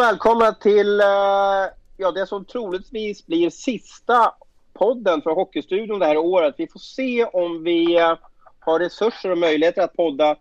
Och 0.00 0.06
välkomna 0.06 0.52
till 0.52 1.00
eh, 1.00 1.06
ja, 1.96 2.10
det 2.14 2.26
som 2.26 2.44
troligtvis 2.44 3.26
blir 3.26 3.50
sista 3.50 4.34
podden 4.72 5.22
för 5.22 5.30
Hockeystudion 5.30 5.98
det 5.98 6.06
här 6.06 6.16
året. 6.16 6.54
Vi 6.58 6.66
får 6.68 6.80
se 6.80 7.24
om 7.24 7.64
vi 7.64 7.98
eh, 7.98 8.14
har 8.60 8.78
resurser 8.78 9.30
och 9.30 9.38
möjligheter 9.38 9.82
att 9.82 9.96
podda 9.96 10.36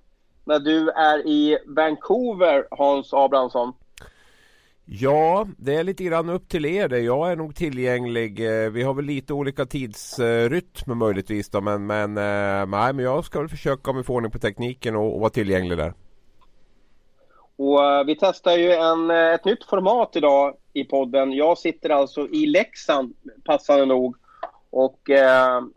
när 0.45 0.59
du 0.59 0.89
är 0.89 1.27
i 1.27 1.57
Vancouver, 1.67 2.67
Hans 2.71 3.13
Abrahamsson. 3.13 3.73
Ja, 4.85 5.47
det 5.57 5.75
är 5.75 5.83
lite 5.83 6.03
grann 6.03 6.29
upp 6.29 6.49
till 6.49 6.65
er 6.65 6.87
det. 6.87 6.99
Jag 6.99 7.31
är 7.31 7.35
nog 7.35 7.55
tillgänglig. 7.55 8.39
Eh, 8.39 8.69
vi 8.69 8.83
har 8.83 8.93
väl 8.93 9.05
lite 9.05 9.33
olika 9.33 9.65
tidsrytm 9.65 10.97
möjligtvis 10.97 11.49
då, 11.49 11.61
men, 11.61 11.87
men, 11.87 12.13
nej, 12.13 12.93
men 12.93 12.99
jag 12.99 13.25
ska 13.25 13.39
väl 13.39 13.49
försöka 13.49 13.91
om 13.91 13.97
vi 13.97 14.03
får 14.03 14.13
ordning 14.13 14.31
på 14.31 14.39
tekniken 14.39 14.95
och, 14.95 15.13
och 15.13 15.19
vara 15.19 15.29
tillgänglig 15.29 15.77
där. 15.77 15.93
Och 17.59 17.79
uh, 17.79 18.03
vi 18.05 18.15
testar 18.15 18.57
ju 18.57 18.71
en, 18.71 19.11
uh, 19.11 19.33
ett 19.33 19.45
nytt 19.45 19.63
format 19.63 20.15
idag 20.15 20.55
i 20.73 20.83
podden. 20.83 21.33
Jag 21.33 21.57
sitter 21.57 21.89
alltså 21.89 22.27
i 22.27 22.45
Leksand, 22.45 23.13
passande 23.43 23.85
nog, 23.85 24.15
och 24.69 25.09
uh, 25.09 25.67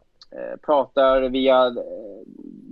pratar 0.67 1.21
via 1.29 1.75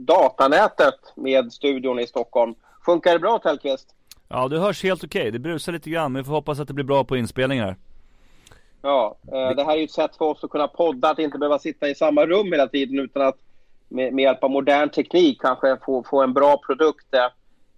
datanätet 0.07 0.95
med 1.15 1.53
studion 1.53 1.99
i 2.01 2.07
Stockholm. 2.07 2.55
Funkar 2.85 3.13
det 3.13 3.19
bra 3.19 3.39
Tellqvist? 3.39 3.95
Ja, 4.29 4.49
det 4.49 4.59
hörs 4.59 4.83
helt 4.83 5.05
okej. 5.05 5.21
Okay. 5.21 5.31
Det 5.31 5.39
brusar 5.39 5.73
lite 5.73 5.91
grann, 5.91 6.13
men 6.13 6.23
vi 6.23 6.27
får 6.27 6.33
hoppas 6.33 6.61
att 6.61 6.69
det 6.69 6.75
blir 6.75 6.85
bra 6.85 7.05
på 7.05 7.17
inspelningar. 7.17 7.77
Ja, 8.83 9.17
det 9.57 9.65
här 9.65 9.73
är 9.73 9.77
ju 9.77 9.85
ett 9.85 9.91
sätt 9.91 10.17
för 10.17 10.25
oss 10.25 10.45
att 10.45 10.51
kunna 10.51 10.69
podda, 10.69 11.11
att 11.11 11.19
inte 11.19 11.39
behöva 11.39 11.59
sitta 11.59 11.89
i 11.89 11.95
samma 11.95 12.27
rum 12.27 12.53
hela 12.53 12.67
tiden 12.67 12.99
utan 12.99 13.23
att 13.23 13.39
med, 13.89 14.13
med 14.13 14.23
hjälp 14.23 14.45
av 14.45 14.51
modern 14.51 14.89
teknik 14.89 15.41
kanske 15.41 15.77
få, 15.87 16.03
få 16.03 16.23
en 16.23 16.33
bra 16.33 16.61
produkt 16.67 17.07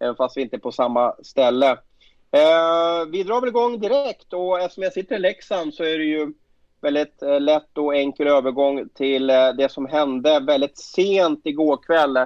även 0.03 0.17
fast 0.17 0.37
vi 0.37 0.43
inte 0.43 0.57
är 0.57 0.61
på 0.61 0.73
samma 0.73 1.15
ställe. 1.23 1.71
Eh, 2.31 3.07
vi 3.11 3.23
drar 3.23 3.41
väl 3.41 3.49
igång 3.49 3.81
direkt 3.81 4.33
och 4.33 4.61
eftersom 4.61 4.83
jag 4.83 4.93
sitter 4.93 5.17
i 5.17 5.19
Leksand 5.19 5.75
så 5.75 5.85
är 5.85 5.99
det 5.99 6.05
ju 6.05 6.33
väldigt 6.81 7.23
eh, 7.23 7.41
lätt 7.41 7.79
och 7.79 7.97
enkel 7.97 8.27
övergång 8.27 8.89
till 8.95 9.31
eh, 9.31 9.49
det 9.59 9.73
som 9.73 9.87
hände 9.87 10.41
väldigt 10.41 10.79
sent 10.79 11.41
igår 11.45 11.77
kväll. 11.87 12.19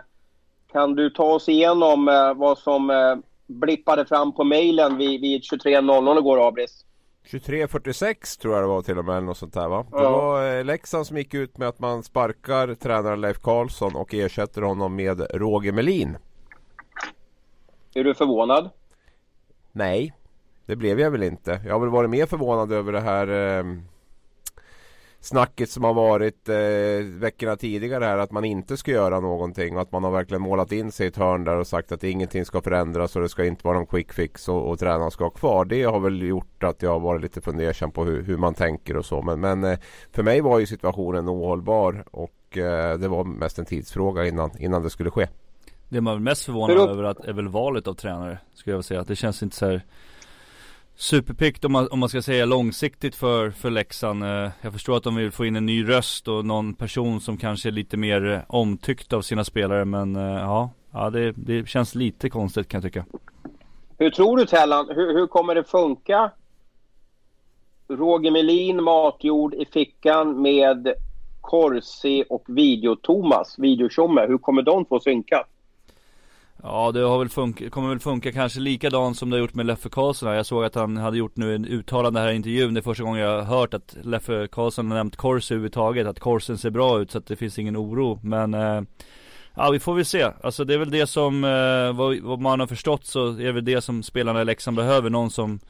Kan 0.72 0.94
du 0.94 1.10
ta 1.10 1.24
oss 1.24 1.48
igenom 1.48 2.08
eh, 2.08 2.34
vad 2.34 2.58
som 2.58 2.90
eh, 2.90 3.16
blippade 3.46 4.06
fram 4.06 4.34
på 4.34 4.44
mejlen 4.44 4.96
vid, 4.96 5.20
vid 5.20 5.40
23.00 5.40 6.18
igår, 6.18 6.48
Abris? 6.48 6.84
23.46 7.30 8.40
tror 8.40 8.54
jag 8.54 8.62
det 8.62 8.68
var 8.68 8.82
till 8.82 8.98
och 8.98 9.04
med, 9.04 9.24
något 9.24 9.38
sånt 9.38 9.54
där 9.54 9.68
va? 9.68 9.86
Ja. 9.92 9.98
Det 9.98 10.04
var 10.04 10.58
eh, 10.58 10.64
Leksand 10.64 11.06
som 11.06 11.16
gick 11.16 11.34
ut 11.34 11.58
med 11.58 11.68
att 11.68 11.78
man 11.78 12.02
sparkar 12.02 12.74
tränaren 12.74 13.20
Leif 13.20 13.38
Karlsson 13.38 13.96
och 13.96 14.14
ersätter 14.14 14.62
honom 14.62 14.96
med 14.96 15.26
Roger 15.34 15.72
Melin. 15.72 16.16
Är 17.96 18.04
du 18.04 18.14
förvånad? 18.14 18.70
Nej, 19.72 20.12
det 20.66 20.76
blev 20.76 21.00
jag 21.00 21.10
väl 21.10 21.22
inte. 21.22 21.60
Jag 21.66 21.72
har 21.72 21.80
väl 21.80 21.88
varit 21.88 22.10
mer 22.10 22.26
förvånad 22.26 22.72
över 22.72 22.92
det 22.92 23.00
här 23.00 23.58
eh, 23.58 23.64
snacket 25.20 25.70
som 25.70 25.84
har 25.84 25.94
varit 25.94 26.48
eh, 26.48 27.18
veckorna 27.20 27.56
tidigare 27.56 28.04
här 28.04 28.18
att 28.18 28.30
man 28.30 28.44
inte 28.44 28.76
ska 28.76 28.90
göra 28.90 29.20
någonting 29.20 29.76
och 29.76 29.82
att 29.82 29.92
man 29.92 30.04
har 30.04 30.10
verkligen 30.10 30.42
målat 30.42 30.72
in 30.72 30.92
sig 30.92 31.06
i 31.06 31.08
ett 31.08 31.16
hörn 31.16 31.44
där 31.44 31.56
och 31.56 31.66
sagt 31.66 31.92
att 31.92 32.04
ingenting 32.04 32.44
ska 32.44 32.60
förändras 32.60 33.16
och 33.16 33.22
det 33.22 33.28
ska 33.28 33.44
inte 33.44 33.66
vara 33.66 33.76
någon 33.76 33.86
quick 33.86 34.12
fix 34.12 34.48
och, 34.48 34.70
och 34.70 34.78
tränaren 34.78 35.10
ska 35.10 35.24
vara 35.24 35.34
kvar. 35.34 35.64
Det 35.64 35.82
har 35.82 36.00
väl 36.00 36.22
gjort 36.22 36.62
att 36.62 36.82
jag 36.82 36.90
har 36.90 37.00
varit 37.00 37.22
lite 37.22 37.40
fundersam 37.40 37.90
på 37.90 38.04
hur, 38.04 38.22
hur 38.22 38.36
man 38.36 38.54
tänker 38.54 38.96
och 38.96 39.04
så. 39.04 39.22
Men, 39.22 39.40
men 39.40 39.64
eh, 39.64 39.78
för 40.12 40.22
mig 40.22 40.40
var 40.40 40.58
ju 40.58 40.66
situationen 40.66 41.28
ohållbar 41.28 42.04
och 42.10 42.58
eh, 42.58 42.98
det 42.98 43.08
var 43.08 43.24
mest 43.24 43.58
en 43.58 43.64
tidsfråga 43.64 44.26
innan, 44.26 44.50
innan 44.58 44.82
det 44.82 44.90
skulle 44.90 45.10
ske. 45.10 45.26
Det 45.88 46.00
man 46.00 46.14
är 46.14 46.18
mest 46.18 46.44
förvånad 46.44 46.90
över 46.90 47.04
att, 47.04 47.24
är 47.24 47.32
väl 47.32 47.48
valet 47.48 47.88
av 47.88 47.94
tränare 47.94 48.38
Skulle 48.54 48.76
jag 48.76 48.84
säga, 48.84 49.00
att 49.00 49.08
det 49.08 49.16
känns 49.16 49.42
inte 49.42 49.56
så 49.56 49.66
här 49.66 49.82
Superpikt 50.98 51.64
om 51.64 51.72
man, 51.72 51.88
om 51.90 51.98
man 51.98 52.08
ska 52.08 52.22
säga 52.22 52.44
långsiktigt 52.44 53.14
för, 53.14 53.50
för 53.50 53.70
Leksand 53.70 54.24
eh, 54.24 54.50
Jag 54.60 54.72
förstår 54.72 54.96
att 54.96 55.02
de 55.02 55.16
vill 55.16 55.30
få 55.30 55.44
in 55.46 55.56
en 55.56 55.66
ny 55.66 55.88
röst 55.88 56.28
och 56.28 56.44
någon 56.44 56.74
person 56.74 57.20
som 57.20 57.36
kanske 57.36 57.68
är 57.68 57.72
lite 57.72 57.96
mer 57.96 58.32
eh, 58.32 58.40
omtyckt 58.48 59.12
av 59.12 59.22
sina 59.22 59.44
spelare 59.44 59.84
men 59.84 60.16
eh, 60.16 60.22
ja 60.22 60.70
Ja 60.92 61.10
det, 61.10 61.32
det 61.36 61.68
känns 61.68 61.94
lite 61.94 62.30
konstigt 62.30 62.68
kan 62.68 62.78
jag 62.78 62.92
tycka 62.92 63.04
Hur 63.98 64.10
tror 64.10 64.36
du 64.36 64.46
Tellan, 64.46 64.88
hur, 64.88 65.14
hur 65.14 65.26
kommer 65.26 65.54
det 65.54 65.64
funka? 65.64 66.30
Roger 67.88 68.30
Melin 68.30 68.82
matjord 68.82 69.54
i 69.54 69.64
fickan 69.64 70.42
med 70.42 70.94
Corsi 71.40 72.24
och 72.28 72.44
Video-Thomas, 72.48 73.54
Videotjomme. 73.58 74.26
Hur 74.26 74.38
kommer 74.38 74.62
de 74.62 74.84
få 74.84 75.00
synka? 75.00 75.46
Ja 76.62 76.92
det 76.92 77.00
har 77.00 77.18
väl 77.18 77.28
funka, 77.28 77.70
kommer 77.70 77.88
väl 77.88 77.98
funka 77.98 78.32
kanske 78.32 78.60
likadant 78.60 79.18
som 79.18 79.30
det 79.30 79.36
har 79.36 79.40
gjort 79.40 79.54
med 79.54 79.66
Leffe 79.66 79.88
Karlsson 79.88 80.34
Jag 80.34 80.46
såg 80.46 80.64
att 80.64 80.74
han 80.74 80.96
hade 80.96 81.18
gjort 81.18 81.36
nu 81.36 81.54
en 81.54 81.64
uttalande 81.64 82.20
här 82.20 82.28
i 82.28 82.36
intervjun. 82.36 82.74
Det 82.74 82.80
är 82.80 82.82
första 82.82 83.04
gången 83.04 83.20
jag 83.20 83.42
har 83.42 83.58
hört 83.58 83.74
att 83.74 83.96
Leffe 84.02 84.48
Karlsson 84.52 84.90
har 84.90 84.98
nämnt 84.98 85.16
Kors 85.16 85.50
överhuvudtaget 85.50 86.06
Att 86.06 86.20
korsen 86.20 86.58
ser 86.58 86.70
bra 86.70 87.00
ut 87.00 87.10
så 87.10 87.18
att 87.18 87.26
det 87.26 87.36
finns 87.36 87.58
ingen 87.58 87.76
oro. 87.76 88.20
Men 88.22 88.54
eh, 88.54 88.82
Ja 89.58 89.70
vi 89.70 89.78
får 89.78 89.94
väl 89.94 90.04
se. 90.04 90.30
Alltså 90.42 90.64
det 90.64 90.74
är 90.74 90.78
väl 90.78 90.90
det 90.90 91.06
som 91.06 91.44
eh, 91.44 91.92
vad, 91.92 92.18
vad, 92.20 92.40
man 92.40 92.60
har 92.60 92.66
förstått 92.66 93.04
så 93.04 93.28
är 93.28 93.44
det 93.44 93.52
väl 93.52 93.64
det 93.64 93.80
som 93.80 94.02
spelarna 94.02 94.42
i 94.42 94.44
Leksand 94.44 94.76
behöver. 94.76 95.10
Någon 95.10 95.30
som 95.30 95.60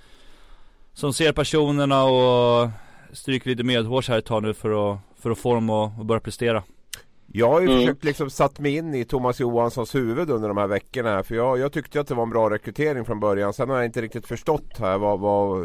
Som 0.95 1.13
ser 1.13 1.33
personerna 1.33 2.05
och 2.05 2.71
Stryker 3.13 3.51
lite 3.51 3.63
medhårs 3.63 4.09
här 4.09 4.19
ett 4.19 4.25
tag 4.25 4.43
nu 4.43 4.55
för 4.55 4.93
att 4.93 4.99
För 5.23 5.31
att 5.31 5.39
få 5.39 5.55
dem 5.55 5.71
att, 5.71 6.01
att 6.01 6.07
börja 6.07 6.21
prestera 6.21 6.63
jag 7.37 7.49
har 7.49 7.61
ju 7.61 7.67
mm. 7.67 7.81
försökt 7.81 8.05
liksom 8.05 8.31
satt 8.31 8.59
mig 8.59 8.77
in 8.77 8.95
i 8.95 9.05
Thomas 9.05 9.41
Johanssons 9.41 9.95
huvud 9.95 10.31
under 10.31 10.49
de 10.49 10.57
här 10.57 10.67
veckorna. 10.67 11.23
För 11.23 11.35
jag, 11.35 11.59
jag 11.59 11.73
tyckte 11.73 12.01
att 12.01 12.09
det 12.09 12.15
var 12.15 12.23
en 12.23 12.31
bra 12.31 12.51
rekrytering 12.51 13.05
från 13.05 13.21
början. 13.21 13.53
Sen 13.53 13.69
har 13.69 13.77
jag 13.77 13.85
inte 13.85 14.03
riktigt 14.03 14.27
förstått 14.27 14.79
här 14.79 14.99
vad, 14.99 15.21
vad, 15.21 15.59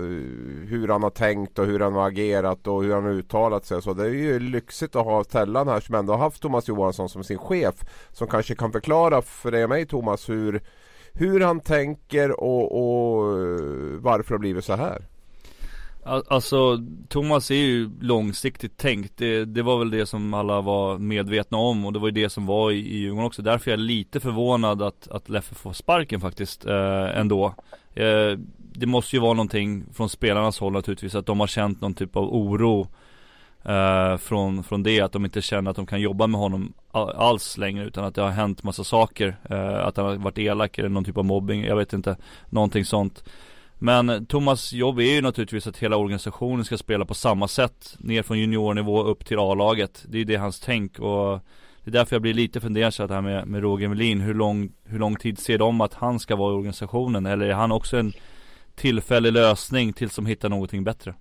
hur 0.68 0.88
han 0.88 1.04
har 1.04 1.10
tänkt 1.10 1.60
och 1.60 1.66
hur 1.66 1.80
han 1.80 1.94
har 1.94 2.08
agerat 2.08 2.68
och 2.68 2.84
hur 2.84 2.94
han 2.94 3.04
har 3.04 3.12
uttalat 3.12 3.66
sig. 3.66 3.82
Så 3.82 3.94
det 3.94 4.04
är 4.04 4.10
ju 4.10 4.40
lyxigt 4.40 4.96
att 4.96 5.06
ha 5.06 5.24
Tellan 5.24 5.68
här 5.68 5.80
som 5.80 5.96
ändå 5.96 6.14
har 6.14 6.20
haft 6.20 6.42
Thomas 6.42 6.68
Johansson 6.68 7.10
som 7.10 7.24
sin 7.24 7.38
chef. 7.38 7.76
Som 8.12 8.28
kanske 8.28 8.56
kan 8.56 8.72
förklara 8.72 9.22
för 9.22 9.52
dig 9.52 9.64
och 9.64 9.70
mig 9.70 9.86
Thomas 9.86 10.30
hur, 10.30 10.62
hur 11.14 11.40
han 11.40 11.60
tänker 11.60 12.42
och, 12.42 12.72
och 12.72 13.24
varför 14.00 14.30
det 14.30 14.34
har 14.34 14.40
blivit 14.40 14.66
så 14.66 14.76
här. 14.76 15.11
Alltså 16.04 16.80
Thomas 17.10 17.52
är 17.52 17.56
ju 17.56 17.90
långsiktigt 18.02 18.78
tänkt. 18.78 19.18
Det, 19.18 19.46
det, 19.46 19.62
var 19.62 19.80
väl 19.80 19.90
det 19.92 20.06
som 20.06 20.34
alla 20.34 20.62
var 20.62 20.98
medvetna 20.98 21.58
om 21.58 21.86
och 21.86 21.94
det 21.94 22.00
var 22.00 22.08
ju 22.08 22.12
det 22.12 22.30
som 22.30 22.46
var 22.46 22.72
i, 22.72 22.76
i 22.78 22.98
Djurgården 22.98 23.26
också. 23.26 23.42
Därför 23.42 23.72
är 23.72 23.74
jag 23.74 23.80
lite 23.80 24.20
förvånad 24.20 24.82
att, 24.82 25.08
att 25.08 25.30
Leffe 25.30 25.56
får 25.56 25.74
sparken 25.74 26.22
faktiskt 26.22 26.66
eh, 26.66 27.20
ändå. 27.20 27.56
Eh, 27.94 28.38
Det 28.58 28.86
måste 28.86 29.16
ju 29.16 29.22
vara 29.22 29.34
någonting 29.34 29.86
från 29.94 30.10
spelarnas 30.10 30.60
håll 30.60 30.74
naturligtvis 30.74 31.16
att 31.16 31.26
de 31.26 31.40
har 31.40 31.48
känt 31.48 31.82
någon 31.82 31.94
typ 31.94 32.16
av 32.16 32.34
oro 32.34 32.88
eh, 33.64 34.18
från, 34.18 34.64
från 34.64 34.84
det. 34.84 35.02
Att 35.02 35.12
de 35.12 35.26
inte 35.26 35.42
känner 35.42 35.72
att 35.72 35.78
de 35.78 35.86
kan 35.86 36.02
jobba 36.02 36.28
med 36.28 36.40
honom 36.40 36.74
alls 37.16 37.58
längre 37.58 37.86
utan 37.86 38.06
att 38.06 38.16
det 38.16 38.22
har 38.22 38.30
hänt 38.30 38.64
massa 38.64 38.84
saker 38.84 39.38
eh, 39.50 39.86
Att 39.86 39.98
han 39.98 40.06
har 40.06 40.16
varit 40.16 40.38
elak 40.38 40.78
eller 40.78 40.90
någon 40.90 41.04
typ 41.06 41.18
av 41.18 41.26
mobbing, 41.26 41.64
jag 41.64 41.76
vet 41.76 41.94
inte. 41.94 42.18
Någonting 42.50 42.86
sånt 42.86 43.24
men 43.84 44.26
Thomas 44.26 44.74
jobb 44.74 45.00
är 45.00 45.16
ju 45.16 45.22
naturligtvis 45.22 45.68
att 45.68 45.78
hela 45.78 45.98
organisationen 45.98 46.66
ska 46.66 46.78
spela 46.78 47.06
på 47.06 47.14
samma 47.14 47.48
sätt 47.48 47.96
Ner 48.00 48.24
från 48.24 48.40
juniornivå 48.40 49.04
upp 49.04 49.26
till 49.26 49.40
A-laget 49.40 50.04
Det 50.08 50.18
är 50.18 50.20
ju 50.20 50.26
det 50.26 50.36
hans 50.36 50.60
tänk 50.60 51.00
och 51.00 51.40
Det 51.84 51.90
är 51.90 51.92
därför 51.92 52.16
jag 52.16 52.22
blir 52.22 52.34
lite 52.34 52.60
fundersam 52.62 53.10
här 53.10 53.22
med, 53.22 53.48
med 53.48 53.62
Roger 53.62 53.88
Melin 53.88 54.22
hur 54.22 54.34
lång, 54.34 54.72
hur 54.86 55.00
lång 55.00 55.16
tid 55.16 55.40
ser 55.40 55.58
de 55.58 55.82
att 55.82 55.94
han 55.94 56.20
ska 56.20 56.36
vara 56.36 56.54
i 56.54 56.56
organisationen? 56.56 57.26
Eller 57.26 57.46
är 57.46 57.54
han 57.54 57.72
också 57.72 57.98
en 57.98 58.14
tillfällig 58.76 59.34
lösning 59.34 59.94
tills 59.94 60.16
de 60.16 60.26
hittar 60.26 60.50
någonting 60.50 60.84
bättre? 60.84 61.14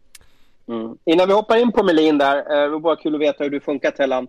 Mm. 0.68 0.96
Innan 1.04 1.28
vi 1.28 1.34
hoppar 1.34 1.56
in 1.56 1.72
på 1.72 1.82
Melin 1.82 2.18
där, 2.18 2.36
eh, 2.36 2.62
det 2.62 2.68
var 2.68 2.80
bara 2.80 2.96
kul 2.96 3.14
att 3.14 3.20
veta 3.20 3.44
hur 3.44 3.50
du 3.50 3.60
funkar 3.60 3.90
Tellan 3.90 4.28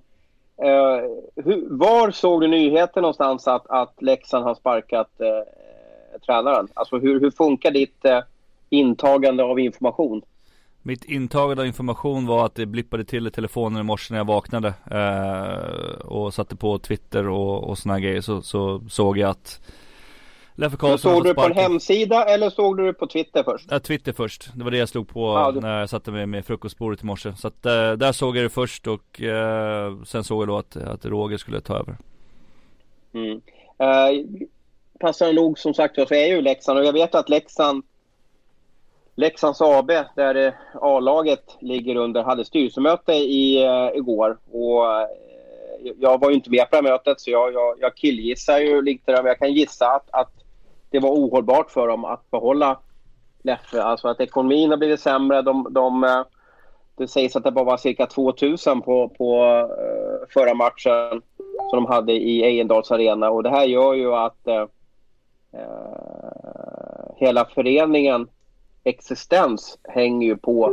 uh, 0.64 0.70
eh, 0.70 1.02
hur, 1.36 1.78
Var 1.78 2.12
såg 2.12 2.42
du 2.42 2.48
nyheten 2.48 3.02
någonstans 3.02 3.48
att, 3.48 3.68
att 3.70 4.02
Leksand 4.02 4.44
har 4.44 4.56
sparkat 4.56 5.10
uh, 5.22 5.28
tränaren? 6.26 6.68
Alltså 6.74 7.00
hur, 7.00 7.20
hur 7.20 7.32
funkar 7.32 7.72
ditt 7.72 8.06
eh, 8.06 8.20
intagande 8.70 9.44
av 9.44 9.60
information? 9.60 10.22
Mitt 10.84 11.06
intagande 11.06 11.62
av 11.62 11.68
information 11.68 12.26
var 12.26 12.46
att 12.46 12.56
det 12.56 12.66
blippade 12.66 13.06
till 13.06 13.28
i 13.28 13.32
telefonen 13.32 13.80
i 13.80 13.84
morse 13.84 14.14
när 14.14 14.20
jag 14.20 14.26
vaknade 14.26 14.74
eh, 14.92 16.06
och 16.06 16.34
satte 16.34 16.56
på 16.56 16.80
Twitter 16.80 17.28
och, 17.28 17.64
och 17.64 17.78
såna 17.78 18.00
grejer 18.00 18.22
så, 18.22 18.42
så 18.42 18.82
såg 18.90 19.18
jag 19.18 19.30
att 19.30 19.62
Leffe 20.56 20.78
Karlsson 20.78 21.16
Såg 21.16 21.24
du 21.24 21.34
på 21.34 21.42
en 21.42 21.54
hemsida 21.54 22.26
eller 22.26 22.50
såg 22.50 22.78
du 22.78 22.86
det 22.86 22.94
på 22.94 23.08
Twitter 23.08 23.44
först? 23.44 23.68
Ja, 23.72 23.80
Twitter 23.80 24.14
först. 24.14 24.50
Det 24.56 24.64
var 24.64 24.72
det 24.72 24.78
jag 24.78 24.90
slog 24.90 25.08
på 25.08 25.20
ja, 25.20 25.52
du... 25.52 25.60
när 25.60 25.80
jag 25.80 25.90
satte 25.90 26.12
mig 26.12 26.26
med 26.26 26.46
frukostbordet 26.46 27.04
i 27.04 27.06
morse. 27.06 27.34
Så 27.36 27.48
att 27.48 27.66
eh, 27.66 27.92
där 27.92 28.12
såg 28.12 28.38
jag 28.38 28.46
det 28.46 28.50
först 28.50 28.88
och 28.88 29.22
eh, 29.22 30.04
sen 30.04 30.24
såg 30.24 30.42
jag 30.42 30.48
då 30.48 30.58
att, 30.58 30.76
att 30.76 31.06
Roger 31.06 31.38
skulle 31.38 31.62
ta 31.62 31.78
över. 31.78 31.98
Mm 33.14 33.42
passar 35.02 35.26
passande 35.26 35.42
nog 35.42 35.60
som 35.60 35.74
sagt 35.74 35.96
så 35.96 36.14
är 36.14 36.28
ju 36.28 36.42
Leksand 36.42 36.80
och 36.80 36.86
jag 36.86 36.94
vet 36.94 37.16
att 37.16 37.30
Leksand 37.30 37.84
Leksands 39.16 39.62
AB, 39.62 39.92
där 40.16 40.58
A-laget 40.82 41.58
ligger 41.60 41.96
under, 41.96 42.24
hade 42.24 42.46
styrelsemöte 42.46 43.14
i, 43.14 43.68
uh, 43.68 43.98
igår. 43.98 44.38
Och, 44.52 44.84
uh, 44.84 45.06
jag 46.00 46.20
var 46.20 46.30
ju 46.30 46.36
inte 46.36 46.50
med 46.50 46.70
på 46.70 46.76
det 46.76 46.82
mötet 46.82 47.22
så 47.22 47.32
jag, 47.32 47.54
jag, 47.54 47.76
jag 47.80 47.96
killgissar 47.96 48.60
ju 48.60 48.82
lite 48.82 49.12
där, 49.12 49.24
men 49.24 49.26
jag 49.26 49.40
kan 49.40 49.54
gissa 49.54 49.88
att, 49.88 50.10
att 50.12 50.32
det 50.90 51.00
var 51.00 51.10
ohållbart 51.10 51.72
för 51.72 51.88
dem 51.88 52.06
att 52.06 52.32
behålla 52.32 52.80
Leffe. 53.44 53.84
Alltså 53.84 54.08
att 54.08 54.22
ekonomin 54.22 54.70
har 54.70 54.78
blivit 54.78 55.00
sämre. 55.00 55.42
De, 55.42 55.68
de, 55.72 56.04
eh, 56.04 56.24
det 56.98 57.08
sägs 57.08 57.36
att 57.36 57.44
det 57.44 57.52
bara 57.52 57.66
var 57.66 57.78
cirka 57.78 58.06
2000 58.06 58.82
på, 58.82 59.10
på 59.10 59.46
uh, 59.46 60.28
förra 60.34 60.54
matchen 60.54 61.22
som 61.70 61.84
de 61.84 61.86
hade 61.86 62.14
i 62.14 62.44
Ejendals 62.44 62.92
arena. 62.92 63.30
Och 63.30 63.44
det 63.44 63.50
här 63.50 63.66
gör 63.66 63.94
ju 63.94 64.14
att 64.14 64.48
Eh, 65.54 67.16
hela 67.16 67.46
föreningen 67.46 68.28
existens 68.84 69.78
hänger 69.84 70.28
ju 70.28 70.38
på 70.38 70.66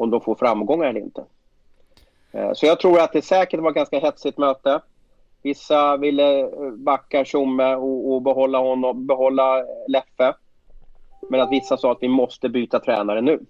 om 0.00 0.10
de 0.10 0.20
får 0.20 0.34
framgångar 0.34 0.86
eller 0.86 1.00
inte. 1.00 1.24
Eh, 2.32 2.52
så 2.52 2.66
jag 2.66 2.80
tror 2.80 3.00
att 3.00 3.12
det 3.12 3.22
säkert 3.22 3.60
var 3.60 3.70
ett 3.70 3.76
ganska 3.76 3.98
hetsigt 3.98 4.38
möte. 4.38 4.80
Vissa 5.42 5.96
ville 5.96 6.40
eh, 6.40 6.70
backa 6.70 7.24
Tjomme 7.24 7.74
och, 7.74 8.12
och, 8.12 8.22
behålla 8.22 8.58
honom, 8.58 9.06
behålla 9.06 9.64
Leffe. 9.88 10.34
Men 11.30 11.40
att 11.40 11.50
vissa 11.50 11.76
sa 11.76 11.92
att 11.92 11.98
vi 12.02 12.08
måste 12.08 12.48
byta 12.48 12.80
tränare 12.80 13.20
nu. 13.20 13.40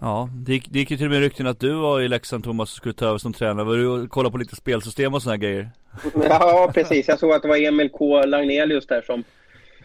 Ja, 0.00 0.28
det 0.32 0.52
gick, 0.52 0.68
det 0.70 0.78
gick 0.78 0.90
ju 0.90 0.96
till 0.96 1.06
och 1.06 1.12
med 1.12 1.20
rykten 1.20 1.46
att 1.46 1.60
du 1.60 1.74
var 1.74 2.00
i 2.00 2.08
Leksand 2.08 2.44
Thomas 2.44 2.70
och 2.70 2.76
skulle 2.76 2.94
ta 2.94 3.06
över 3.06 3.18
som 3.18 3.32
tränare. 3.32 3.66
Var 3.66 3.76
du 3.76 3.86
och 3.86 4.10
kollade 4.10 4.32
på 4.32 4.38
lite 4.38 4.56
spelsystem 4.56 5.14
och 5.14 5.22
sådana 5.22 5.36
grejer? 5.36 5.70
Ja, 6.28 6.70
precis. 6.74 7.08
Jag 7.08 7.18
såg 7.18 7.32
att 7.32 7.42
det 7.42 7.48
var 7.48 7.56
Emil 7.56 7.90
K 7.90 8.22
Lagnelius 8.22 8.86
där 8.86 9.02
som 9.02 9.24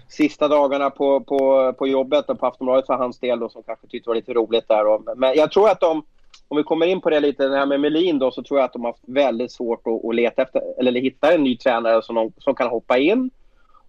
sista 0.07 0.47
dagarna 0.47 0.89
på, 0.89 1.19
på, 1.19 1.73
på 1.73 1.87
jobbet 1.87 2.29
och 2.29 2.39
på 2.39 2.45
Aftonbladet 2.45 2.85
för 2.85 2.93
hans 2.93 3.19
del 3.19 3.39
då, 3.39 3.49
som 3.49 3.63
kanske 3.63 3.87
tyckte 3.87 4.07
det 4.07 4.09
var 4.09 4.15
lite 4.15 4.33
roligt 4.33 4.67
där. 4.67 4.87
Och, 4.87 5.17
men 5.17 5.35
jag 5.35 5.51
tror 5.51 5.69
att 5.69 5.79
de, 5.79 6.05
om 6.47 6.57
vi 6.57 6.63
kommer 6.63 6.85
in 6.85 7.01
på 7.01 7.09
det 7.09 7.19
lite, 7.19 7.47
det 7.47 7.57
här 7.57 7.65
med 7.65 7.79
Melin 7.79 8.19
då, 8.19 8.31
så 8.31 8.43
tror 8.43 8.59
jag 8.59 8.65
att 8.65 8.73
de 8.73 8.83
har 8.83 8.91
haft 8.91 9.03
väldigt 9.07 9.51
svårt 9.51 9.87
att, 9.87 10.05
att 10.05 10.15
leta 10.15 10.41
efter, 10.41 10.61
eller 10.79 11.01
hitta 11.01 11.33
en 11.33 11.43
ny 11.43 11.57
tränare 11.57 12.01
som, 12.01 12.15
de, 12.15 12.31
som 12.37 12.55
kan 12.55 12.69
hoppa 12.69 12.97
in. 12.97 13.29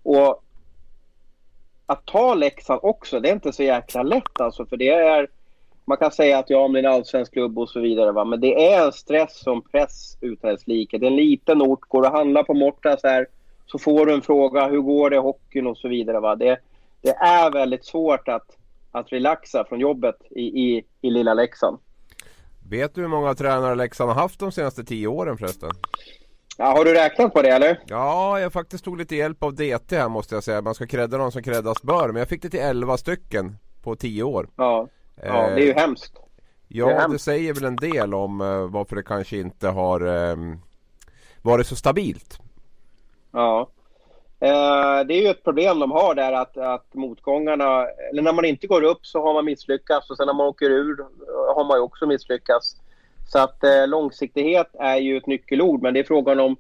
Och 0.03 0.43
att 1.87 2.07
ta 2.07 2.35
Leksand 2.35 2.81
också, 2.83 3.21
det 3.21 3.29
är 3.29 3.33
inte 3.33 3.53
så 3.53 3.63
jäkla 3.63 4.03
lätt 4.03 4.41
alltså, 4.41 4.67
för 4.67 4.77
det 4.77 4.89
är 4.89 5.29
man 5.87 5.99
kan 5.99 6.13
säga 6.13 6.39
att 6.39 6.51
ja, 6.51 6.69
men 6.69 6.83
det 6.83 6.89
är 6.89 6.93
en 6.93 6.97
allsvensk 6.97 7.33
klubb 7.33 7.59
och 7.59 7.69
så 7.69 7.81
vidare. 7.81 8.13
Va? 8.13 8.25
Men 8.25 8.41
det 8.41 8.73
är 8.73 8.87
en 8.87 8.93
stress 8.93 9.39
som 9.39 9.63
press 9.63 10.19
utan 10.21 10.51
dess 10.51 10.67
like. 10.67 10.99
Det 10.99 11.07
är 11.07 11.11
en 11.11 11.17
liten 11.17 11.63
ort. 11.63 11.81
Går 11.81 12.03
du 12.03 12.09
och 12.09 12.15
handlar 12.15 12.43
på 12.43 12.55
Mortas 12.55 13.01
här 13.03 13.27
så 13.67 13.79
får 13.79 14.07
du 14.07 14.15
en 14.15 14.23
fråga. 14.23 14.69
Hur 14.69 14.81
går 14.81 15.11
det 15.11 15.17
i 15.17 15.19
hockeyn 15.19 15.67
och 15.67 15.77
så 15.77 15.89
vidare. 15.89 16.21
Va? 16.21 16.37
Det, 16.37 16.59
det 17.03 17.11
är 17.11 17.51
väldigt 17.51 17.85
svårt 17.85 18.29
att, 18.29 18.57
att 18.93 19.13
relaxa 19.13 19.65
från 19.65 19.81
jobbet 19.81 20.17
i, 20.31 20.43
i, 20.43 20.85
i 21.01 21.11
lilla 21.11 21.35
Leksand. 21.35 21.79
Vet 22.71 22.95
du 22.95 23.01
hur 23.01 23.09
många 23.09 23.35
tränare 23.35 23.75
Leksand 23.75 24.11
har 24.11 24.21
haft 24.21 24.41
de 24.41 24.53
senaste 24.53 24.85
tio 24.85 25.07
åren 25.07 25.39
förresten? 25.39 25.71
Ja, 26.59 26.65
har 26.65 26.85
du 26.85 26.95
räknat 26.95 27.33
på 27.35 27.43
det 27.43 27.49
eller? 27.49 27.81
Ja, 27.87 28.41
jag 28.41 28.53
faktiskt 28.53 28.85
tog 28.85 28.99
lite 28.99 29.17
hjälp 29.17 29.43
av 29.43 29.55
DT 29.55 29.97
här 29.97 30.09
måste 30.09 30.35
jag 30.35 30.45
säga. 30.45 30.63
Man 30.63 30.75
ska 30.75 30.87
credda 30.87 31.19
någon 31.19 31.33
som 31.33 31.43
creddas 31.43 31.83
bör. 31.83 32.07
Men 32.09 32.17
jag 32.17 32.29
fick 32.29 32.43
det 32.43 32.51
till 32.51 32.61
11 32.61 32.97
stycken 32.97 33.57
på 33.83 33.97
tio 33.97 34.23
år. 34.23 34.49
Ja. 34.57 34.89
Ja, 35.23 35.49
det 35.49 35.63
är 35.63 35.67
ju 35.67 35.71
eh, 35.71 35.77
hemskt. 35.77 36.13
Ja, 36.69 36.87
det, 36.87 36.95
hemskt. 36.95 37.13
det 37.13 37.19
säger 37.19 37.55
väl 37.55 37.65
en 37.65 37.77
del 37.77 38.15
om 38.15 38.41
uh, 38.41 38.71
varför 38.71 38.97
det 38.97 39.03
kanske 39.03 39.37
inte 39.37 39.69
har 39.69 40.07
um, 40.07 40.61
varit 41.43 41.67
så 41.67 41.77
stabilt. 41.77 42.39
Ja. 43.33 43.71
Uh, 44.43 45.07
det 45.07 45.15
är 45.15 45.23
ju 45.23 45.29
ett 45.29 45.45
problem 45.45 45.79
de 45.79 45.91
har 45.91 46.15
där 46.15 46.33
att, 46.33 46.57
att 46.57 46.95
motgångarna, 46.95 47.87
eller 48.11 48.23
när 48.23 48.33
man 48.33 48.45
inte 48.45 48.67
går 48.67 48.83
upp 48.83 49.07
så 49.07 49.23
har 49.23 49.35
man 49.35 49.45
misslyckats 49.45 50.11
och 50.11 50.17
sen 50.17 50.27
när 50.27 50.35
man 50.35 50.47
åker 50.47 50.71
ur 50.71 50.97
har 51.55 51.65
man 51.65 51.77
ju 51.77 51.83
också 51.83 52.07
misslyckats. 52.07 52.77
Så 53.29 53.39
att 53.39 53.65
uh, 53.65 53.89
långsiktighet 53.89 54.71
är 54.79 54.97
ju 54.97 55.17
ett 55.17 55.27
nyckelord 55.27 55.83
men 55.83 55.95
det 55.95 56.01
är 56.01 56.05
frågan 56.05 56.41
om 56.41 56.57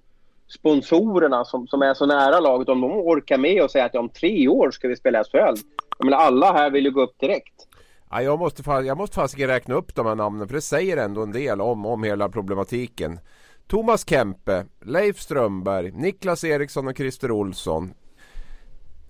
sponsorerna 0.48 1.44
som, 1.44 1.66
som 1.66 1.82
är 1.82 1.94
så 1.94 2.06
nära 2.06 2.40
laget, 2.40 2.68
om 2.68 2.80
de 2.80 2.92
orkar 2.92 3.38
med 3.38 3.62
och 3.62 3.70
säga 3.70 3.84
att 3.84 3.94
om 3.94 4.08
tre 4.08 4.48
år 4.48 4.70
ska 4.70 4.88
vi 4.88 4.96
spela 4.96 5.24
SHL. 5.24 5.56
Jag 5.98 6.04
menar, 6.04 6.18
alla 6.18 6.52
här 6.52 6.70
vill 6.70 6.84
ju 6.84 6.90
gå 6.90 7.02
upp 7.02 7.18
direkt. 7.20 7.66
Ja, 8.10 8.22
jag 8.22 8.38
måste, 8.38 8.62
jag 8.70 8.98
måste 8.98 9.14
fasiken 9.14 9.48
räkna 9.48 9.74
upp 9.74 9.94
de 9.94 10.06
här 10.06 10.14
namnen 10.14 10.48
för 10.48 10.54
det 10.54 10.60
säger 10.60 10.96
ändå 10.96 11.22
en 11.22 11.32
del 11.32 11.60
om, 11.60 11.86
om 11.86 12.02
hela 12.02 12.28
problematiken. 12.28 13.20
Thomas 13.66 14.08
Kempe, 14.08 14.66
Leif 14.84 15.20
Strömberg, 15.20 15.92
Niklas 15.92 16.44
Eriksson 16.44 16.88
och 16.88 16.96
Christer 16.96 17.30
Olsson. 17.30 17.94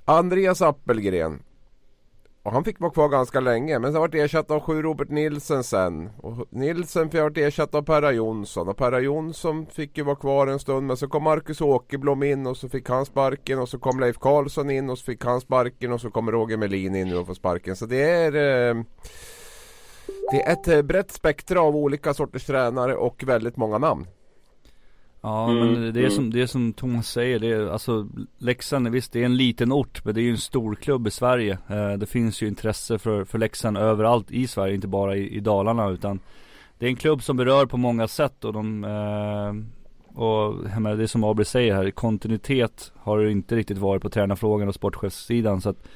Andreas 0.04 0.62
Appelgren, 0.62 1.42
och 2.46 2.52
han 2.52 2.64
fick 2.64 2.80
vara 2.80 2.90
kvar 2.90 3.08
ganska 3.08 3.40
länge 3.40 3.78
men 3.78 3.92
sen 3.92 4.00
vart 4.00 4.14
ersatt 4.14 4.50
av 4.50 4.60
sju 4.60 4.82
Robert 4.82 5.08
Nilsen 5.08 5.64
sen. 5.64 6.10
Och 6.16 6.46
Nilsen 6.50 7.10
fick 7.10 7.20
varit 7.20 7.38
ersatt 7.38 7.74
av 7.74 7.82
Perra 7.82 8.12
Jonsson 8.12 8.68
och 8.68 8.76
Perra 8.76 9.00
Jonsson 9.00 9.66
fick 9.66 9.98
ju 9.98 10.04
vara 10.04 10.16
kvar 10.16 10.46
en 10.46 10.58
stund 10.58 10.86
men 10.86 10.96
så 10.96 11.08
kom 11.08 11.22
Marcus 11.22 11.60
Åkerblom 11.60 12.22
in 12.22 12.46
och 12.46 12.56
så 12.56 12.68
fick 12.68 12.88
han 12.88 13.06
sparken 13.06 13.58
och 13.58 13.68
så 13.68 13.78
kom 13.78 14.00
Leif 14.00 14.18
Karlsson 14.18 14.70
in 14.70 14.90
och 14.90 14.98
så 14.98 15.04
fick 15.04 15.24
han 15.24 15.40
sparken 15.40 15.92
och 15.92 16.00
så 16.00 16.10
kom 16.10 16.30
Roger 16.30 16.56
Melin 16.56 16.94
in 16.94 17.08
nu 17.08 17.16
och 17.16 17.26
får 17.26 17.34
sparken. 17.34 17.76
Så 17.76 17.86
det 17.86 18.02
är 18.02 18.34
eh, 18.34 18.82
Det 20.30 20.42
är 20.42 20.52
ett 20.52 20.68
eh, 20.68 20.82
brett 20.82 21.10
spektra 21.10 21.60
av 21.60 21.76
olika 21.76 22.14
sorters 22.14 22.46
tränare 22.46 22.96
och 22.96 23.24
väldigt 23.26 23.56
många 23.56 23.78
namn. 23.78 24.06
Ja 25.26 25.50
mm, 25.50 25.72
men 25.72 25.92
det 25.92 26.00
är, 26.00 26.04
mm. 26.04 26.10
som, 26.10 26.30
det 26.30 26.42
är 26.42 26.46
som 26.46 26.72
Thomas 26.72 27.08
säger, 27.08 27.38
det 27.38 27.46
är 27.46 27.66
alltså 27.66 28.08
Leksand, 28.38 28.88
visst 28.88 29.12
det 29.12 29.20
är 29.20 29.24
en 29.24 29.36
liten 29.36 29.72
ort 29.72 30.04
men 30.04 30.14
det 30.14 30.20
är 30.20 30.22
ju 30.22 30.30
en 30.30 30.38
stor 30.38 30.74
klubb 30.74 31.06
i 31.06 31.10
Sverige. 31.10 31.58
Eh, 31.68 31.92
det 31.92 32.06
finns 32.06 32.42
ju 32.42 32.48
intresse 32.48 32.98
för, 32.98 33.24
för 33.24 33.38
Leksand 33.38 33.76
överallt 33.76 34.30
i 34.30 34.46
Sverige, 34.46 34.74
inte 34.74 34.88
bara 34.88 35.16
i, 35.16 35.36
i 35.36 35.40
Dalarna 35.40 35.88
utan 35.88 36.20
Det 36.78 36.86
är 36.86 36.90
en 36.90 36.96
klubb 36.96 37.22
som 37.22 37.36
berör 37.36 37.66
på 37.66 37.76
många 37.76 38.08
sätt 38.08 38.44
och 38.44 38.52
de 38.52 38.84
eh, 38.84 40.18
Och 40.20 40.54
jag 40.72 40.82
menar, 40.82 40.96
det 40.96 41.02
är 41.02 41.06
som 41.06 41.24
Abri 41.24 41.44
säger 41.44 41.74
här, 41.74 41.90
kontinuitet 41.90 42.92
har 42.96 43.18
det 43.18 43.30
inte 43.30 43.56
riktigt 43.56 43.78
varit 43.78 44.02
på 44.02 44.10
tränarfrågan 44.10 44.68
och 44.68 44.74
sportchefssidan 44.74 45.60
så 45.60 45.68
att 45.68 45.88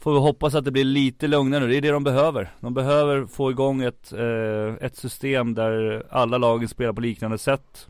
Får 0.00 0.12
vi 0.12 0.18
hoppas 0.18 0.54
att 0.54 0.64
det 0.64 0.70
blir 0.70 0.84
lite 0.84 1.26
lugnare 1.26 1.60
nu, 1.60 1.68
det 1.68 1.76
är 1.76 1.82
det 1.82 1.90
de 1.90 2.04
behöver. 2.04 2.50
De 2.60 2.74
behöver 2.74 3.26
få 3.26 3.50
igång 3.50 3.82
ett, 3.82 4.12
eh, 4.12 4.86
ett 4.86 4.96
system 4.96 5.54
där 5.54 6.02
alla 6.10 6.38
lagen 6.38 6.68
spelar 6.68 6.92
på 6.92 7.00
liknande 7.00 7.38
sätt 7.38 7.88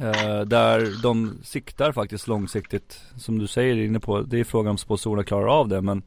Eh, 0.00 0.40
där 0.40 1.02
de 1.02 1.38
siktar 1.42 1.92
faktiskt 1.92 2.28
långsiktigt, 2.28 3.00
som 3.16 3.38
du 3.38 3.46
säger 3.46 3.76
inne 3.76 4.00
på, 4.00 4.20
det 4.20 4.40
är 4.40 4.44
frågan 4.44 4.70
om 4.70 4.78
sponsorerna 4.78 5.24
klarar 5.24 5.46
av 5.46 5.68
det 5.68 5.80
men 5.82 6.02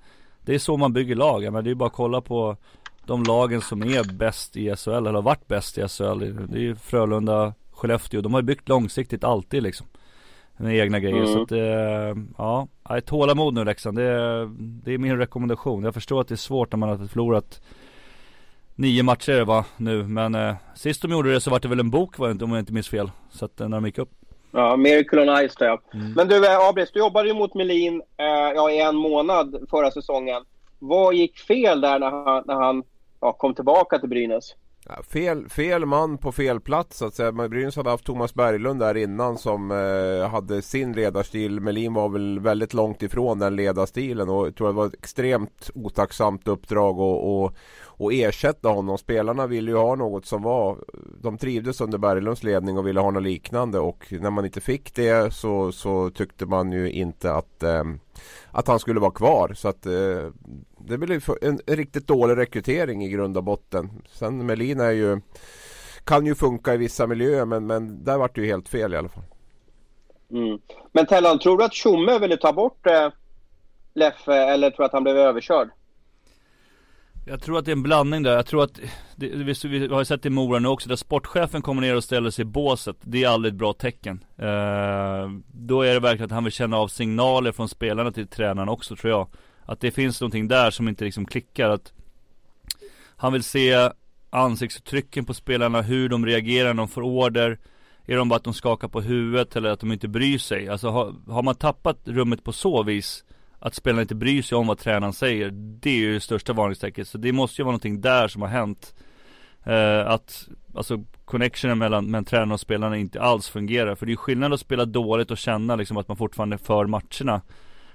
Det 0.45 0.55
är 0.55 0.59
så 0.59 0.77
man 0.77 0.93
bygger 0.93 1.15
lag, 1.15 1.53
men 1.53 1.63
det 1.63 1.71
är 1.71 1.75
bara 1.75 1.87
att 1.87 1.93
kolla 1.93 2.21
på 2.21 2.57
de 3.05 3.23
lagen 3.23 3.61
som 3.61 3.81
är 3.81 4.13
bäst 4.13 4.57
i 4.57 4.75
SHL, 4.75 4.89
eller 4.89 5.13
har 5.13 5.21
varit 5.21 5.47
bäst 5.47 5.77
i 5.77 5.87
SHL 5.87 6.19
Det 6.49 6.57
är 6.57 6.61
ju 6.61 6.75
Frölunda, 6.75 7.53
Skellefteå, 7.71 8.21
de 8.21 8.33
har 8.33 8.41
ju 8.41 8.45
byggt 8.45 8.69
långsiktigt 8.69 9.23
alltid 9.23 9.63
liksom. 9.63 9.87
Med 10.57 10.77
egna 10.77 10.99
grejer, 10.99 11.23
mm. 11.23 11.33
så 11.33 11.41
att 11.41 11.51
eh, 11.51 12.23
ja, 12.37 12.67
tålamod 13.05 13.53
nu 13.53 13.65
Leksand, 13.65 13.97
det, 13.97 14.49
det 14.59 14.93
är 14.93 14.97
min 14.97 15.17
rekommendation. 15.17 15.83
Jag 15.83 15.93
förstår 15.93 16.21
att 16.21 16.27
det 16.27 16.35
är 16.35 16.37
svårt 16.37 16.71
när 16.71 16.77
man 16.77 16.89
har 16.89 17.07
förlorat 17.07 17.61
nio 18.81 19.03
matcher 19.03 19.45
va 19.45 19.65
nu 19.77 20.03
men 20.03 20.35
eh, 20.35 20.55
sist 20.75 21.01
de 21.01 21.11
gjorde 21.11 21.33
det 21.33 21.41
så 21.41 21.51
var 21.51 21.59
det 21.59 21.67
väl 21.67 21.79
en 21.79 21.89
bok 21.89 22.17
var 22.17 22.27
det 22.27 22.31
inte 22.31 22.45
om 22.45 22.51
jag 22.51 22.59
inte 22.59 22.73
minns 22.73 22.89
fel. 22.89 23.11
Så 23.29 23.45
att 23.45 23.61
eh, 23.61 23.69
när 23.69 23.77
de 23.77 23.85
gick 23.85 23.97
upp. 23.97 24.09
Ja, 24.51 24.75
Miracle 24.77 25.21
on 25.21 25.49
Ice 25.49 25.55
där 25.55 25.79
mm. 25.93 26.13
Men 26.13 26.27
du 26.27 26.45
eh, 26.45 26.59
Abris, 26.69 26.91
du 26.91 26.99
jobbade 26.99 27.27
ju 27.27 27.33
mot 27.33 27.55
Melin 27.55 28.01
eh, 28.17 28.25
ja, 28.55 28.71
i 28.71 28.81
en 28.81 28.95
månad 28.95 29.65
förra 29.69 29.91
säsongen. 29.91 30.43
Vad 30.79 31.13
gick 31.13 31.39
fel 31.39 31.81
där 31.81 31.99
när 31.99 32.11
han, 32.11 32.43
när 32.45 32.55
han 32.55 32.83
ja, 33.21 33.31
kom 33.31 33.55
tillbaka 33.55 33.99
till 33.99 34.09
Brynäs? 34.09 34.55
Ja, 34.85 35.03
fel, 35.03 35.49
fel 35.49 35.85
man 35.85 36.17
på 36.17 36.31
fel 36.31 36.59
plats 36.59 36.97
så 36.97 37.05
att 37.05 37.13
säga. 37.13 37.31
Brynäs 37.31 37.75
hade 37.75 37.89
haft 37.89 38.05
Thomas 38.05 38.33
Berglund 38.33 38.79
där 38.79 38.97
innan 38.97 39.37
som 39.37 39.71
eh, 39.71 40.29
hade 40.29 40.61
sin 40.61 40.93
ledarstil. 40.93 41.59
Melin 41.59 41.93
var 41.93 42.09
väl 42.09 42.39
väldigt 42.39 42.73
långt 42.73 43.03
ifrån 43.03 43.39
den 43.39 43.55
ledarstilen 43.55 44.29
och 44.29 44.47
jag 44.47 44.55
tror 44.55 44.67
det 44.67 44.73
var 44.73 44.85
ett 44.85 44.93
extremt 44.93 45.69
otacksamt 45.75 46.47
uppdrag 46.47 46.99
och, 46.99 47.43
och 47.43 47.55
och 48.01 48.13
ersätta 48.13 48.69
honom. 48.69 48.97
Spelarna 48.97 49.47
ville 49.47 49.71
ju 49.71 49.77
ha 49.77 49.95
något 49.95 50.25
som 50.25 50.41
var 50.41 50.77
De 51.21 51.37
trivdes 51.37 51.81
under 51.81 51.97
Berglunds 51.97 52.43
ledning 52.43 52.77
och 52.77 52.87
ville 52.87 52.99
ha 52.99 53.11
något 53.11 53.23
liknande 53.23 53.79
och 53.79 54.05
när 54.09 54.29
man 54.29 54.45
inte 54.45 54.61
fick 54.61 54.95
det 54.95 55.33
så, 55.33 55.71
så 55.71 56.09
tyckte 56.09 56.45
man 56.45 56.71
ju 56.71 56.91
inte 56.91 57.33
att 57.33 57.63
eh, 57.63 57.83
Att 58.51 58.67
han 58.67 58.79
skulle 58.79 58.99
vara 58.99 59.11
kvar 59.11 59.53
så 59.55 59.67
att 59.67 59.85
eh, 59.85 60.29
Det 60.77 60.97
blev 60.97 61.23
en, 61.41 61.59
en 61.67 61.75
riktigt 61.75 62.07
dålig 62.07 62.37
rekrytering 62.37 63.03
i 63.03 63.09
grund 63.09 63.37
och 63.37 63.43
botten. 63.43 63.89
Sen 64.09 64.45
Melin 64.45 64.79
är 64.79 64.91
ju 64.91 65.21
Kan 66.03 66.25
ju 66.25 66.35
funka 66.35 66.73
i 66.73 66.77
vissa 66.77 67.07
miljöer 67.07 67.45
men, 67.45 67.67
men 67.67 68.03
där 68.03 68.17
vart 68.17 68.35
det 68.35 68.41
ju 68.41 68.47
helt 68.47 68.69
fel 68.69 68.93
i 68.93 68.97
alla 68.97 69.09
fall. 69.09 69.23
Mm. 70.31 70.59
Men 70.91 71.05
Tellan, 71.05 71.39
tror 71.39 71.57
du 71.57 71.63
att 71.63 71.73
Tjomme 71.73 72.19
ville 72.19 72.37
ta 72.37 72.53
bort 72.53 72.87
eh, 72.87 73.09
Leffe 73.93 74.35
eller 74.35 74.69
tror 74.69 74.83
du 74.83 74.85
att 74.85 74.93
han 74.93 75.03
blev 75.03 75.17
överkörd? 75.17 75.69
Jag 77.25 77.41
tror 77.41 77.57
att 77.57 77.65
det 77.65 77.71
är 77.71 77.75
en 77.75 77.83
blandning 77.83 78.23
där. 78.23 78.35
Jag 78.35 78.45
tror 78.45 78.63
att, 78.63 78.79
det, 79.15 79.27
vi, 79.27 79.87
har 79.87 79.99
ju 79.99 80.05
sett 80.05 80.25
i 80.25 80.29
Mora 80.29 80.59
nu 80.59 80.67
också, 80.67 80.89
där 80.89 80.95
sportchefen 80.95 81.61
kommer 81.61 81.81
ner 81.81 81.95
och 81.95 82.03
ställer 82.03 82.29
sig 82.29 82.41
i 82.41 82.45
båset. 82.45 82.97
Det 83.01 83.23
är 83.23 83.29
aldrig 83.29 83.53
ett 83.53 83.59
bra 83.59 83.73
tecken. 83.73 84.23
Eh, 84.37 85.29
då 85.47 85.81
är 85.81 85.93
det 85.93 85.99
verkligen 85.99 86.25
att 86.25 86.31
han 86.31 86.43
vill 86.43 86.53
känna 86.53 86.77
av 86.77 86.87
signaler 86.87 87.51
från 87.51 87.69
spelarna 87.69 88.11
till 88.11 88.27
tränaren 88.27 88.69
också 88.69 88.95
tror 88.95 89.11
jag. 89.11 89.27
Att 89.65 89.79
det 89.79 89.91
finns 89.91 90.21
någonting 90.21 90.47
där 90.47 90.71
som 90.71 90.87
inte 90.87 91.05
liksom 91.05 91.25
klickar. 91.25 91.69
Att 91.69 91.93
han 93.15 93.33
vill 93.33 93.43
se 93.43 93.89
ansiktsuttrycken 94.29 95.25
på 95.25 95.33
spelarna, 95.33 95.81
hur 95.81 96.09
de 96.09 96.25
reagerar 96.25 96.73
när 96.73 96.81
de 96.81 96.87
får 96.87 97.01
order. 97.01 97.59
Är 98.05 98.17
de 98.17 98.29
bara 98.29 98.35
att 98.35 98.43
de 98.43 98.53
skakar 98.53 98.87
på 98.87 99.01
huvudet 99.01 99.55
eller 99.55 99.69
att 99.69 99.79
de 99.79 99.91
inte 99.91 100.07
bryr 100.07 100.37
sig? 100.37 100.69
Alltså 100.69 100.89
har, 100.89 101.15
har 101.27 101.43
man 101.43 101.55
tappat 101.55 101.97
rummet 102.05 102.43
på 102.43 102.51
så 102.53 102.83
vis 102.83 103.23
att 103.61 103.75
spelarna 103.75 104.01
inte 104.01 104.15
bryr 104.15 104.41
sig 104.41 104.57
om 104.57 104.67
vad 104.67 104.77
tränaren 104.77 105.13
säger. 105.13 105.49
Det 105.53 105.89
är 105.89 105.95
ju 105.95 106.13
det 106.13 106.19
största 106.19 106.53
varningstecknet. 106.53 107.07
Så 107.07 107.17
det 107.17 107.31
måste 107.31 107.61
ju 107.61 107.63
vara 107.63 107.71
någonting 107.71 108.01
där 108.01 108.27
som 108.27 108.41
har 108.41 108.49
hänt. 108.49 108.95
Eh, 109.65 110.07
att, 110.07 110.47
alltså 110.75 111.03
connectionen 111.25 111.77
mellan, 111.77 112.05
mellan 112.05 112.25
tränaren 112.25 112.51
och 112.51 112.59
spelarna 112.59 112.97
inte 112.97 113.21
alls 113.21 113.49
fungerar. 113.49 113.95
För 113.95 114.05
det 114.05 114.11
är 114.11 114.15
skillnad 114.15 114.53
att 114.53 114.59
spela 114.59 114.85
dåligt 114.85 115.31
och 115.31 115.37
känna 115.37 115.75
liksom 115.75 115.97
att 115.97 116.07
man 116.07 116.17
fortfarande 116.17 116.57
för 116.57 116.85
matcherna. 116.85 117.41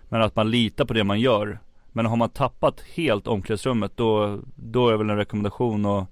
Men 0.08 0.23
att 0.23 0.37
man 0.37 0.50
litar 0.50 0.85
på 0.85 0.94
det 0.94 1.04
man 1.04 1.20
gör. 1.20 1.58
Men 1.92 2.06
har 2.06 2.16
man 2.16 2.30
tappat 2.30 2.80
helt 2.80 3.26
omklädningsrummet 3.26 3.96
då, 3.96 4.40
då 4.54 4.88
är 4.88 4.92
det 4.92 4.99
väl 4.99 5.11
en 5.11 5.16
rekommendation 5.16 5.87
att 5.87 6.08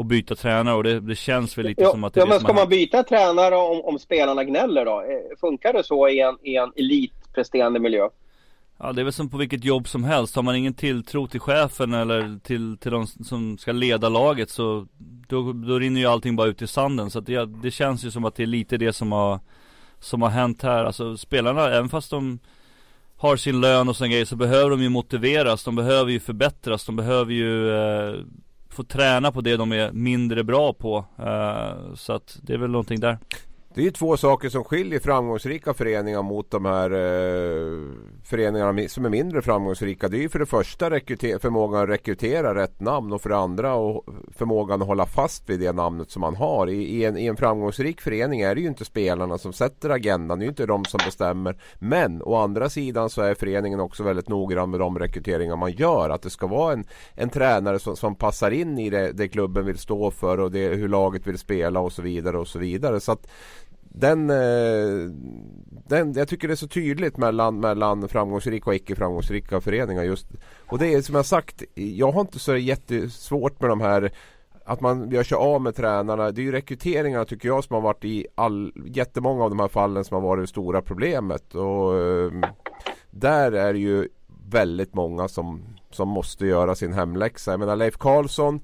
och 0.00 0.06
byta 0.06 0.34
tränare 0.34 0.74
och 0.74 0.84
det, 0.84 1.00
det 1.00 1.14
känns 1.14 1.58
väl 1.58 1.66
lite 1.66 1.82
ja, 1.82 1.90
som 1.90 2.04
att 2.04 2.14
det 2.14 2.20
Ja 2.20 2.26
är 2.26 2.28
men 2.28 2.40
ska 2.40 2.52
man 2.52 2.56
man 2.56 2.68
byta 2.68 3.02
tränare 3.02 3.56
om, 3.56 3.80
om 3.84 3.98
spelarna 3.98 4.44
gnäller 4.44 4.84
då? 4.84 5.00
Eh, 5.00 5.38
funkar 5.40 5.72
det 5.72 5.84
så 5.84 6.08
i 6.08 6.20
en, 6.20 6.38
i 6.42 6.56
en 6.56 6.72
elitpresterande 6.76 7.80
miljö? 7.80 8.08
Ja 8.82 8.92
det 8.92 9.02
är 9.02 9.04
väl 9.04 9.12
som 9.12 9.28
på 9.28 9.36
vilket 9.36 9.64
jobb 9.64 9.88
som 9.88 10.04
helst. 10.04 10.36
Har 10.36 10.42
man 10.42 10.56
ingen 10.56 10.74
tilltro 10.74 11.26
till 11.26 11.40
chefen 11.40 11.94
eller 11.94 12.38
till, 12.38 12.78
till 12.78 12.90
de 12.90 13.06
som 13.06 13.58
ska 13.58 13.72
leda 13.72 14.08
laget 14.08 14.50
så 14.50 14.86
då, 15.28 15.52
då 15.52 15.78
rinner 15.78 16.00
ju 16.00 16.06
allting 16.06 16.36
bara 16.36 16.48
ut 16.48 16.62
i 16.62 16.66
sanden. 16.66 17.10
Så 17.10 17.18
att 17.18 17.26
det, 17.26 17.46
det 17.62 17.70
känns 17.70 18.04
ju 18.04 18.10
som 18.10 18.24
att 18.24 18.34
det 18.34 18.42
är 18.42 18.46
lite 18.46 18.76
det 18.76 18.92
som 18.92 19.12
har 19.12 19.40
Som 19.98 20.22
har 20.22 20.28
hänt 20.28 20.62
här. 20.62 20.84
Alltså 20.84 21.16
spelarna, 21.16 21.68
även 21.68 21.88
fast 21.88 22.10
de 22.10 22.38
har 23.16 23.36
sin 23.36 23.60
lön 23.60 23.88
och 23.88 23.96
sådana 23.96 24.12
grejer 24.12 24.24
så 24.24 24.36
behöver 24.36 24.70
de 24.70 24.82
ju 24.82 24.88
motiveras. 24.88 25.64
De 25.64 25.76
behöver 25.76 26.12
ju 26.12 26.20
förbättras. 26.20 26.86
De 26.86 26.96
behöver 26.96 27.32
ju 27.32 27.70
eh, 27.70 28.14
få 28.68 28.84
träna 28.84 29.32
på 29.32 29.40
det 29.40 29.56
de 29.56 29.72
är 29.72 29.92
mindre 29.92 30.44
bra 30.44 30.72
på. 30.72 31.04
Eh, 31.18 31.94
så 31.94 32.12
att 32.12 32.38
det 32.42 32.54
är 32.54 32.58
väl 32.58 32.70
någonting 32.70 33.00
där. 33.00 33.18
Det 33.74 33.80
är 33.80 33.84
ju 33.84 33.90
två 33.90 34.16
saker 34.16 34.48
som 34.48 34.64
skiljer 34.64 35.00
framgångsrika 35.00 35.74
föreningar 35.74 36.22
mot 36.22 36.50
de 36.50 36.64
här 36.64 36.90
eh, 36.90 37.78
föreningarna 38.24 38.88
som 38.88 39.04
är 39.04 39.08
mindre 39.08 39.42
framgångsrika. 39.42 40.08
Det 40.08 40.16
är 40.16 40.20
ju 40.20 40.28
för 40.28 40.38
det 40.38 40.46
första 40.46 40.90
förmågan 41.40 41.82
att 41.82 41.88
rekrytera 41.88 42.54
rätt 42.54 42.80
namn 42.80 43.12
och 43.12 43.22
för 43.22 43.30
det 43.30 43.36
andra 43.36 43.74
och 43.74 44.04
förmågan 44.36 44.82
att 44.82 44.88
hålla 44.88 45.06
fast 45.06 45.50
vid 45.50 45.60
det 45.60 45.72
namnet 45.72 46.10
som 46.10 46.20
man 46.20 46.36
har. 46.36 46.66
I, 46.66 46.82
i, 46.82 47.04
en, 47.04 47.18
I 47.18 47.26
en 47.26 47.36
framgångsrik 47.36 48.00
förening 48.00 48.40
är 48.40 48.54
det 48.54 48.60
ju 48.60 48.66
inte 48.66 48.84
spelarna 48.84 49.38
som 49.38 49.52
sätter 49.52 49.90
agendan. 49.90 50.38
Det 50.38 50.42
är 50.42 50.46
ju 50.46 50.50
inte 50.50 50.66
de 50.66 50.84
som 50.84 51.00
bestämmer. 51.04 51.62
Men 51.78 52.22
å 52.22 52.36
andra 52.36 52.68
sidan 52.68 53.10
så 53.10 53.22
är 53.22 53.34
föreningen 53.34 53.80
också 53.80 54.02
väldigt 54.02 54.28
noggrann 54.28 54.70
med 54.70 54.80
de 54.80 54.98
rekryteringar 54.98 55.56
man 55.56 55.72
gör. 55.72 56.10
Att 56.10 56.22
det 56.22 56.30
ska 56.30 56.46
vara 56.46 56.72
en, 56.72 56.84
en 57.14 57.30
tränare 57.30 57.78
som, 57.78 57.96
som 57.96 58.14
passar 58.14 58.50
in 58.50 58.78
i 58.78 58.90
det, 58.90 59.12
det 59.12 59.28
klubben 59.28 59.66
vill 59.66 59.78
stå 59.78 60.10
för 60.10 60.40
och 60.40 60.50
det, 60.50 60.68
hur 60.68 60.88
laget 60.88 61.26
vill 61.26 61.38
spela 61.38 61.80
och 61.80 61.92
så 61.92 62.02
vidare 62.02 62.38
och 62.38 62.48
så 62.48 62.58
vidare. 62.58 63.00
Så 63.00 63.12
att 63.12 63.26
den, 63.92 64.30
eh, 64.30 65.10
den, 65.88 66.12
jag 66.12 66.28
tycker 66.28 66.48
det 66.48 66.54
är 66.54 66.56
så 66.56 66.68
tydligt 66.68 67.16
mellan, 67.16 67.60
mellan 67.60 68.08
framgångsrika 68.08 68.70
och 68.70 68.76
icke 68.76 68.96
framgångsrika 68.96 69.60
föreningar 69.60 70.02
just. 70.02 70.26
Och 70.66 70.78
det 70.78 70.94
är 70.94 71.02
som 71.02 71.14
jag 71.14 71.26
sagt, 71.26 71.62
jag 71.74 72.12
har 72.12 72.20
inte 72.20 72.38
så 72.38 72.56
jättesvårt 72.56 73.60
med 73.60 73.70
de 73.70 73.80
här 73.80 74.12
att 74.64 74.80
man 74.80 75.10
gör 75.10 75.22
sig 75.22 75.36
av 75.36 75.62
med 75.62 75.76
tränarna. 75.76 76.30
Det 76.30 76.40
är 76.40 76.44
ju 76.44 76.52
rekryteringarna 76.52 77.24
tycker 77.24 77.48
jag 77.48 77.64
som 77.64 77.74
har 77.74 77.80
varit 77.80 78.04
i 78.04 78.26
all, 78.34 78.72
jättemånga 78.86 79.44
av 79.44 79.50
de 79.50 79.60
här 79.60 79.68
fallen 79.68 80.04
som 80.04 80.14
har 80.14 80.22
varit 80.22 80.42
det 80.42 80.48
stora 80.48 80.82
problemet. 80.82 81.54
Och 81.54 82.00
ehm, 82.00 82.42
där 83.10 83.52
är 83.52 83.72
det 83.72 83.78
ju 83.78 84.08
väldigt 84.50 84.94
många 84.94 85.28
som, 85.28 85.62
som 85.90 86.08
måste 86.08 86.46
göra 86.46 86.74
sin 86.74 86.92
hemläxa. 86.92 87.50
Jag 87.50 87.60
menar 87.60 87.76
Leif 87.76 87.96
Karlsson 87.96 88.60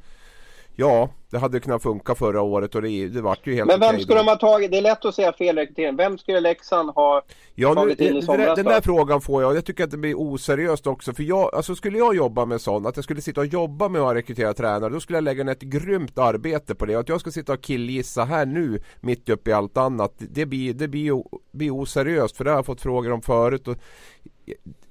Ja, 0.78 1.09
det 1.30 1.38
hade 1.38 1.61
kunnat 1.61 1.83
funka 1.83 2.14
förra 2.14 2.42
året 2.42 2.75
och 2.75 2.83
det, 2.83 3.09
det 3.09 3.21
vart 3.23 3.47
ju 3.47 3.54
helt 3.54 3.66
Men 3.66 3.80
vem 3.80 3.88
okej 3.88 4.02
skulle 4.02 4.18
då. 4.18 4.25
de 4.25 4.28
ha 4.28 4.37
tagit? 4.37 4.71
Det 4.71 4.78
är 4.78 4.83
lätt 4.83 5.04
att 5.04 5.14
säga 5.14 5.33
felrekrytering. 5.33 5.97
Vem 5.97 6.18
skulle 6.18 6.40
Leksand 6.40 6.90
ha 6.90 7.23
Ja, 7.54 7.68
nu, 7.68 7.75
tagit 7.75 8.00
in 8.00 8.06
i 8.06 8.12
den, 8.12 8.23
somras 8.23 8.56
den 8.56 8.64
där 8.64 8.80
frågan 8.80 9.21
får 9.21 9.42
jag 9.42 9.56
jag 9.56 9.64
tycker 9.64 9.85
att 9.85 9.90
det 9.90 9.97
blir 9.97 10.14
oseriöst 10.18 10.87
också. 10.87 11.12
För 11.14 11.23
jag, 11.23 11.54
alltså 11.54 11.75
skulle 11.75 11.99
jag 11.99 12.16
jobba 12.16 12.45
med 12.45 12.61
sånt, 12.61 12.87
att 12.87 12.97
jag 12.97 13.04
skulle 13.04 13.21
sitta 13.21 13.40
och 13.40 13.47
jobba 13.47 13.88
med 13.88 14.02
att 14.02 14.16
rekrytera 14.16 14.54
tränare, 14.54 14.92
då 14.92 15.00
skulle 15.00 15.16
jag 15.16 15.25
lägga 15.25 15.45
ner 15.45 15.52
ett 15.52 15.62
grymt 15.62 16.18
arbete 16.18 16.75
på 16.75 16.87
det. 16.87 16.95
Att 16.95 17.09
jag 17.09 17.21
ska 17.21 17.30
sitta 17.30 17.52
och 17.52 17.61
killgissa 17.61 18.25
här 18.25 18.47
nu, 18.47 18.80
mitt 19.00 19.28
uppe 19.28 19.50
i 19.50 19.52
allt 19.52 19.76
annat, 19.76 20.14
det 20.18 20.47
blir, 20.47 20.75
det 20.75 20.88
blir, 20.88 21.25
blir 21.52 21.71
oseriöst. 21.71 22.37
För 22.37 22.45
det 22.45 22.50
har 22.50 22.59
jag 22.59 22.66
fått 22.66 22.80
frågor 22.80 23.12
om 23.12 23.23
förut. 23.23 23.68
Och 23.68 23.76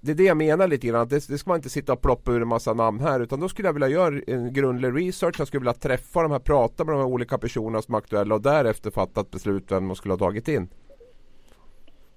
det 0.02 0.12
är 0.12 0.16
det 0.16 0.24
jag 0.24 0.38
menar 0.38 0.68
lite 0.68 0.88
grann, 0.88 1.02
att 1.02 1.10
det, 1.10 1.28
det 1.28 1.38
ska 1.38 1.50
man 1.50 1.58
inte 1.58 1.70
sitta 1.70 1.94
och 1.94 2.02
ploppa 2.02 2.32
ur 2.32 2.42
en 2.42 2.48
massa 2.48 2.74
namn 2.74 3.00
här 3.00 3.20
utan 3.20 3.40
då 3.40 3.50
skulle 3.50 3.68
jag 3.68 3.74
vilja 3.74 3.88
göra 3.88 4.22
en 4.28 4.54
grundlig 4.54 5.08
research, 5.08 5.36
jag 5.38 5.48
skulle 5.48 5.60
vilja 5.60 5.74
träffa 5.74 6.22
de 6.26 6.32
här, 6.32 6.40
prata 6.40 6.86
med 6.86 6.94
de 6.96 6.98
här 6.98 7.08
olika 7.08 7.38
personerna 7.38 7.82
som 7.82 7.94
är 7.94 7.98
aktuella 7.98 8.36
och 8.36 8.42
därefter 8.42 8.92
fatta 8.92 9.22
ett 9.22 9.32
beslut 9.32 9.72
vem 9.72 9.86
man 9.86 9.96
skulle 9.96 10.14
ha 10.14 10.20
tagit 10.20 10.48
in. 10.48 10.70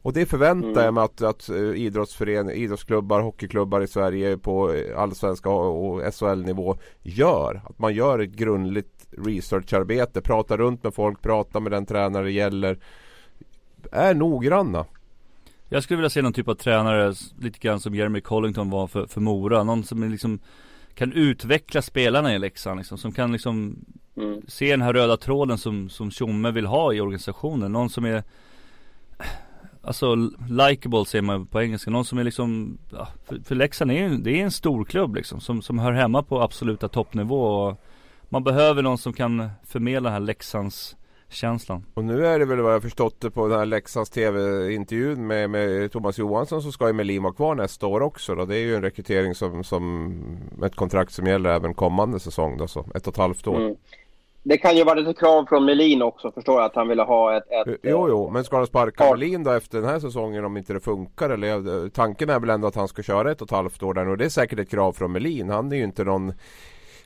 Och 0.02 0.12
det 0.12 0.26
förväntar 0.26 0.68
Mm. 0.68 0.84
jag 0.84 0.94
mig 0.94 1.04
att, 1.04 1.22
att 1.22 1.48
eh, 1.48 1.56
idrottsföreningar, 1.56 2.56
idrottsklubbar, 2.56 3.20
hockeyklubbar 3.20 3.80
i 3.80 3.86
Sverige 3.86 4.38
på 4.38 4.72
eh, 4.72 4.98
allsvenska 5.00 5.50
och 5.50 6.14
SHL-nivå 6.14 6.76
gör. 7.02 7.62
Att 7.64 7.78
man 7.78 7.94
gör 7.94 8.18
ett 8.18 8.30
grundligt 8.30 9.06
researcharbete, 9.10 10.20
pratar 10.20 10.56
runt 10.58 10.84
med 10.84 10.94
folk, 10.94 11.22
pratar 11.22 11.60
med 11.60 11.72
den 11.72 11.86
tränare 11.86 12.24
det 12.24 12.30
gäller. 12.30 12.78
Är 13.92 14.14
noggranna. 14.14 14.84
Jag 15.68 15.82
skulle 15.82 15.96
vilja 15.96 16.10
se 16.10 16.22
någon 16.22 16.32
typ 16.32 16.48
av 16.48 16.54
tränare, 16.54 17.14
lite 17.40 17.58
grann 17.58 17.80
som 17.80 17.94
Jeremy 17.94 18.20
Collington 18.20 18.70
var 18.70 18.86
för, 18.86 19.06
för 19.06 19.20
Mora. 19.20 19.64
Någon 19.64 19.84
som 19.84 20.02
är 20.02 20.08
liksom 20.08 20.38
kan 20.98 21.12
utveckla 21.12 21.82
spelarna 21.82 22.34
i 22.34 22.38
Leksand 22.38 22.78
liksom. 22.78 22.98
Som 22.98 23.12
kan 23.12 23.32
liksom 23.32 23.84
Mm. 24.18 24.42
se 24.48 24.70
den 24.70 24.82
här 24.82 24.92
röda 24.92 25.16
tråden 25.16 25.58
som, 25.58 25.88
som 25.88 26.10
Tjomme 26.10 26.50
vill 26.50 26.66
ha 26.66 26.92
i 26.92 27.00
organisationen. 27.00 27.72
Någon 27.72 27.90
som 27.90 28.04
är 28.04 28.22
Alltså 29.82 30.14
likable 30.48 31.04
säger 31.04 31.22
man 31.22 31.46
på 31.46 31.62
engelska. 31.62 31.90
Någon 31.90 32.04
som 32.04 32.18
är 32.18 32.24
liksom 32.24 32.78
ja, 32.92 33.08
för, 33.26 33.40
för 33.44 33.54
Leksand 33.54 33.90
är 33.90 33.94
ju 33.94 34.16
det 34.16 34.40
är 34.40 34.44
en 34.44 34.50
stor 34.50 34.84
klubb 34.84 35.14
liksom. 35.14 35.40
Som, 35.40 35.62
som 35.62 35.78
hör 35.78 35.92
hemma 35.92 36.22
på 36.22 36.42
absoluta 36.42 36.88
toppnivå. 36.88 37.42
Och 37.42 37.80
man 38.28 38.44
behöver 38.44 38.82
någon 38.82 38.98
som 38.98 39.12
kan 39.12 39.50
förmedla 39.66 40.08
den 40.08 40.12
här 40.12 40.26
Leksands 40.26 40.96
känslan. 41.28 41.84
Och 41.94 42.04
nu 42.04 42.26
är 42.26 42.38
det 42.38 42.44
väl 42.44 42.60
vad 42.60 42.74
jag 42.74 42.82
förstått 42.82 43.20
det 43.20 43.30
på 43.30 43.48
den 43.48 43.58
här 43.58 43.66
Leksands 43.66 44.10
TV-intervjun 44.10 45.26
med, 45.26 45.50
med 45.50 45.92
Thomas 45.92 46.18
Johansson 46.18 46.62
så 46.62 46.72
ska 46.72 46.88
Emelin 46.88 47.22
vara 47.22 47.32
kvar 47.32 47.54
nästa 47.54 47.86
år 47.86 48.00
också. 48.00 48.34
Då. 48.34 48.44
Det 48.44 48.56
är 48.56 48.60
ju 48.60 48.74
en 48.74 48.82
rekrytering 48.82 49.34
som, 49.34 49.64
som 49.64 50.12
ett 50.64 50.76
kontrakt 50.76 51.12
som 51.12 51.26
gäller 51.26 51.50
även 51.50 51.74
kommande 51.74 52.20
säsong. 52.20 52.58
Då, 52.58 52.66
så 52.66 52.80
ett 52.94 53.06
och 53.06 53.12
ett 53.12 53.16
halvt 53.16 53.46
år. 53.46 53.60
Mm. 53.60 53.76
Det 54.42 54.58
kan 54.58 54.76
ju 54.76 54.84
vara 54.84 54.94
lite 54.94 55.20
krav 55.20 55.46
från 55.48 55.64
Melin 55.64 56.02
också, 56.02 56.32
förstår 56.32 56.54
jag, 56.54 56.64
att 56.64 56.74
han 56.74 56.88
ville 56.88 57.02
ha 57.02 57.36
ett... 57.36 57.44
ett 57.50 57.78
Jo, 57.82 58.08
jo, 58.08 58.30
men 58.30 58.44
ska 58.44 58.56
de 58.56 58.66
sparka 58.66 59.04
Ja. 59.04 59.10
Melin 59.10 59.44
då 59.44 59.50
efter 59.50 59.80
den 59.80 59.90
här 59.90 60.00
säsongen 60.00 60.44
om 60.44 60.56
inte 60.56 60.72
det 60.72 60.80
funkar? 60.80 61.30
Eller, 61.30 61.88
tanken 61.88 62.30
är 62.30 62.40
väl 62.40 62.50
ändå 62.50 62.68
att 62.68 62.74
han 62.74 62.88
ska 62.88 63.02
köra 63.02 63.30
ett 63.30 63.42
och 63.42 63.46
ett 63.46 63.56
halvt 63.56 63.82
år 63.82 63.94
där 63.94 64.08
och 64.08 64.18
det 64.18 64.24
är 64.24 64.28
säkert 64.28 64.58
ett 64.58 64.70
krav 64.70 64.92
från 64.92 65.12
Melin. 65.12 65.50
Han 65.50 65.72
är 65.72 65.76
ju 65.76 65.84
inte 65.84 66.04
någon 66.04 66.32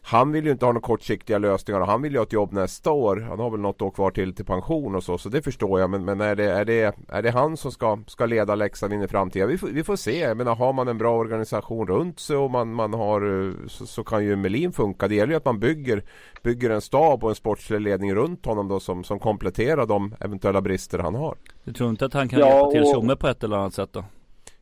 han 0.05 0.33
vill 0.33 0.45
ju 0.45 0.51
inte 0.53 0.65
ha 0.67 0.73
några 0.73 0.87
kortsiktiga 0.87 1.39
lösningar 1.39 1.81
och 1.81 1.87
han 1.87 2.03
vill 2.03 2.13
ju 2.13 2.19
ha 2.19 2.23
ett 2.23 2.33
jobb 2.33 2.53
nästa 2.53 2.91
år. 2.91 3.27
Han 3.29 3.39
har 3.41 3.51
väl 3.51 3.61
något 3.61 3.83
år 3.83 3.91
kvar 3.91 4.11
till 4.11 4.35
till 4.35 4.45
pension 4.45 4.95
och 4.95 5.05
så, 5.05 5.19
så 5.19 5.29
det 5.29 5.43
förstår 5.43 5.81
jag. 5.81 5.91
Men, 5.91 6.05
men 6.05 6.21
är, 6.21 6.37
det, 6.37 6.51
är, 6.51 6.65
det, 6.65 6.95
är 7.09 7.23
det 7.23 7.31
han 7.31 7.57
som 7.57 7.73
ska, 7.73 7.99
ska 8.07 8.27
leda 8.27 8.55
Leksand 8.55 8.93
in 8.93 9.03
i 9.03 9.09
framtiden? 9.09 9.49
Vi 9.49 9.59
får, 9.59 9.69
vi 9.69 9.85
får 9.85 9.97
se. 9.97 10.19
Jag 10.19 10.37
menar, 10.37 10.55
har 10.55 10.73
man 10.73 10.89
en 10.89 10.99
bra 10.99 11.17
organisation 11.17 11.87
runt 11.87 12.21
sig 12.21 12.37
och 12.37 12.51
man, 12.51 12.73
man 12.75 12.95
har, 12.95 13.53
så, 13.69 13.87
så 13.87 14.05
kan 14.05 14.25
ju 14.25 14.37
Melin 14.37 14.73
funka. 14.73 15.09
Det 15.09 15.15
gäller 15.15 15.33
ju 15.33 15.37
att 15.37 15.45
man 15.45 15.61
bygger, 15.61 16.05
bygger 16.43 16.71
en 16.71 16.81
stab 16.81 17.25
och 17.25 17.31
en 17.31 17.37
sportslig 17.37 17.81
ledning 17.81 18.15
runt 18.15 18.47
honom 18.47 18.69
då 18.69 18.81
som, 18.81 19.05
som 19.05 19.19
kompletterar 19.19 19.87
de 19.87 20.15
eventuella 20.21 20.61
brister 20.61 20.99
han 20.99 21.15
har. 21.15 21.37
Du 21.65 21.73
tror 21.73 21.91
inte 21.91 22.05
att 22.07 22.15
han 22.15 22.29
kan 22.29 22.39
Ja, 22.41 22.47
hjälpa 22.49 22.71
till 22.71 22.83
och- 22.83 22.87
Tjomme 22.95 23.17
på 23.17 23.29
ett 23.29 23.45
eller 23.45 23.57
annat 23.57 23.75
sätt 23.75 23.93
då? 23.93 24.05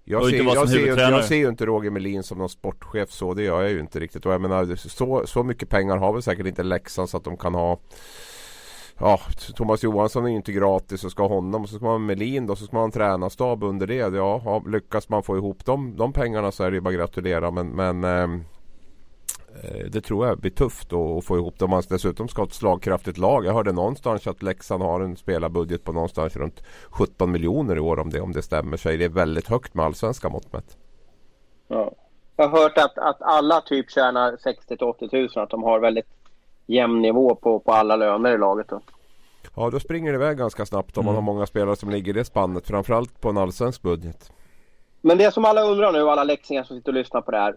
Jag 0.05 0.27
ser, 0.27 0.45
jag, 0.45 0.69
ser 0.69 0.97
jag 0.97 1.25
ser 1.25 1.37
ju 1.37 1.49
inte 1.49 1.67
Roger 1.67 1.91
Melin 1.91 2.23
som 2.23 2.39
någon 2.39 2.49
sportchef 2.49 3.11
så, 3.11 3.35
det 3.35 3.43
gör 3.43 3.63
jag 3.63 3.71
ju 3.71 3.81
inte 3.81 4.01
riktigt. 4.01 4.27
Och 4.27 4.33
jag 4.33 4.41
menar, 4.41 4.77
så, 4.77 5.27
så 5.27 5.43
mycket 5.43 5.69
pengar 5.69 5.97
har 5.97 6.13
väl 6.13 6.23
säkert 6.23 6.47
inte 6.47 6.63
Leksand 6.63 7.11
så 7.11 7.17
att 7.17 7.25
de 7.25 7.37
kan 7.37 7.55
ha 7.55 7.81
Ja, 9.01 9.21
Thomas 9.55 9.83
Johansson 9.83 10.25
är 10.25 10.29
ju 10.31 10.37
inte 10.37 10.53
gratis 10.53 11.05
och 11.05 11.11
ska 11.11 11.23
ha 11.23 11.35
honom. 11.35 11.67
Så 11.67 11.77
ska 11.77 11.85
man 11.85 11.93
ha 11.93 11.99
Melin 11.99 12.47
då, 12.47 12.57
så 12.57 12.65
ska 12.65 12.77
man 12.77 12.81
ha 12.81 12.85
en 12.85 12.93
tränarstab 12.93 13.63
under 13.63 13.87
det. 13.87 14.17
Ja, 14.17 14.63
lyckas 14.67 15.09
man 15.09 15.23
få 15.23 15.37
ihop 15.37 15.65
de, 15.65 15.97
de 15.97 16.13
pengarna 16.13 16.53
så 16.53 16.65
är 16.65 16.71
det 16.71 16.75
ju 16.75 16.81
bara 16.81 16.91
att 16.91 16.97
gratulera. 16.97 17.51
Men, 17.51 17.69
men 17.69 18.05
ehm, 18.05 18.35
eh, 18.35 18.41
det 19.93 20.01
tror 20.01 20.27
jag 20.27 20.39
blir 20.39 20.51
tufft 20.51 20.93
att 20.93 21.25
få 21.25 21.37
ihop 21.37 21.59
det. 21.59 21.65
Om 21.65 21.71
man 21.71 21.83
dessutom 21.89 22.29
ska 22.29 22.43
ha 22.43 22.47
ett 22.47 22.55
slagkraftigt 22.55 23.19
lag. 23.19 23.45
Jag 23.45 23.53
hörde 23.53 23.73
någonstans 23.73 24.27
att 24.27 24.43
Leksand 24.43 24.83
har 24.83 25.01
en 25.01 25.17
spelarbudget 25.17 25.85
på 25.85 25.93
någonstans 25.93 26.37
runt 26.37 26.63
17 26.91 27.31
miljoner 27.31 27.77
i 27.77 27.81
år 27.81 27.99
om 27.99 28.11
det, 28.11 28.21
om 28.21 28.33
det 28.33 28.43
stämmer. 28.43 28.77
Så 28.77 28.89
det 28.89 29.05
är 29.05 29.09
väldigt 29.09 29.49
högt 29.49 29.75
med 29.75 29.85
allsvenska 29.87 30.29
mått 30.29 30.53
mätt. 30.53 30.77
Ja. 31.69 31.93
Jag 32.37 32.49
har 32.49 32.59
hört 32.63 32.79
att, 32.79 32.99
att 32.99 33.23
alla 33.23 33.61
typ 33.61 33.91
tjänar 33.91 34.37
60 34.43 34.77
till 34.77 34.87
80 34.87 35.09
000, 35.13 35.29
att 35.35 35.51
de 35.51 35.63
har 35.63 35.81
väldigt 35.81 36.07
jämn 36.67 37.03
nivå 37.03 37.35
på, 37.35 37.59
på 37.61 37.73
alla 37.73 37.97
löner 37.97 38.35
i 38.35 38.39
laget. 38.39 38.69
Då. 38.69 38.81
Ja, 39.57 39.71
då 39.71 39.81
springer 39.81 40.13
det 40.13 40.17
iväg 40.17 40.39
ganska 40.39 40.67
snabbt 40.67 40.99
om 40.99 41.05
man 41.05 41.15
Mm. 41.15 41.25
har 41.25 41.33
många 41.35 41.47
spelare 41.47 41.77
som 41.77 41.91
ligger 41.91 42.13
i 42.13 42.19
det 42.19 42.25
spannet. 42.25 42.67
Framförallt 42.67 43.21
på 43.21 43.29
en 43.29 43.39
allsvensk 43.39 43.83
budget. 43.83 44.33
Men 45.01 45.19
det 45.19 45.35
som 45.35 45.45
alla 45.45 45.63
undrar 45.63 45.93
nu, 45.93 46.01
alla 46.01 46.25
läxingar 46.25 46.63
som 46.65 46.77
sitter 46.77 46.93
och 46.93 46.99
lyssnar 46.99 47.21
på 47.21 47.31
det 47.31 47.39
här. 47.39 47.57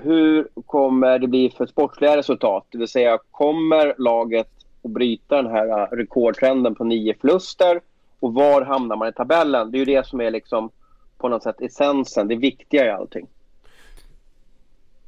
Hur 0.00 0.48
kommer 0.66 1.18
det 1.18 1.28
bli 1.28 1.50
för 1.50 1.66
sportsliga 1.66 2.16
resultat? 2.16 2.66
Det 2.70 2.78
vill 2.78 2.88
säga, 2.88 3.18
kommer 3.30 3.94
laget 3.98 4.48
att 4.84 4.90
bryta 4.90 5.42
den 5.42 5.52
här 5.52 5.68
äh, 5.68 5.96
rekordtrenden 5.96 6.74
på 6.74 6.84
nio 6.84 7.14
förluster? 7.20 7.80
Och 8.20 8.34
var 8.34 8.62
hamnar 8.62 8.96
man 8.96 9.08
i 9.08 9.12
tabellen? 9.12 9.70
Det 9.70 9.76
är 9.76 9.78
ju 9.78 9.84
det 9.84 10.06
som 10.06 10.20
är 10.20 10.30
liksom 10.30 10.70
på 11.18 11.28
något 11.28 11.42
sätt 11.42 11.60
essensen, 11.60 12.28
det 12.28 12.36
viktiga 12.36 12.86
i 12.86 12.90
allting. 12.90 13.26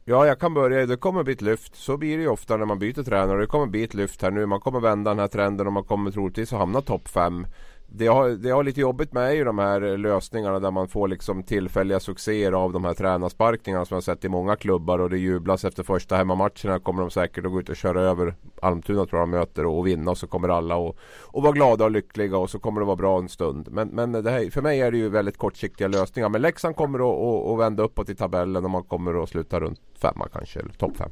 Ja, 0.05 0.27
jag 0.27 0.39
kan 0.39 0.55
börja. 0.55 0.87
Det 0.87 0.97
kommer 0.97 1.23
bli 1.23 1.33
ett 1.33 1.43
lyft. 1.43 1.77
Så 1.77 1.97
blir 1.97 2.17
det 2.17 2.23
ju 2.23 2.29
ofta 2.29 2.57
när 2.57 2.67
man 2.67 2.79
byter 2.79 3.03
tränare. 3.03 3.41
Det 3.41 3.47
kommer 3.47 3.67
bli 3.67 3.85
ett 3.85 3.95
lyft 3.95 4.23
här 4.23 4.31
nu. 4.31 4.47
Man 4.47 4.61
kommer 4.61 4.81
vända 4.81 5.11
den 5.11 5.19
här 5.19 5.29
trenden 5.29 5.67
och 5.67 5.73
man 5.73 5.85
kommer 5.85 6.11
troligtvis 6.11 6.53
att 6.53 6.59
hamna 6.59 6.81
topp 6.81 7.09
5 7.09 7.47
det 7.87 8.07
har, 8.07 8.29
det 8.29 8.51
har 8.51 8.65
lite 8.65 8.81
jobbigt 8.81 9.13
med 9.13 9.37
ju 9.37 9.45
de 9.45 9.59
här 9.59 9.97
lösningarna 9.97 10.61
där 10.61 10.71
man 10.71 10.89
får 10.89 11.09
liksom 11.09 11.43
tillfälliga 11.43 12.01
succéer 12.01 12.53
av 12.53 12.73
de 12.73 12.85
här 12.85 12.95
tränarsparkningarna 12.95 13.85
som 13.85 13.95
jag 13.95 14.05
sett 14.05 14.25
i 14.25 14.29
många 14.29 14.57
klubbar 14.57 14.99
och 14.99 15.11
det 15.11 15.19
jublas 15.19 15.65
efter 15.65 15.83
första 15.83 16.17
hemmamatcherna 16.17 16.79
kommer 16.79 17.01
de 17.01 17.11
säkert 17.11 17.47
att 17.47 17.53
gå 17.53 17.61
ut 17.61 17.69
och 17.69 17.77
köra 17.77 18.01
över 18.01 18.35
Almtuna 18.63 19.07
tror 19.07 19.21
jag 19.21 19.29
de 19.29 19.31
möter 19.31 19.67
och, 19.67 19.87
vinna 19.87 20.11
och 20.11 20.19
så 20.19 20.27
kommer 20.27 20.49
alla 20.49 20.77
och, 20.77 20.99
och 21.23 21.43
vara 21.43 21.53
glada 21.53 21.85
och 21.85 21.91
lyckliga 21.91 22.37
och 22.37 22.51
så 22.51 22.59
kommer 22.59 22.81
det 22.81 22.87
vara 22.87 22.97
bra 22.97 23.19
en 23.19 23.29
stund. 23.29 23.69
Men, 23.71 23.89
men 23.89 24.13
det 24.13 24.31
här, 24.31 24.51
för 24.51 24.63
mig 24.63 24.81
är 24.81 24.91
det 24.91 24.99
ju 24.99 25.09
väldigt 25.09 25.39
kortsiktiga 25.39 25.89
lösningar. 25.89 26.29
Men 26.29 26.43
Leksand 26.43 26.77
kommer 26.77 26.99
att, 26.99 27.21
att, 27.21 27.53
att 27.53 27.59
vända 27.59 27.83
uppåt 27.83 28.09
i 28.09 28.15
tabellen 28.15 28.65
och 28.65 28.71
man 28.71 28.85
kommer 28.85 29.23
att 29.23 29.29
sluta 29.29 29.61
runt 29.61 29.81
femma 29.99 30.29
kanske, 30.33 30.61
eller 30.61 30.73
topp 30.73 30.97
fem. 30.97 31.11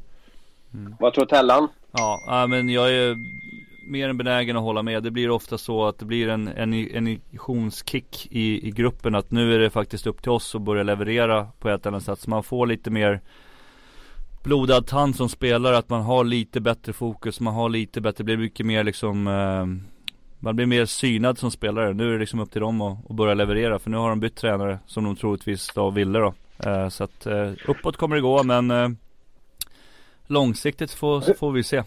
Mm. 0.73 0.95
Vad 0.99 1.13
tror 1.13 1.25
Tellan? 1.25 1.67
Ja, 1.91 2.45
men 2.49 2.69
jag 2.69 2.93
är 2.93 3.15
mer 3.87 4.09
än 4.09 4.17
benägen 4.17 4.57
att 4.57 4.63
hålla 4.63 4.83
med. 4.83 5.03
Det 5.03 5.11
blir 5.11 5.29
ofta 5.29 5.57
så 5.57 5.85
att 5.85 5.99
det 5.99 6.05
blir 6.05 6.29
en, 6.29 6.47
en 6.47 6.73
i, 6.73 8.67
i 8.67 8.71
gruppen. 8.71 9.15
Att 9.15 9.31
nu 9.31 9.55
är 9.55 9.59
det 9.59 9.69
faktiskt 9.69 10.07
upp 10.07 10.21
till 10.21 10.31
oss 10.31 10.55
att 10.55 10.61
börja 10.61 10.83
leverera 10.83 11.47
på 11.59 11.69
ett 11.69 11.81
eller 11.81 11.91
annat 11.91 12.03
sätt. 12.03 12.19
Så 12.19 12.29
man 12.29 12.43
får 12.43 12.67
lite 12.67 12.91
mer 12.91 13.21
blodad 14.43 14.87
tand 14.87 15.15
som 15.15 15.29
spelare. 15.29 15.77
Att 15.77 15.89
man 15.89 16.01
har 16.01 16.23
lite 16.23 16.61
bättre 16.61 16.93
fokus. 16.93 17.39
Man 17.39 17.53
har 17.53 17.69
lite 17.69 18.01
bättre, 18.01 18.17
det 18.17 18.23
blir 18.23 18.37
mycket 18.37 18.65
mer 18.65 18.83
liksom 18.83 19.27
eh, 19.27 19.65
man 20.43 20.55
blir 20.55 20.65
mer 20.65 20.85
synad 20.85 21.37
som 21.37 21.51
spelare. 21.51 21.93
Nu 21.93 22.09
är 22.09 22.13
det 22.13 22.19
liksom 22.19 22.39
upp 22.39 22.51
till 22.51 22.61
dem 22.61 22.81
att, 22.81 23.09
att 23.09 23.15
börja 23.15 23.33
leverera. 23.33 23.79
För 23.79 23.89
nu 23.89 23.97
har 23.97 24.09
de 24.09 24.19
bytt 24.19 24.35
tränare 24.35 24.79
som 24.85 25.03
de 25.03 25.15
troligtvis 25.15 25.71
då 25.75 25.89
ville 25.89 26.19
då. 26.19 26.33
Eh, 26.65 26.89
så 26.89 27.03
att 27.03 27.25
eh, 27.25 27.51
uppåt 27.67 27.97
kommer 27.97 28.15
det 28.15 28.21
gå 28.21 28.43
men 28.43 28.71
eh, 28.71 28.89
långsiktigt 30.27 30.91
får, 30.91 31.33
får 31.33 31.51
vi 31.51 31.63
se. 31.63 31.83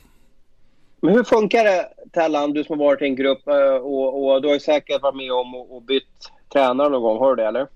Men 1.00 1.14
hur 1.14 1.24
funkar 1.24 1.64
det, 1.64 1.88
Tellan, 2.12 2.52
du 2.52 2.64
som 2.64 2.78
har 2.78 2.86
varit 2.86 3.02
i 3.02 3.04
en 3.04 3.16
grupp 3.16 3.48
eh, 3.48 3.74
och, 3.74 4.26
och 4.26 4.42
du 4.42 4.48
har 4.48 4.54
ju 4.54 4.60
säkert 4.60 5.02
varit 5.02 5.16
med 5.16 5.32
om 5.32 5.54
och, 5.54 5.76
och 5.76 5.82
bytt 5.82 6.32
tränare 6.52 6.88
någon 6.88 7.02
gång, 7.02 7.18
har 7.18 7.36
du 7.36 7.42
det 7.42 7.48
eller? 7.48 7.66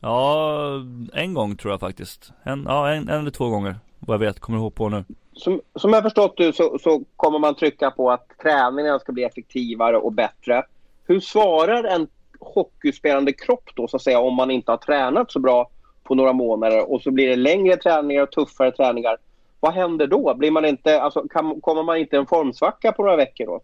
Ja, 0.00 0.70
en 1.12 1.34
gång 1.34 1.56
tror 1.56 1.72
jag 1.72 1.80
faktiskt. 1.80 2.32
En, 2.42 2.64
ja, 2.68 2.90
en, 2.90 3.08
en 3.08 3.20
eller 3.20 3.30
två 3.30 3.48
gånger, 3.48 3.74
vad 3.98 4.14
jag 4.14 4.18
vet, 4.18 4.40
kommer 4.40 4.58
ihåg 4.58 4.74
på 4.74 4.88
nu. 4.88 5.04
Som, 5.32 5.60
som 5.74 5.92
jag 5.92 6.02
förstått 6.02 6.36
du 6.36 6.52
så, 6.52 6.78
så 6.78 7.02
kommer 7.16 7.38
man 7.38 7.54
trycka 7.54 7.90
på 7.90 8.10
att 8.10 8.28
träningen 8.42 9.00
ska 9.00 9.12
bli 9.12 9.24
effektivare 9.24 9.96
och 9.96 10.12
bättre. 10.12 10.62
Hur 11.06 11.20
svarar 11.20 11.84
en 11.84 12.08
hockeyspelande 12.40 13.32
kropp 13.32 13.70
då, 13.74 13.88
så 13.88 13.96
att 13.96 14.02
säga, 14.02 14.20
om 14.20 14.34
man 14.34 14.50
inte 14.50 14.70
har 14.70 14.76
tränat 14.76 15.32
så 15.32 15.38
bra 15.38 15.70
på 16.04 16.14
några 16.14 16.32
månader 16.32 16.92
och 16.92 17.02
så 17.02 17.10
blir 17.10 17.28
det 17.28 17.36
längre 17.36 17.76
träningar 17.76 18.22
och 18.22 18.32
tuffare 18.32 18.72
träningar 18.72 19.16
vad 19.60 19.72
händer 19.72 20.06
då? 20.06 20.34
Blir 20.34 20.50
man 20.50 20.64
inte, 20.64 21.02
alltså, 21.02 21.28
kan, 21.28 21.60
kommer 21.60 21.82
man 21.82 21.96
inte 21.96 22.16
en 22.16 22.26
formsvacka 22.26 22.92
på 22.92 23.02
några 23.02 23.16
veckor 23.16 23.46
då? 23.46 23.60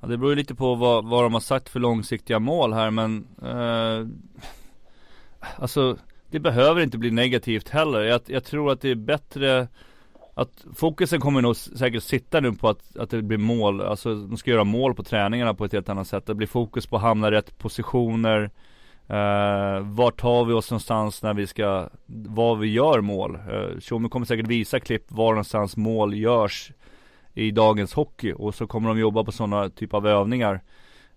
Ja, 0.00 0.08
det 0.08 0.16
beror 0.16 0.32
ju 0.32 0.36
lite 0.36 0.54
på 0.54 0.74
vad, 0.74 1.04
vad 1.04 1.24
de 1.24 1.32
har 1.32 1.40
sagt 1.40 1.68
för 1.68 1.80
långsiktiga 1.80 2.38
mål 2.38 2.72
här 2.72 2.90
men 2.90 3.26
eh, 3.42 4.06
Alltså 5.56 5.96
det 6.30 6.40
behöver 6.40 6.80
inte 6.80 6.98
bli 6.98 7.10
negativt 7.10 7.68
heller. 7.68 8.00
Jag, 8.00 8.20
jag, 8.26 8.44
tror 8.44 8.72
att 8.72 8.80
det 8.80 8.90
är 8.90 8.94
bättre 8.94 9.68
att 10.34 10.64
fokusen 10.74 11.20
kommer 11.20 11.42
nog 11.42 11.56
säkert 11.56 12.02
sitta 12.02 12.40
nu 12.40 12.52
på 12.52 12.68
att, 12.68 12.96
att 12.96 13.10
det 13.10 13.22
blir 13.22 13.38
mål, 13.38 13.80
alltså 13.80 14.14
de 14.14 14.36
ska 14.36 14.50
göra 14.50 14.64
mål 14.64 14.94
på 14.94 15.02
träningarna 15.02 15.54
på 15.54 15.64
ett 15.64 15.72
helt 15.72 15.88
annat 15.88 16.08
sätt. 16.08 16.26
Det 16.26 16.34
blir 16.34 16.46
fokus 16.46 16.86
på 16.86 16.96
att 16.96 17.02
hamna 17.02 17.28
i 17.28 17.30
rätt 17.30 17.58
positioner 17.58 18.50
Uh, 19.10 19.80
var 19.82 20.10
tar 20.10 20.44
vi 20.44 20.52
oss 20.52 20.70
någonstans 20.70 21.22
när 21.22 21.34
vi 21.34 21.46
ska, 21.46 21.88
vad 22.06 22.58
vi 22.58 22.72
gör 22.72 23.00
mål? 23.00 23.38
Uh, 23.90 24.08
kommer 24.08 24.26
säkert 24.26 24.46
visa 24.46 24.80
klipp 24.80 25.04
var 25.08 25.30
någonstans 25.30 25.76
mål 25.76 26.14
görs 26.14 26.72
i 27.34 27.50
dagens 27.50 27.94
hockey 27.94 28.32
och 28.32 28.54
så 28.54 28.66
kommer 28.66 28.88
de 28.88 28.98
jobba 28.98 29.24
på 29.24 29.32
sådana 29.32 29.70
typ 29.70 29.94
av 29.94 30.06
övningar. 30.06 30.54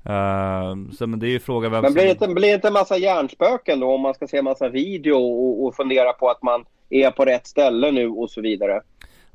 Uh, 0.06 0.92
så 0.98 1.08
men 1.08 1.20
det 1.20 1.28
är 1.28 1.32
ju 1.32 1.40
frågan 1.40 1.72
vem 1.72 1.82
Men 1.82 1.94
blir 1.94 2.04
det 2.04 2.12
inte, 2.12 2.28
blir 2.28 2.54
inte 2.54 2.68
en 2.68 2.74
massa 2.74 2.98
hjärnspöken 2.98 3.80
då 3.80 3.94
om 3.94 4.02
man 4.02 4.14
ska 4.14 4.28
se 4.28 4.38
en 4.38 4.46
massa 4.46 4.70
video 4.70 5.16
och, 5.16 5.66
och 5.66 5.76
fundera 5.76 6.14
på 6.14 6.30
att 6.30 6.44
man 6.44 6.66
är 6.90 7.12
på 7.12 7.26
rätt 7.26 7.48
ställe 7.48 7.92
nu 7.92 8.08
och 8.08 8.30
så 8.30 8.42
vidare? 8.42 8.82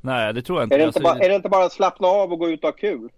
Nej 0.01 0.33
det 0.33 0.41
tror 0.41 0.59
jag 0.59 0.65
inte. 0.65 0.75
Är 0.75 0.79
det 0.79 0.85
inte, 0.85 0.99
alltså, 0.99 1.13
bara, 1.13 1.25
är 1.25 1.29
det 1.29 1.35
inte 1.35 1.49
bara 1.49 1.65
att 1.65 1.73
slappna 1.73 2.07
av 2.07 2.33
och 2.33 2.39
gå 2.39 2.49
ut 2.49 2.63
och 2.63 2.67
ha 2.67 2.71
kul? 2.71 3.09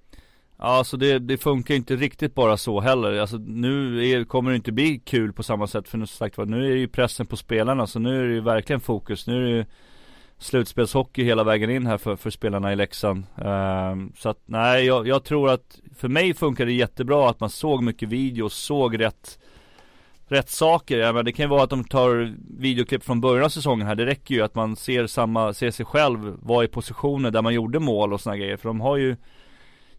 Ja, 0.64 0.68
alltså 0.68 0.98
det, 0.98 1.20
det 1.20 1.38
funkar 1.38 1.76
inte 1.76 1.96
riktigt 1.96 2.36
bara 2.36 2.58
så 2.58 2.80
heller. 2.80 3.20
Alltså 3.20 3.38
nu 3.38 4.08
är, 4.08 4.24
kommer 4.24 4.52
det 4.52 4.56
inte 4.56 4.72
bli 4.72 5.00
kul 5.00 5.34
på 5.34 5.44
samma 5.44 5.68
sätt. 5.68 5.88
För 5.88 5.98
nu, 5.98 6.08
sagt, 6.08 6.38
nu 6.38 6.66
är 6.66 6.70
det 6.70 6.80
ju 6.80 6.88
pressen 6.88 7.26
på 7.26 7.38
spelarna. 7.38 7.88
Så 7.88 8.00
nu 8.00 8.24
är 8.24 8.28
det 8.28 8.34
ju 8.34 8.42
verkligen 8.42 8.80
fokus. 8.80 9.28
Nu 9.28 9.38
är 9.38 9.42
det 9.42 9.50
ju 9.50 9.66
slutspelshockey 10.38 11.24
hela 11.24 11.44
vägen 11.44 11.70
in 11.70 11.86
här 11.86 11.98
för, 11.98 12.16
för 12.16 12.30
spelarna 12.30 12.74
i 12.74 12.76
Leksand. 12.76 13.24
Um, 13.36 14.14
så 14.18 14.30
att 14.30 14.40
nej, 14.46 14.86
jag, 14.86 15.08
jag, 15.08 15.24
tror 15.24 15.50
att 15.50 15.80
för 15.96 16.08
mig 16.08 16.34
funkar 16.34 16.66
det 16.66 16.74
jättebra 16.74 17.30
att 17.30 17.40
man 17.40 17.50
såg 17.50 17.84
mycket 17.84 18.10
video 18.10 18.46
och 18.46 18.52
såg 18.52 19.00
rätt 19.00 19.40
Rätt 20.28 20.50
saker, 20.50 20.98
ja, 20.98 21.14
men 21.14 21.26
det 21.26 21.32
kan 21.32 21.44
ju 21.44 21.50
vara 21.50 21.64
att 21.64 21.70
de 21.70 21.84
tar 21.84 22.36
videoklipp 22.60 23.04
från 23.04 23.22
början 23.22 23.46
av 23.46 23.50
säsongen 23.50 23.88
här 23.88 23.96
Det 23.96 24.06
räcker 24.06 24.36
ju 24.36 24.42
att 24.42 24.56
man 24.56 24.76
ser 24.76 25.08
samma, 25.08 25.54
ser 25.54 25.72
sig 25.72 25.86
själv 25.86 26.38
vara 26.42 26.64
i 26.64 26.68
positioner 26.68 27.32
där 27.32 27.42
man 27.42 27.54
gjorde 27.54 27.80
mål 27.80 28.14
och 28.14 28.22
såna 28.22 28.38
grejer 28.38 28.58
För 28.58 28.70
de 28.70 28.82
har 28.82 28.98
ju 28.98 29.16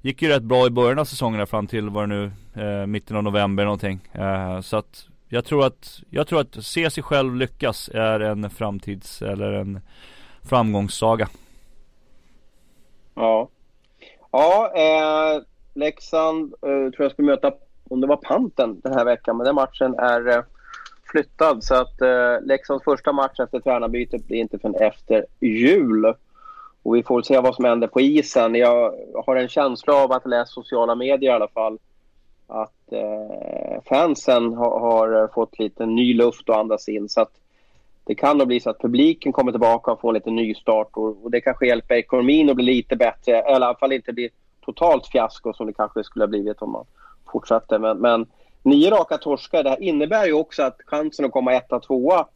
Gick 0.05 0.23
ju 0.23 0.29
rätt 0.29 0.43
bra 0.43 0.67
i 0.67 0.71
början 0.71 0.99
av 0.99 1.05
säsongen 1.05 1.47
fram 1.47 1.67
till 1.67 1.91
vad 1.91 2.03
det 2.03 2.07
nu, 2.07 2.31
eh, 2.55 2.87
mitten 2.87 3.17
av 3.17 3.23
november 3.23 3.65
någonting. 3.65 4.09
Eh, 4.12 4.61
så 4.61 4.77
att 4.77 5.07
jag 5.29 5.45
tror 5.45 5.67
att, 5.67 6.01
jag 6.11 6.27
tror 6.27 6.41
att 6.41 6.65
se 6.65 6.91
sig 6.91 7.03
själv 7.03 7.37
lyckas 7.37 7.91
är 7.95 8.21
en 8.21 8.51
framtids 8.51 9.23
eller 9.23 9.53
en 9.53 9.81
framgångssaga. 10.43 11.29
Ja. 13.15 13.49
Ja, 14.31 14.73
eh, 14.77 15.43
Leksand 15.75 16.55
eh, 16.62 16.69
tror 16.69 16.95
jag 16.99 17.12
ska 17.12 17.23
möta, 17.23 17.53
om 17.91 18.01
det 18.01 18.07
var 18.07 18.17
Panten 18.17 18.81
den 18.81 18.95
här 18.95 19.05
veckan, 19.05 19.37
men 19.37 19.47
den 19.47 19.55
matchen 19.55 19.95
är 19.95 20.29
eh, 20.29 20.45
flyttad. 21.11 21.65
Så 21.65 21.75
att 21.75 22.01
eh, 22.01 22.41
Leksands 22.43 22.85
första 22.85 23.12
match 23.12 23.41
efter 23.41 23.61
tränarbytet 23.61 24.27
blir 24.27 24.38
inte 24.38 24.59
förrän 24.59 24.75
efter 24.75 25.27
jul. 25.41 26.15
Och 26.83 26.97
vi 26.97 27.03
får 27.03 27.23
se 27.23 27.40
vad 27.40 27.55
som 27.55 27.64
händer 27.64 27.88
på 27.88 28.01
isen. 28.01 28.55
Jag 28.55 28.95
har 29.27 29.37
en 29.37 29.49
känsla 29.49 29.95
av 29.95 30.12
att 30.12 30.27
läsa 30.27 30.47
sociala 30.47 30.95
medier 30.95 31.31
i 31.31 31.35
alla 31.35 31.49
fall 31.49 31.79
att 32.47 32.92
eh, 32.92 33.83
fansen 33.88 34.55
har, 34.55 34.81
har, 34.81 35.29
fått 35.35 35.59
lite 35.59 35.87
ny 35.87 36.14
luft 36.14 36.51
att 36.51 36.57
andas 36.57 36.88
in. 36.88 37.09
Så 37.09 37.21
att 37.21 37.33
det 38.05 38.14
kan 38.14 38.38
nog 38.38 38.47
bli 38.47 38.61
så 38.61 38.71
att 38.71 38.81
publiken 38.81 39.33
kommer 39.33 39.53
tillbaka 39.53 39.92
och 39.92 40.01
får 40.01 40.21
en 40.27 40.37
nystart 40.37 40.90
och, 40.92 41.25
och 41.25 41.31
det 41.31 41.40
kanske 41.40 41.66
hjälper 41.66 41.95
ekonomin 41.95 42.51
att 42.51 42.57
bli 42.57 42.64
lite 42.64 42.97
bättre. 42.97 43.40
Eller 43.40 43.51
i 43.51 43.55
alla 43.55 43.75
fall 43.75 43.92
inte 43.92 44.12
bli 44.12 44.31
totalt 44.64 45.07
fiasko 45.07 45.53
som 45.53 45.66
det 45.66 45.73
kanske 45.73 46.05
skulle 46.05 46.23
ha 46.23 46.29
blivit 46.29 46.62
om 46.62 46.73
man 46.73 46.85
fortsatte. 47.33 47.79
Men, 47.79 47.99
men 47.99 48.27
nio 48.62 48.90
raka 48.90 49.18
torskar, 49.18 49.62
det 49.62 49.71
här 49.71 49.83
innebär 49.83 50.27
ju 50.27 50.33
också 50.33 50.62
att 50.62 50.81
chansen 50.87 51.25
att 51.25 51.33
komma 51.33 51.55
etta, 51.55 51.81
tvåa 51.81 52.27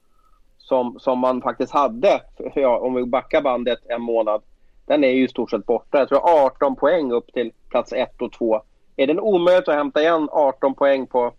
som, 0.69 0.99
som 0.99 1.19
man 1.19 1.43
faktiskt 1.43 1.73
hade, 1.73 2.21
ja, 2.55 2.79
om 2.79 2.95
vi 2.95 3.07
backar 3.07 3.43
bandet 3.43 3.79
en 3.89 4.03
månad, 4.03 4.43
den 4.87 5.05
är 5.05 5.09
ju 5.09 5.25
i 5.25 5.29
stort 5.29 5.51
sett 5.51 5.67
borta. 5.67 5.99
Jag 5.99 6.09
tror 6.09 6.45
18 6.47 6.77
poäng 6.77 7.13
upp 7.13 7.33
till 7.33 7.53
plats 7.69 7.93
1 7.93 8.23
och 8.23 8.33
2. 8.33 8.63
Är 8.97 9.07
det 9.07 9.21
omöjligt 9.21 9.69
att 9.69 9.75
hämta 9.75 10.03
igen 10.03 10.29
18 10.33 10.75
poäng 10.75 11.07
på, 11.07 11.33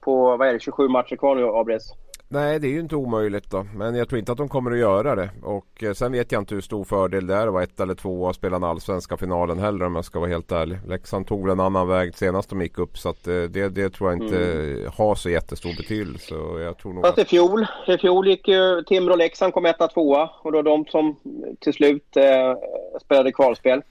på 0.00 0.36
vad 0.36 0.48
är 0.48 0.52
det, 0.52 0.60
27 0.60 0.88
matcher 0.88 1.16
kvar 1.16 1.34
nu, 1.34 1.46
Abres? 1.46 1.92
Nej 2.28 2.60
det 2.60 2.66
är 2.66 2.70
ju 2.70 2.80
inte 2.80 2.96
omöjligt 2.96 3.50
då. 3.50 3.66
Men 3.74 3.94
jag 3.94 4.08
tror 4.08 4.18
inte 4.18 4.32
att 4.32 4.38
de 4.38 4.48
kommer 4.48 4.70
att 4.70 4.78
göra 4.78 5.14
det. 5.14 5.30
Och 5.42 5.82
eh, 5.82 5.92
sen 5.92 6.12
vet 6.12 6.32
jag 6.32 6.42
inte 6.42 6.54
hur 6.54 6.62
stor 6.62 6.84
fördel 6.84 7.26
det 7.26 7.34
är 7.34 7.46
att 7.46 7.52
vara 7.52 7.62
ett 7.62 7.80
eller 7.80 7.94
två 7.94 8.22
och 8.22 8.34
spela 8.34 8.58
den 8.58 8.68
allsvenska 8.68 9.16
finalen 9.16 9.58
heller 9.58 9.84
om 9.84 9.94
jag 9.94 10.04
ska 10.04 10.20
vara 10.20 10.30
helt 10.30 10.52
ärlig. 10.52 10.78
Leksand 10.86 11.26
tog 11.26 11.48
en 11.48 11.60
annan 11.60 11.88
väg 11.88 12.16
senast 12.16 12.50
de 12.50 12.62
gick 12.62 12.78
upp 12.78 12.98
så 12.98 13.08
att 13.08 13.26
eh, 13.26 13.34
det, 13.34 13.68
det 13.68 13.90
tror 13.90 14.12
jag 14.12 14.22
inte 14.22 14.54
mm. 14.54 14.90
har 14.96 15.14
så 15.14 15.30
jättestor 15.30 15.76
betydelse. 15.76 16.34
Jag 16.64 16.78
tror 16.78 16.92
nog 16.92 17.04
Fast 17.04 17.18
i 17.18 17.24
fjol, 17.24 17.66
i 17.86 17.98
fjol 17.98 18.28
gick 18.28 18.48
ju 18.48 18.82
Timrå 18.82 19.12
och 19.12 19.18
Leksand 19.18 19.52
kom 19.54 19.66
etta 19.66 19.88
tvåa 19.88 20.30
och 20.42 20.52
då 20.52 20.62
de 20.62 20.84
som 20.84 21.16
till 21.60 21.72
slut 21.72 22.16
eh, 22.16 22.54
spelade 23.00 23.32
kvalspel. 23.32 23.82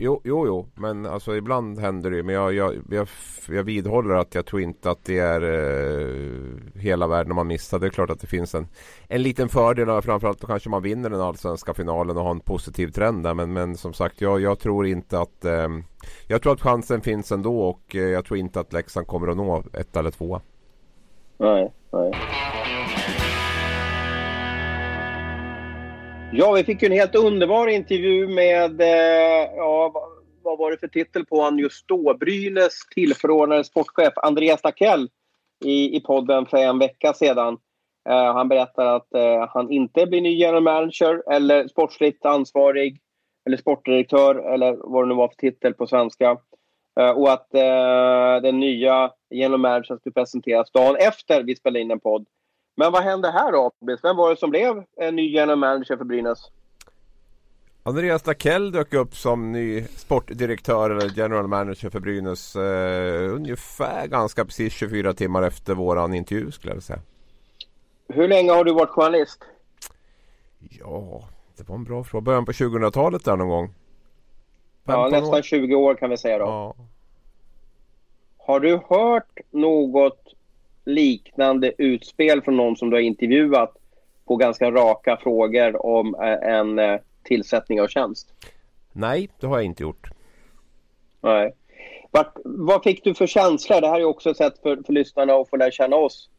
Jo, 0.00 0.20
jo, 0.24 0.46
jo, 0.46 0.66
men 0.74 1.06
alltså 1.06 1.36
ibland 1.36 1.78
händer 1.78 2.10
det 2.10 2.22
Men 2.22 2.34
jag, 2.34 2.54
jag, 2.54 2.74
jag, 2.90 3.08
jag 3.48 3.64
vidhåller 3.64 4.14
att 4.14 4.34
jag 4.34 4.46
tror 4.46 4.62
inte 4.62 4.90
att 4.90 5.04
det 5.04 5.18
är 5.18 5.42
eh, 5.42 6.80
hela 6.80 7.06
världen 7.06 7.32
om 7.32 7.36
man 7.36 7.46
missar. 7.46 7.78
Det 7.78 7.86
är 7.86 7.90
klart 7.90 8.10
att 8.10 8.20
det 8.20 8.26
finns 8.26 8.54
en, 8.54 8.68
en 9.08 9.22
liten 9.22 9.48
fördel. 9.48 10.02
Framförallt 10.02 10.40
då 10.40 10.46
kanske 10.46 10.68
man 10.70 10.82
vinner 10.82 11.10
den 11.10 11.20
allsvenska 11.20 11.74
finalen 11.74 12.16
och 12.16 12.22
har 12.22 12.30
en 12.30 12.40
positiv 12.40 12.88
trend 12.88 13.24
där. 13.24 13.34
Men, 13.34 13.52
men 13.52 13.76
som 13.76 13.92
sagt, 13.92 14.20
jag, 14.20 14.40
jag 14.40 14.58
tror 14.58 14.86
inte 14.86 15.20
att 15.20 15.44
eh, 15.44 15.68
Jag 16.26 16.42
tror 16.42 16.52
att 16.52 16.60
chansen 16.60 17.00
finns 17.00 17.32
ändå 17.32 17.60
och 17.60 17.96
eh, 17.96 18.00
jag 18.02 18.24
tror 18.24 18.38
inte 18.38 18.60
att 18.60 18.72
Leksand 18.72 19.06
kommer 19.06 19.28
att 19.28 19.36
nå 19.36 19.64
ett 19.72 19.96
eller 19.96 20.10
två. 20.10 20.40
Nej, 21.38 21.72
nej. 21.92 22.12
Ja, 26.32 26.52
vi 26.52 26.64
fick 26.64 26.82
ju 26.82 26.86
en 26.86 26.92
helt 26.92 27.14
underbar 27.14 27.66
intervju 27.66 28.28
med, 28.28 28.80
eh, 28.80 29.50
ja, 29.56 29.92
vad 30.42 30.58
var 30.58 30.70
det 30.70 30.78
för 30.78 30.88
titel 30.88 31.26
på 31.26 31.42
han 31.42 31.58
just 31.58 31.88
då? 31.88 32.16
Brynäs 32.20 32.86
tillförordnade 32.94 33.64
sportchef 33.64 34.12
Andreas 34.16 34.62
Dackell 34.62 35.08
i, 35.64 35.96
i 35.96 36.00
podden 36.00 36.46
för 36.46 36.56
en 36.56 36.78
vecka 36.78 37.12
sedan. 37.12 37.58
Eh, 38.08 38.32
han 38.34 38.48
berättar 38.48 38.96
att 38.96 39.14
eh, 39.14 39.48
han 39.48 39.70
inte 39.70 40.06
blir 40.06 40.20
ny 40.20 40.34
general 40.34 40.62
manager 40.62 41.32
eller 41.32 41.68
sportsligt 41.68 42.26
ansvarig 42.26 43.00
eller 43.46 43.56
sportdirektör 43.56 44.54
eller 44.54 44.76
vad 44.80 45.04
det 45.04 45.08
nu 45.08 45.14
var 45.14 45.28
för 45.28 45.36
titel 45.36 45.74
på 45.74 45.86
svenska. 45.86 46.38
Eh, 47.00 47.10
och 47.10 47.32
att 47.32 47.54
eh, 47.54 48.42
den 48.42 48.60
nya 48.60 49.10
general 49.30 49.60
managern 49.60 49.98
ska 49.98 50.10
presenteras 50.10 50.70
dagen 50.70 50.96
efter 50.96 51.42
vi 51.42 51.56
spelade 51.56 51.80
in 51.80 51.90
en 51.90 52.00
podd. 52.00 52.26
Men 52.78 52.92
vad 52.92 53.02
hände 53.02 53.30
här 53.30 53.52
då? 53.52 53.70
Vem 54.02 54.16
var 54.16 54.30
det 54.30 54.36
som 54.36 54.50
blev 54.50 54.84
en 54.96 55.16
ny 55.16 55.32
general 55.32 55.58
manager 55.58 55.96
för 55.96 56.04
Brynäs? 56.04 56.50
Andreas 57.82 58.22
Dackell 58.22 58.72
dök 58.72 58.94
upp 58.94 59.16
som 59.16 59.52
ny 59.52 59.84
sportdirektör 59.84 60.90
eller 60.90 61.18
general 61.18 61.46
manager 61.46 61.90
för 61.90 62.00
Brynäs 62.00 62.56
eh, 62.56 63.34
ungefär 63.34 64.06
ganska 64.06 64.44
precis 64.44 64.72
24 64.72 65.14
timmar 65.14 65.42
efter 65.42 65.74
våran 65.74 66.14
intervju 66.14 66.50
skulle 66.50 66.74
jag 66.74 66.82
säga. 66.82 67.00
Hur 68.08 68.28
länge 68.28 68.52
har 68.52 68.64
du 68.64 68.72
varit 68.72 68.90
journalist? 68.90 69.44
Ja, 70.58 71.22
det 71.56 71.68
var 71.68 71.76
en 71.76 71.84
bra 71.84 72.04
fråga. 72.04 72.22
Början 72.22 72.44
på 72.44 72.52
2000-talet 72.52 73.24
där 73.24 73.36
någon 73.36 73.48
gång. 73.48 73.74
Ja, 74.84 75.08
nästan 75.08 75.38
år. 75.38 75.42
20 75.42 75.74
år 75.74 75.94
kan 75.94 76.10
vi 76.10 76.16
säga 76.16 76.38
då. 76.38 76.44
Ja. 76.44 76.74
Har 78.38 78.60
du 78.60 78.80
hört 78.88 79.38
något 79.50 80.34
liknande 80.88 81.72
utspel 81.78 82.42
från 82.42 82.56
någon 82.56 82.76
som 82.76 82.90
du 82.90 82.96
har 82.96 83.00
intervjuat 83.02 83.76
på 84.26 84.36
ganska 84.36 84.70
raka 84.70 85.16
frågor 85.16 85.86
om 85.86 86.14
eh, 86.14 86.48
en 86.58 86.78
eh, 86.78 87.00
tillsättning 87.22 87.80
av 87.80 87.86
tjänst? 87.86 88.28
Nej, 88.92 89.28
det 89.40 89.46
har 89.46 89.56
jag 89.56 89.64
inte 89.64 89.82
gjort. 89.82 90.08
Nej. 91.20 91.54
Vart, 92.10 92.36
vad 92.44 92.82
fick 92.82 93.04
du 93.04 93.14
för 93.14 93.26
känsla? 93.26 93.80
Det 93.80 93.88
här 93.88 94.00
är 94.00 94.04
också 94.04 94.30
ett 94.30 94.36
sätt 94.36 94.58
för, 94.62 94.78
för 94.86 94.92
lyssnarna 94.92 95.32
att 95.32 95.50
få 95.50 95.56
lära 95.56 95.70
känna 95.70 95.96
oss. 95.96 96.30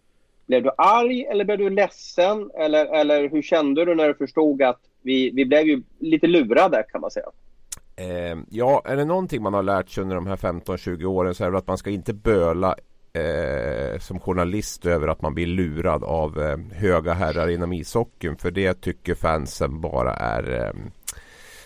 Blev 0.45 0.63
du 0.63 0.71
arg 0.77 1.25
eller 1.25 1.45
blev 1.45 1.57
du 1.57 1.69
ledsen? 1.69 2.51
Eller, 2.57 2.85
eller 2.85 3.29
hur 3.29 3.41
kände 3.41 3.85
du 3.85 3.95
när 3.95 4.07
du 4.07 4.13
förstod 4.13 4.61
att 4.61 4.79
vi, 5.01 5.31
vi 5.31 5.45
blev 5.45 5.67
ju 5.67 5.83
lite 5.99 6.27
lurade 6.27 6.83
kan 6.91 7.01
man 7.01 7.11
säga? 7.11 7.25
Eh, 7.95 8.37
ja, 8.49 8.81
är 8.85 8.95
det 8.95 9.05
någonting 9.05 9.41
man 9.41 9.53
har 9.53 9.63
lärt 9.63 9.89
sig 9.89 10.01
under 10.01 10.15
de 10.15 10.27
här 10.27 10.35
15-20 10.35 11.05
åren 11.05 11.35
så 11.35 11.45
är 11.45 11.51
det 11.51 11.57
att 11.57 11.67
man 11.67 11.77
ska 11.77 11.89
inte 11.89 12.13
böla 12.13 12.75
eh, 13.19 13.99
som 13.99 14.19
journalist 14.19 14.85
över 14.85 15.07
att 15.07 15.21
man 15.21 15.33
blir 15.33 15.47
lurad 15.47 16.03
av 16.03 16.41
eh, 16.41 16.57
höga 16.73 17.13
herrar 17.13 17.47
inom 17.47 17.73
ishockeyn. 17.73 18.37
För 18.37 18.51
det 18.51 18.81
tycker 18.81 19.15
fansen 19.15 19.81
bara 19.81 20.13
är 20.13 20.65
eh, 20.65 20.73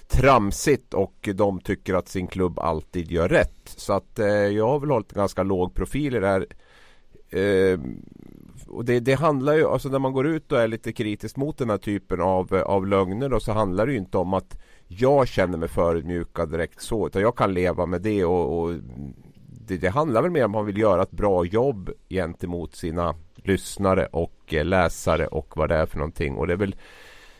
tramsigt 0.08 0.94
och 0.94 1.30
de 1.36 1.60
tycker 1.60 1.94
att 1.94 2.08
sin 2.08 2.28
klubb 2.28 2.60
alltid 2.60 3.12
gör 3.12 3.30
rätt. 3.30 3.62
Så 3.66 3.94
att 3.94 4.20
eh, 4.20 4.28
jag 4.28 4.68
har 4.68 4.80
väl 4.80 4.92
hållit 4.92 5.14
ganska 5.14 5.44
låg 5.44 5.76
profil 5.76 6.16
i 6.16 6.20
det 6.20 6.28
här. 6.28 6.48
Eh, 7.30 7.80
och 8.68 8.86
det, 8.86 9.00
det, 9.00 9.14
handlar 9.14 9.54
ju, 9.54 9.68
alltså 9.68 9.90
när 9.90 10.00
man 10.00 10.14
går 10.14 10.28
ut 10.28 10.52
och 10.52 10.62
är 10.62 10.68
lite 10.68 10.94
kritisk 10.94 11.38
mot 11.38 11.58
den 11.58 11.70
här 11.70 11.78
typen 11.78 12.22
av, 12.22 12.56
av 12.66 12.88
lögner 12.88 13.30
då, 13.30 13.40
så 13.40 13.52
handlar 13.52 13.86
det 13.86 13.92
ju 13.92 13.98
inte 13.98 14.18
om 14.18 14.34
att 14.34 14.58
jag 14.88 15.28
känner 15.28 15.58
mig 15.58 15.70
förödmjukad 15.70 16.52
direkt 16.52 16.82
så. 16.82 17.08
Utan 17.08 17.22
jag 17.22 17.36
kan 17.36 17.54
leva 17.54 17.86
med 17.86 18.02
det 18.02 18.26
och, 18.26 18.60
och 18.60 18.74
det, 19.68 19.78
det, 19.78 19.90
handlar 19.90 20.22
väl 20.22 20.32
mer 20.32 20.46
om 20.46 20.52
att 20.52 20.60
man 20.60 20.66
vill 20.66 20.78
göra 20.78 21.02
ett 21.02 21.12
bra 21.12 21.46
jobb 21.46 21.90
gentemot 22.10 22.76
sina 22.76 23.16
lyssnare 23.36 24.06
och 24.06 24.54
eh, 24.54 24.66
läsare 24.66 25.28
och 25.28 25.54
vad 25.56 25.70
det 25.70 25.76
är 25.76 25.86
för 25.86 25.98
någonting. 25.98 26.36
Och 26.36 26.48
det 26.48 26.54
är 26.54 26.58
väl 26.58 26.76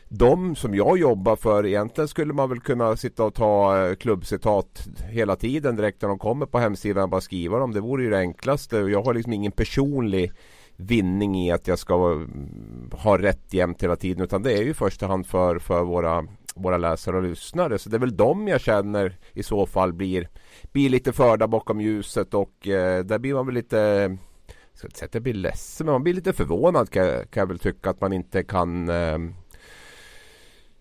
de 0.08 0.56
som 0.56 0.74
jag 0.74 0.98
jobbar 0.98 1.36
för, 1.36 1.66
egentligen 1.66 2.08
skulle 2.08 2.32
man 2.32 2.48
väl 2.48 2.60
kunna 2.60 2.96
sitta 2.96 3.24
och 3.24 3.34
ta 3.34 3.84
eh, 3.86 3.94
klubbcitat 3.94 4.88
hela 5.10 5.36
tiden 5.36 5.76
direkt 5.76 6.02
när 6.02 6.08
de 6.08 6.18
kommer 6.18 6.46
på 6.46 6.58
hemsidan 6.58 7.02
och 7.02 7.08
bara 7.08 7.20
skriva 7.20 7.58
dem. 7.58 7.72
Det 7.72 7.80
vore 7.80 8.02
ju 8.02 8.10
det 8.10 8.18
enklaste. 8.18 8.76
Jag 8.76 9.02
har 9.02 9.14
liksom 9.14 9.32
ingen 9.32 9.52
personlig 9.52 10.32
vinning 10.76 11.36
i 11.36 11.52
att 11.52 11.68
jag 11.68 11.78
ska 11.78 12.12
mm, 12.12 12.90
ha 12.92 13.18
rätt 13.18 13.54
jämt 13.54 13.82
hela 13.82 13.96
tiden 13.96 14.24
utan 14.24 14.42
det 14.42 14.52
är 14.52 14.62
ju 14.62 14.70
i 14.70 14.74
första 14.74 15.06
hand 15.06 15.26
för, 15.26 15.58
för 15.58 15.84
våra, 15.84 16.26
våra 16.54 16.78
läsare 16.78 17.16
och 17.16 17.22
lyssnare. 17.22 17.78
Så 17.78 17.88
det 17.88 17.96
är 17.96 18.00
väl 18.00 18.16
de 18.16 18.48
jag 18.48 18.60
känner 18.60 19.18
i 19.32 19.42
så 19.42 19.66
fall 19.66 19.92
blir, 19.92 20.28
blir 20.72 20.90
lite 20.90 21.12
förda 21.12 21.48
bakom 21.48 21.80
ljuset 21.80 22.34
och 22.34 22.68
eh, 22.68 23.04
där 23.04 23.18
blir 23.18 23.34
man 23.34 23.46
väl 23.46 23.54
lite 23.54 23.76
jag 24.74 24.78
ska 24.78 24.86
inte 24.86 24.98
säga 24.98 25.06
att 25.06 25.14
jag 25.14 25.22
blir 25.22 25.34
ledsen 25.34 25.86
men 25.86 25.92
man 25.92 26.02
blir 26.02 26.14
lite 26.14 26.32
förvånad 26.32 26.90
kan, 26.90 27.06
kan 27.06 27.40
jag 27.40 27.46
väl 27.46 27.58
tycka 27.58 27.90
att 27.90 28.00
man 28.00 28.12
inte 28.12 28.44
kan 28.44 28.88
eh, 28.88 29.18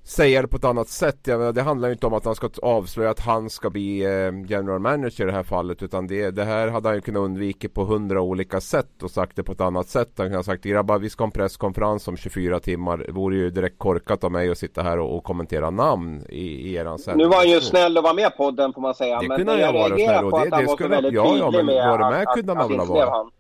säga 0.04 0.42
det 0.42 0.48
på 0.48 0.58
ett 0.58 0.66
annat 0.66 0.90
sätt. 0.90 1.20
Ja, 1.24 1.52
det 1.52 1.62
handlar 1.62 1.92
inte 1.92 2.08
om 2.08 2.14
att 2.14 2.26
han 2.26 2.36
ska 2.36 2.50
avslöja 2.62 3.10
att 3.10 3.20
han 3.20 3.50
ska 3.50 3.70
bli 3.70 4.04
eh, 4.04 4.52
general 4.52 4.80
manager 4.80 5.24
i 5.24 5.28
det 5.28 5.32
här 5.32 5.44
fallet. 5.44 5.84
Utan 5.84 6.08
det, 6.08 6.32
det 6.32 6.44
här 6.44 6.68
hade 6.68 6.90
han 6.90 6.96
ju 6.96 7.02
kunnat 7.02 7.20
undvika 7.20 7.70
på 7.70 7.84
hundra 7.84 8.22
olika 8.22 8.62
sätt 8.62 9.04
och 9.04 9.12
sagt 9.12 9.36
det 9.36 9.44
på 9.44 9.52
ett 9.52 9.62
annat 9.62 9.88
sätt. 9.88 10.12
Han 10.18 10.28
kan 10.28 10.36
ha 10.36 10.44
sagt 10.44 10.64
grabbar 10.64 11.00
vi 11.00 11.10
ska 11.10 11.24
ha 11.24 11.28
en 11.28 11.32
presskonferens 11.32 12.08
om 12.08 12.18
24 12.18 12.60
timmar. 12.60 12.98
Det 12.98 13.12
vore 13.12 13.36
ju 13.36 13.50
direkt 13.50 13.80
korkat 13.80 14.24
av 14.24 14.32
mig 14.32 14.52
att 14.52 14.58
sitta 14.58 14.84
här 14.84 15.00
och, 15.00 15.18
och 15.18 15.24
kommentera 15.24 15.70
namn 15.70 16.26
i, 16.30 16.46
i 16.46 16.76
eran 16.76 17.00
sändning. 17.00 17.26
Nu 17.26 17.30
var 17.30 17.38
han 17.38 17.50
ju 17.50 17.62
snäll 17.62 17.98
och 17.98 18.04
var 18.04 18.14
med 18.14 18.38
på 18.38 18.44
podden 18.44 18.74
får 18.74 18.82
man 18.82 18.96
säga. 18.96 19.20
Det 19.20 19.28
men 19.28 19.38
kunde 19.38 19.52
han 19.52 19.62
ju 19.62 19.80
vara 19.80 19.96
snäll 19.96 20.26
och 20.26 20.40
det, 20.40 20.58
det, 20.58 20.68
skulle, 20.68 20.96
ja, 20.96 21.38
ja, 21.38 21.52
men 21.52 21.66
var 21.66 21.98
det 21.98 22.18
med 22.18 22.28
kunde 22.28 22.54
han 22.54 22.70
väl 22.70 22.80
ha 22.80 22.86
varit 22.86 23.34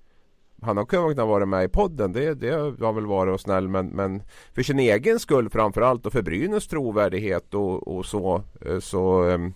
han 0.64 0.78
har 0.78 0.86
kunnat 0.86 1.28
vara 1.28 1.46
med 1.46 1.64
i 1.64 1.68
podden. 1.68 2.14
Det, 2.14 2.34
det 2.34 2.52
har 2.86 2.94
väl 2.94 3.06
varit 3.06 3.34
och 3.34 3.42
snäll. 3.42 3.68
Men, 3.68 3.88
men 3.88 4.24
för 4.56 4.64
sin 4.64 4.80
egen 4.80 5.20
skull 5.20 5.50
framförallt 5.50 6.06
och 6.06 6.14
för 6.14 6.22
Brynäs 6.22 6.68
trovärdighet 6.68 7.54
och, 7.54 7.98
och 7.98 8.06
så, 8.06 8.44
eh, 8.66 8.80
så, 8.80 9.24
ehm, 9.24 9.54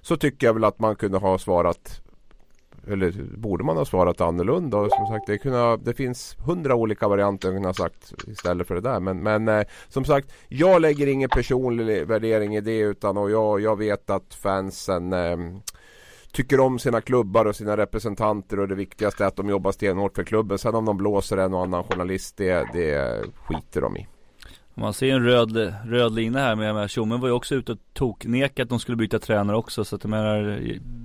så 0.00 0.16
tycker 0.16 0.46
jag 0.46 0.54
väl 0.54 0.64
att 0.64 0.78
man 0.78 0.96
kunde 0.96 1.18
ha 1.18 1.38
svarat 1.38 2.02
eller 2.88 3.12
borde 3.36 3.64
man 3.64 3.76
ha 3.76 3.84
svarat 3.84 4.20
annorlunda? 4.20 4.76
Och 4.76 4.90
som 4.92 5.06
sagt, 5.06 5.26
det, 5.26 5.38
kunna, 5.38 5.76
det 5.76 5.94
finns 5.94 6.36
hundra 6.38 6.74
olika 6.74 7.08
varianter 7.08 7.48
man 7.48 7.56
kunde 7.56 7.68
ha 7.68 7.74
sagt 7.74 8.14
istället 8.26 8.66
för 8.66 8.74
det 8.74 8.80
där. 8.80 9.00
Men, 9.00 9.22
men 9.22 9.48
eh, 9.48 9.66
som 9.88 10.04
sagt, 10.04 10.32
jag 10.48 10.82
lägger 10.82 11.06
ingen 11.06 11.28
personlig 11.28 12.06
värdering 12.06 12.56
i 12.56 12.60
det 12.60 12.78
utan 12.78 13.16
och 13.16 13.30
jag, 13.30 13.60
jag 13.60 13.78
vet 13.78 14.10
att 14.10 14.34
fansen 14.34 15.12
eh, 15.12 15.36
tycker 16.36 16.60
om 16.60 16.78
sina 16.78 17.00
klubbar 17.00 17.44
och 17.44 17.56
sina 17.56 17.76
representanter 17.76 18.60
och 18.60 18.68
det 18.68 18.74
viktigaste 18.74 19.24
är 19.24 19.28
att 19.28 19.36
de 19.36 19.48
jobbar 19.48 19.72
stenhårt 19.72 20.16
för 20.16 20.24
klubben. 20.24 20.58
Sen 20.58 20.74
om 20.74 20.84
de 20.84 20.96
blåser 20.96 21.36
en 21.36 21.54
och 21.54 21.62
annan 21.62 21.84
journalist, 21.84 22.36
det, 22.36 22.68
det 22.72 23.20
skiter 23.44 23.80
de 23.80 23.96
i. 23.96 24.06
Man 24.74 24.94
ser 24.94 25.14
en 25.14 25.24
röd, 25.24 25.74
röd 25.84 26.14
linje 26.14 26.40
här 26.40 26.54
med, 26.54 26.74
med 26.74 26.90
Tjommen 26.90 27.20
var 27.20 27.28
ju 27.28 27.34
också 27.34 27.54
ute 27.54 27.72
och 27.72 27.78
toknekade 27.92 28.62
att 28.62 28.68
de 28.68 28.78
skulle 28.78 28.96
byta 28.96 29.18
tränare 29.18 29.56
också 29.56 29.84
så 29.84 29.96
att 29.96 30.04
jag 30.04 30.10
menar, 30.10 30.60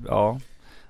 ja 0.07 0.37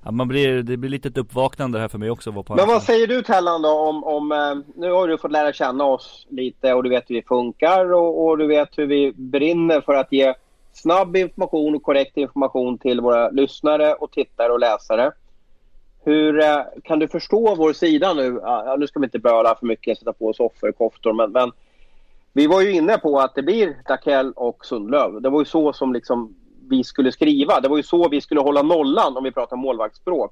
man 0.10 0.28
blir, 0.28 0.64
det 0.64 0.78
blir 0.78 0.90
lite 0.90 1.08
ett 1.08 1.18
uppvaknande 1.18 1.80
här 1.80 1.88
för 1.88 1.98
mig 1.98 2.12
också. 2.12 2.32
På 2.32 2.56
Men 2.56 2.68
vad 2.68 2.84
säger 2.84 3.08
du 3.08 3.22
Tellan 3.22 3.62
då 3.62 3.70
om, 3.70 4.04
om, 4.04 4.32
eh, 4.32 4.56
nu 4.76 4.92
har 4.92 5.08
du 5.08 5.18
fått 5.18 5.32
lära 5.32 5.54
känna 5.54 5.86
oss 5.86 6.28
lite 6.30 6.74
och 6.74 6.84
du 6.84 6.90
vet 6.90 7.10
hur 7.10 7.16
vi 7.16 7.22
funkar 7.22 7.94
och, 7.94 8.26
och 8.26 8.38
du 8.38 8.48
vet 8.48 8.78
hur 8.78 8.86
vi 8.86 9.14
brinner 9.16 9.82
för 9.82 9.94
att 9.94 10.12
ge 10.12 10.34
snabb 10.74 11.18
information 11.18 11.76
och 11.76 11.84
korrekt 11.84 12.18
information 12.18 12.78
till 12.78 13.02
våra 13.02 13.30
lyssnare 13.30 13.94
och 13.94 14.12
tittare 14.12 14.52
och 14.52 14.60
läsare. 14.60 15.12
Hur 16.04 16.40
eh, 16.40 16.62
kan 16.84 17.00
du 17.00 17.08
förstå 17.08 17.56
vår 17.56 17.74
sida 17.74 18.14
nu? 18.14 18.40
Ja, 18.44 18.76
nu 18.80 18.88
ska 18.88 19.00
vi 19.00 19.06
inte 19.06 19.20
böla 19.20 19.56
för 19.56 19.66
mycket, 19.66 19.98
sätta 19.98 20.14
på 20.14 20.28
oss 20.28 20.40
offerkoftor, 20.40 21.14
men, 21.14 21.32
men 21.32 21.52
vi 22.34 22.48
var 22.48 22.62
ju 22.62 22.72
inne 22.72 22.98
på 22.98 23.20
att 23.20 23.36
det 23.36 23.44
blir 23.44 23.78
Dakell 23.88 24.32
och 24.32 24.66
Sundlöv. 24.66 25.22
Det 25.22 25.30
var 25.30 25.42
ju 25.42 25.46
så 25.46 25.74
som 25.74 25.94
liksom 25.94 26.36
vi 26.70 26.84
skulle 26.84 27.12
skriva. 27.12 27.60
Det 27.60 27.68
var 27.68 27.78
ju 27.78 27.84
så 27.84 28.10
vi 28.10 28.22
skulle 28.22 28.42
hålla 28.42 28.62
nollan 28.62 29.18
om 29.18 29.24
vi 29.24 29.32
pratar 29.32 29.58
målvaktsspråk. 29.58 30.32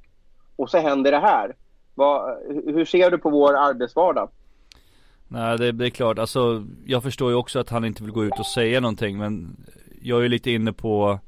Och 0.56 0.70
så 0.70 0.78
händer 0.78 1.12
det 1.12 1.20
här. 1.20 1.56
Vad, 1.96 2.38
hur 2.66 2.86
ser 2.86 3.12
du 3.12 3.18
på 3.18 3.30
vår 3.30 3.54
arbetsvardag? 3.58 4.30
Nej 5.28 5.58
det, 5.58 5.72
det, 5.72 5.86
är 5.86 5.90
klart, 5.90 6.20
alltså 6.20 6.66
jag 6.86 7.04
förstår 7.04 7.30
ju 7.30 7.36
också 7.36 7.60
att 7.60 7.70
han 7.70 7.86
inte 7.86 8.04
vill 8.04 8.12
gå 8.12 8.26
ut 8.26 8.40
och 8.40 8.46
säga 8.46 8.80
någonting 8.80 9.18
men 9.18 9.58
jag 10.02 10.26
är 10.26 10.30
lite 10.30 10.52
inne 10.52 10.74
på 10.74 11.20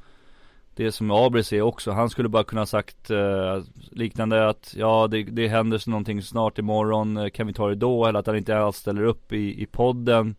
det 0.75 0.91
som 0.91 1.11
Abris 1.11 1.53
är 1.53 1.61
också. 1.61 1.91
Han 1.91 2.09
skulle 2.09 2.29
bara 2.29 2.43
kunna 2.43 2.65
sagt 2.65 3.09
eh, 3.09 3.63
liknande 3.91 4.49
att 4.49 4.73
ja 4.77 5.07
det, 5.11 5.23
det 5.23 5.47
händer 5.47 5.89
någonting 5.89 6.21
snart 6.21 6.59
imorgon, 6.59 7.17
eh, 7.17 7.29
kan 7.29 7.47
vi 7.47 7.53
ta 7.53 7.67
det 7.69 7.75
då? 7.75 8.05
Eller 8.05 8.19
att 8.19 8.27
han 8.27 8.37
inte 8.37 8.57
alls 8.57 8.77
ställer 8.77 9.03
upp 9.03 9.33
i, 9.33 9.61
i 9.61 9.65
podden. 9.65 10.35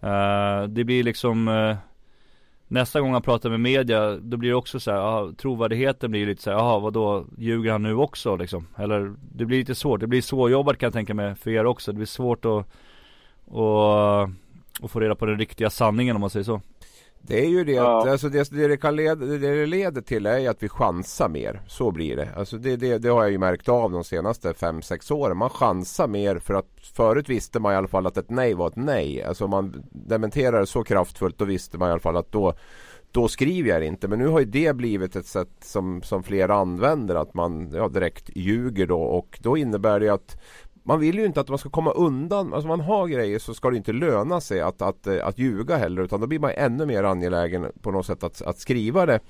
Eh, 0.00 0.62
det 0.68 0.84
blir 0.84 1.02
liksom 1.02 1.48
eh, 1.48 1.76
Nästa 2.68 3.00
gång 3.00 3.12
han 3.12 3.22
pratar 3.22 3.50
med 3.50 3.60
media, 3.60 4.16
då 4.16 4.36
blir 4.36 4.50
det 4.50 4.56
också 4.56 4.80
så 4.80 4.90
här, 4.90 4.98
aha, 4.98 5.32
trovärdigheten 5.36 6.10
blir 6.10 6.26
lite 6.26 6.42
så 6.42 6.50
här, 6.50 6.58
jaha 6.58 6.78
vadå, 6.78 7.26
ljuger 7.38 7.72
han 7.72 7.82
nu 7.82 7.94
också 7.94 8.36
liksom? 8.36 8.66
Eller 8.76 9.14
det 9.32 9.44
blir 9.44 9.58
lite 9.58 9.74
svårt, 9.74 10.00
det 10.00 10.06
blir 10.06 10.22
svårjobbat 10.22 10.78
kan 10.78 10.86
jag 10.86 10.92
tänka 10.92 11.14
mig 11.14 11.34
för 11.34 11.50
er 11.50 11.66
också. 11.66 11.92
Det 11.92 11.96
blir 11.96 12.06
svårt 12.06 12.44
att, 12.44 12.66
att, 13.56 14.30
att 14.84 14.90
få 14.90 15.00
reda 15.00 15.14
på 15.14 15.26
den 15.26 15.38
riktiga 15.38 15.70
sanningen 15.70 16.16
om 16.16 16.20
man 16.20 16.30
säger 16.30 16.44
så. 16.44 16.60
Det 17.26 17.44
är 17.44 17.48
ju 17.48 17.64
det 17.64 17.72
ja. 17.72 18.10
alltså 18.10 18.28
det, 18.28 18.50
det, 18.50 18.68
det, 18.68 18.76
kan 18.76 18.96
leda, 18.96 19.26
det 19.26 19.38
det 19.38 19.66
leder 19.66 20.02
till 20.02 20.26
är 20.26 20.50
att 20.50 20.62
vi 20.62 20.68
chansar 20.68 21.28
mer. 21.28 21.62
Så 21.66 21.90
blir 21.90 22.16
det. 22.16 22.28
Alltså 22.36 22.56
det, 22.56 22.76
det, 22.76 22.98
det 22.98 23.08
har 23.08 23.22
jag 23.22 23.32
ju 23.32 23.38
märkt 23.38 23.68
av 23.68 23.92
de 23.92 24.04
senaste 24.04 24.52
5-6 24.52 25.12
åren. 25.12 25.36
Man 25.36 25.50
chansar 25.50 26.08
mer 26.08 26.38
för 26.38 26.54
att 26.54 26.70
förut 26.96 27.28
visste 27.28 27.60
man 27.60 27.72
i 27.72 27.76
alla 27.76 27.88
fall 27.88 28.06
att 28.06 28.16
ett 28.16 28.30
nej 28.30 28.54
var 28.54 28.68
ett 28.68 28.76
nej. 28.76 29.22
Alltså 29.22 29.44
om 29.44 29.50
man 29.50 29.84
dementerar 29.90 30.64
så 30.64 30.84
kraftfullt 30.84 31.38
då 31.38 31.44
visste 31.44 31.78
man 31.78 31.88
i 31.88 31.90
alla 31.90 32.00
fall 32.00 32.16
att 32.16 32.32
då 32.32 32.54
då 33.10 33.28
skriver 33.28 33.70
jag 33.70 33.84
inte. 33.84 34.08
Men 34.08 34.18
nu 34.18 34.26
har 34.28 34.40
ju 34.40 34.44
det 34.44 34.76
blivit 34.76 35.16
ett 35.16 35.26
sätt 35.26 35.56
som, 35.60 36.02
som 36.02 36.22
flera 36.22 36.54
använder. 36.54 37.14
Att 37.14 37.34
man 37.34 37.70
ja, 37.72 37.88
direkt 37.88 38.30
ljuger 38.34 38.86
då. 38.86 39.00
Och 39.00 39.38
då 39.42 39.56
innebär 39.56 40.00
det 40.00 40.08
att 40.08 40.36
man 40.86 41.00
vill 41.00 41.18
ju 41.18 41.24
inte 41.24 41.40
att 41.40 41.48
man 41.48 41.58
ska 41.58 41.70
komma 41.70 41.90
undan. 41.90 42.54
Alltså 42.54 42.68
man 42.68 42.80
har 42.80 43.06
grejer 43.06 43.38
så 43.38 43.54
ska 43.54 43.70
det 43.70 43.76
inte 43.76 43.92
löna 43.92 44.40
sig 44.40 44.60
att, 44.60 44.82
att, 44.82 45.06
eh, 45.06 45.26
att 45.26 45.38
ljuga 45.38 45.76
heller. 45.76 46.02
Utan 46.02 46.20
då 46.20 46.26
blir 46.26 46.38
man 46.38 46.50
ännu 46.50 46.86
mer 46.86 47.04
angelägen 47.04 47.72
på 47.82 47.90
något 47.90 48.06
sätt 48.06 48.24
att, 48.24 48.42
att 48.42 48.58
skriva 48.58 49.06
det. 49.06 49.20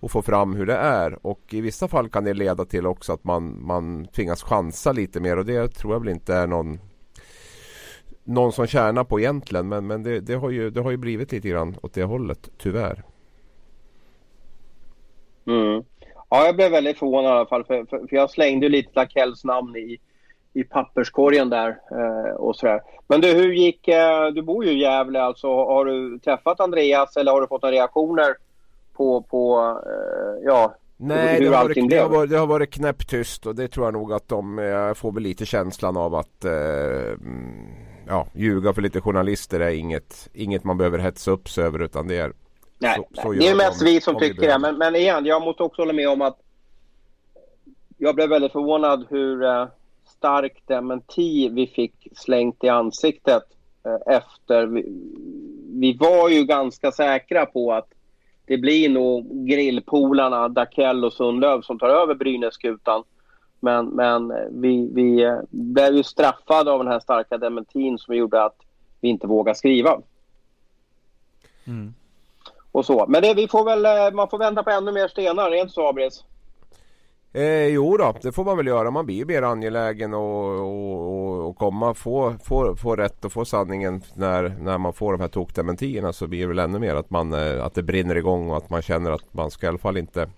Och 0.00 0.10
få 0.10 0.22
fram 0.22 0.54
hur 0.54 0.66
det 0.66 0.76
är. 0.76 1.26
Och 1.26 1.40
i 1.50 1.60
vissa 1.60 1.88
fall 1.88 2.08
kan 2.08 2.24
det 2.24 2.34
leda 2.34 2.64
till 2.64 2.86
också 2.86 3.12
att 3.12 3.24
man, 3.24 3.66
man 3.66 4.06
tvingas 4.06 4.42
chansa 4.42 4.92
lite 4.92 5.20
mer. 5.20 5.36
Och 5.36 5.44
det 5.44 5.68
tror 5.68 5.92
jag 5.92 6.00
väl 6.00 6.08
inte 6.08 6.34
är 6.34 6.46
någon 6.46 6.78
någon 8.24 8.52
som 8.52 8.66
tjänar 8.66 9.04
på 9.04 9.20
egentligen. 9.20 9.68
Men, 9.68 9.86
men 9.86 10.02
det, 10.02 10.20
det, 10.20 10.34
har 10.34 10.50
ju, 10.50 10.70
det 10.70 10.80
har 10.80 10.90
ju 10.90 10.96
blivit 10.96 11.32
lite 11.32 11.48
grann 11.48 11.76
åt 11.82 11.94
det 11.94 12.04
hållet, 12.04 12.50
tyvärr. 12.58 13.02
Mm. 15.46 15.84
Ja, 16.30 16.46
jag 16.46 16.56
blev 16.56 16.70
väldigt 16.70 16.98
förvånad 16.98 17.30
i 17.30 17.34
alla 17.34 17.46
fall. 17.46 17.64
För, 17.64 17.84
för, 17.84 17.98
för 17.98 18.16
jag 18.16 18.30
slängde 18.30 18.68
lite 18.68 18.90
Lakells 18.94 19.44
namn 19.44 19.76
i, 19.76 19.98
i 20.54 20.64
papperskorgen 20.64 21.50
där 21.50 21.78
eh, 21.90 22.34
och 22.34 22.56
sådär. 22.56 22.82
Men 23.06 23.20
du, 23.20 23.28
hur 23.28 23.52
gick... 23.52 23.88
Eh, 23.88 24.26
du 24.26 24.42
bor 24.42 24.64
ju 24.64 24.70
i 24.70 24.80
Gävle 24.80 25.22
alltså. 25.22 25.46
Har 25.46 25.84
du 25.84 26.18
träffat 26.18 26.60
Andreas 26.60 27.16
eller 27.16 27.32
har 27.32 27.40
du 27.40 27.46
fått 27.46 27.62
några 27.62 27.76
reaktioner 27.76 28.34
på, 28.92 29.22
på 29.22 29.58
eh, 29.86 30.44
ja, 30.44 30.74
Nej, 31.04 31.40
det 31.40 31.46
har, 31.46 31.64
varit, 31.64 31.90
det, 31.90 31.96
har 31.96 32.08
varit, 32.08 32.30
det 32.30 32.38
har 32.38 32.46
varit 32.46 32.70
knäpptyst 32.70 33.46
och 33.46 33.54
det 33.54 33.68
tror 33.68 33.86
jag 33.86 33.92
nog 33.92 34.12
att 34.12 34.28
de 34.28 34.58
eh, 34.58 34.94
får 34.94 35.12
väl 35.12 35.22
lite 35.22 35.46
känslan 35.46 35.96
av 35.96 36.14
att 36.14 36.44
eh, 36.44 36.52
ja, 38.06 38.26
ljuga 38.34 38.72
för 38.72 38.82
lite 38.82 39.00
journalister 39.00 39.60
är 39.60 39.70
inget, 39.70 40.28
inget 40.32 40.64
man 40.64 40.78
behöver 40.78 40.98
hetsa 40.98 41.30
upp 41.30 41.48
sig 41.48 41.64
över 41.64 41.78
utan 41.78 42.08
det 42.08 42.16
är 42.16 42.32
Nej, 42.78 42.96
så, 42.96 43.22
så 43.22 43.32
det 43.32 43.48
är 43.48 43.54
mest 43.54 43.82
vi 43.82 44.00
som 44.00 44.18
tycker 44.18 44.48
det. 44.48 44.58
Men, 44.58 44.78
men 44.78 44.96
igen, 44.96 45.26
jag 45.26 45.42
måste 45.42 45.62
också 45.62 45.82
hålla 45.82 45.92
med 45.92 46.08
om 46.08 46.22
att 46.22 46.38
jag 47.98 48.14
blev 48.14 48.28
väldigt 48.28 48.52
förvånad 48.52 49.06
hur 49.10 49.42
stark 50.22 50.62
dementi 50.66 51.48
vi 51.48 51.66
fick 51.66 52.08
slängt 52.16 52.64
i 52.64 52.68
ansiktet 52.68 53.42
eh, 53.84 54.14
efter. 54.16 54.66
Vi, 55.80 55.96
var 56.00 56.28
ju 56.28 56.44
ganska 56.44 56.92
säkra 56.92 57.46
på 57.46 57.72
att 57.72 57.88
det 58.46 58.58
blir 58.58 58.88
nog 58.88 59.46
grillpolarna 59.48 60.48
Dakell 60.48 61.04
och 61.04 61.12
Sundlöv 61.12 61.62
som 61.62 61.78
tar 61.78 61.88
över 61.88 62.14
Brynäs-skutan. 62.14 63.04
Men, 63.60 63.86
men 63.86 64.32
vi, 64.50 64.90
vi 64.92 65.22
eh, 65.22 65.38
blev 65.50 65.94
ju 65.94 66.02
straffade 66.02 66.72
av 66.72 66.78
den 66.78 66.92
här 66.92 67.00
starka 67.00 67.38
dementin 67.38 67.98
som 67.98 68.16
gjorde 68.16 68.44
att 68.44 68.56
vi 69.00 69.08
inte 69.08 69.26
vågade 69.26 69.58
skriva. 69.58 70.00
Mm. 71.66 71.94
Och 72.72 72.86
så. 72.86 73.06
Men 73.08 73.22
det, 73.22 73.34
vi 73.34 73.48
får 73.48 73.64
väl, 73.64 73.86
eh, 73.86 74.14
man 74.14 74.28
får 74.28 74.38
vända 74.38 74.62
på 74.62 74.70
ännu 74.70 74.92
mer 74.92 75.08
stenar, 75.08 75.50
är 75.50 75.60
inte 75.60 75.72
så 75.72 75.88
Abris? 75.88 76.24
Eh, 77.34 77.66
jo 77.66 77.96
då, 77.96 78.14
det 78.22 78.32
får 78.32 78.44
man 78.44 78.56
väl 78.56 78.66
göra. 78.66 78.90
Man 78.90 79.06
blir 79.06 79.16
ju 79.16 79.24
mer 79.24 79.42
angelägen 79.42 80.14
och, 80.14 80.60
och, 80.60 81.48
och 81.48 81.56
komma, 81.56 81.94
få, 81.94 82.34
få, 82.44 82.76
få 82.76 82.96
rätt 82.96 83.24
och 83.24 83.32
få 83.32 83.44
sanningen 83.44 84.02
när, 84.14 84.48
när 84.48 84.78
man 84.78 84.92
får 84.92 85.12
de 85.12 85.20
här 85.20 85.28
tokdementierna 85.28 86.12
så 86.12 86.26
blir 86.26 86.40
det 86.40 86.46
väl 86.46 86.58
ännu 86.58 86.78
mer 86.78 86.94
att, 86.94 87.10
man, 87.10 87.32
eh, 87.32 87.64
att 87.64 87.74
det 87.74 87.82
brinner 87.82 88.16
igång 88.16 88.50
och 88.50 88.56
att 88.56 88.70
man 88.70 88.82
känner 88.82 89.10
att 89.10 89.34
man 89.34 89.50
ska 89.50 89.66
i 89.66 89.68
alla 89.68 89.78
fall 89.78 89.96
inte 89.96 90.30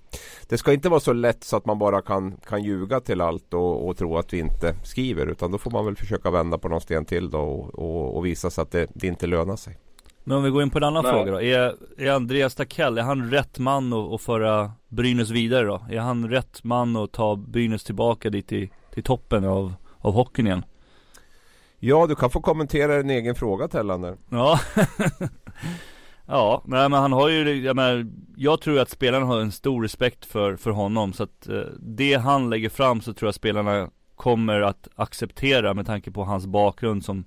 Det 0.49 0.59
ska 0.59 0.73
inte 0.73 0.89
vara 0.89 1.01
så 1.01 1.13
lätt 1.13 1.45
så 1.45 1.57
att 1.57 1.67
man 1.67 1.79
bara 1.79 2.03
kan, 2.03 2.37
kan 2.47 2.63
ljuga 2.63 3.01
till 3.01 3.21
allt 3.21 3.55
och, 3.55 3.89
och 3.89 3.97
tro 3.97 4.17
att 4.19 4.33
vi 4.33 4.39
inte 4.39 4.75
skriver 4.85 5.27
utan 5.27 5.53
då 5.53 5.59
får 5.59 5.71
man 5.71 5.85
väl 5.85 5.97
försöka 5.97 6.31
vända 6.31 6.59
på 6.59 6.69
någon 6.69 6.81
sten 6.81 7.05
till 7.05 7.31
då 7.31 7.41
och, 7.41 7.75
och, 7.75 8.17
och 8.17 8.27
visa 8.27 8.51
sig 8.51 8.63
att 8.63 8.71
det, 8.71 8.87
det 8.95 9.07
inte 9.07 9.27
lönar 9.27 9.57
sig. 9.57 9.77
Men 10.25 10.37
om 10.37 10.43
vi 10.43 10.51
går 10.51 10.63
in 10.63 10.71
på 10.71 10.79
en 10.79 10.85
annan 10.85 11.03
Nej. 11.03 11.13
fråga 11.13 11.33
då. 11.33 11.43
Är, 11.43 11.75
är 11.99 12.11
Andreas 12.11 12.55
Takell, 12.55 12.99
är 12.99 13.03
han 13.03 13.31
rätt 13.31 13.59
man 13.59 13.93
att, 13.93 14.13
att 14.13 14.21
föra 14.21 14.73
Brynäs 14.89 15.31
vidare 15.31 15.65
då? 15.67 15.83
Är 15.91 15.99
han 15.99 16.31
rätt 16.31 16.65
man 16.65 16.97
att 16.97 17.13
ta 17.13 17.37
Brynäs 17.37 17.85
tillbaka 17.85 18.31
dit 18.31 18.49
till, 18.49 18.69
till 18.95 19.03
toppen 19.03 19.45
av, 19.45 19.75
av 19.99 20.13
hockeyn 20.13 20.47
igen? 20.47 20.65
Ja, 21.79 22.07
du 22.07 22.15
kan 22.15 22.31
få 22.31 22.41
kommentera 22.41 22.97
din 22.97 23.11
egen 23.11 23.35
fråga 23.35 23.69
Tellander. 23.69 24.17
Ja. 24.29 24.61
ja, 26.27 26.63
nej 26.65 26.89
men 26.89 27.01
han 27.01 27.13
har 27.13 27.29
ju, 27.29 27.65
jag 27.65 27.77
menar, 27.77 28.07
jag 28.37 28.61
tror 28.61 28.79
att 28.79 28.91
spelarna 28.91 29.27
har 29.27 29.41
en 29.41 29.53
stor 29.53 29.83
respekt 29.83 30.25
för, 30.25 30.57
för 30.57 30.71
honom. 30.71 31.13
Så 31.13 31.23
att 31.23 31.49
eh, 31.49 31.61
det 31.79 32.15
han 32.15 32.51
lägger 32.51 32.69
fram 32.69 33.01
så 33.01 33.13
tror 33.13 33.27
jag 33.27 33.35
spelarna 33.35 33.91
kommer 34.15 34.61
att 34.61 34.89
acceptera 34.95 35.75
med 35.75 35.87
tanke 35.87 36.11
på 36.11 36.25
hans 36.25 36.47
bakgrund 36.47 37.05
som 37.05 37.25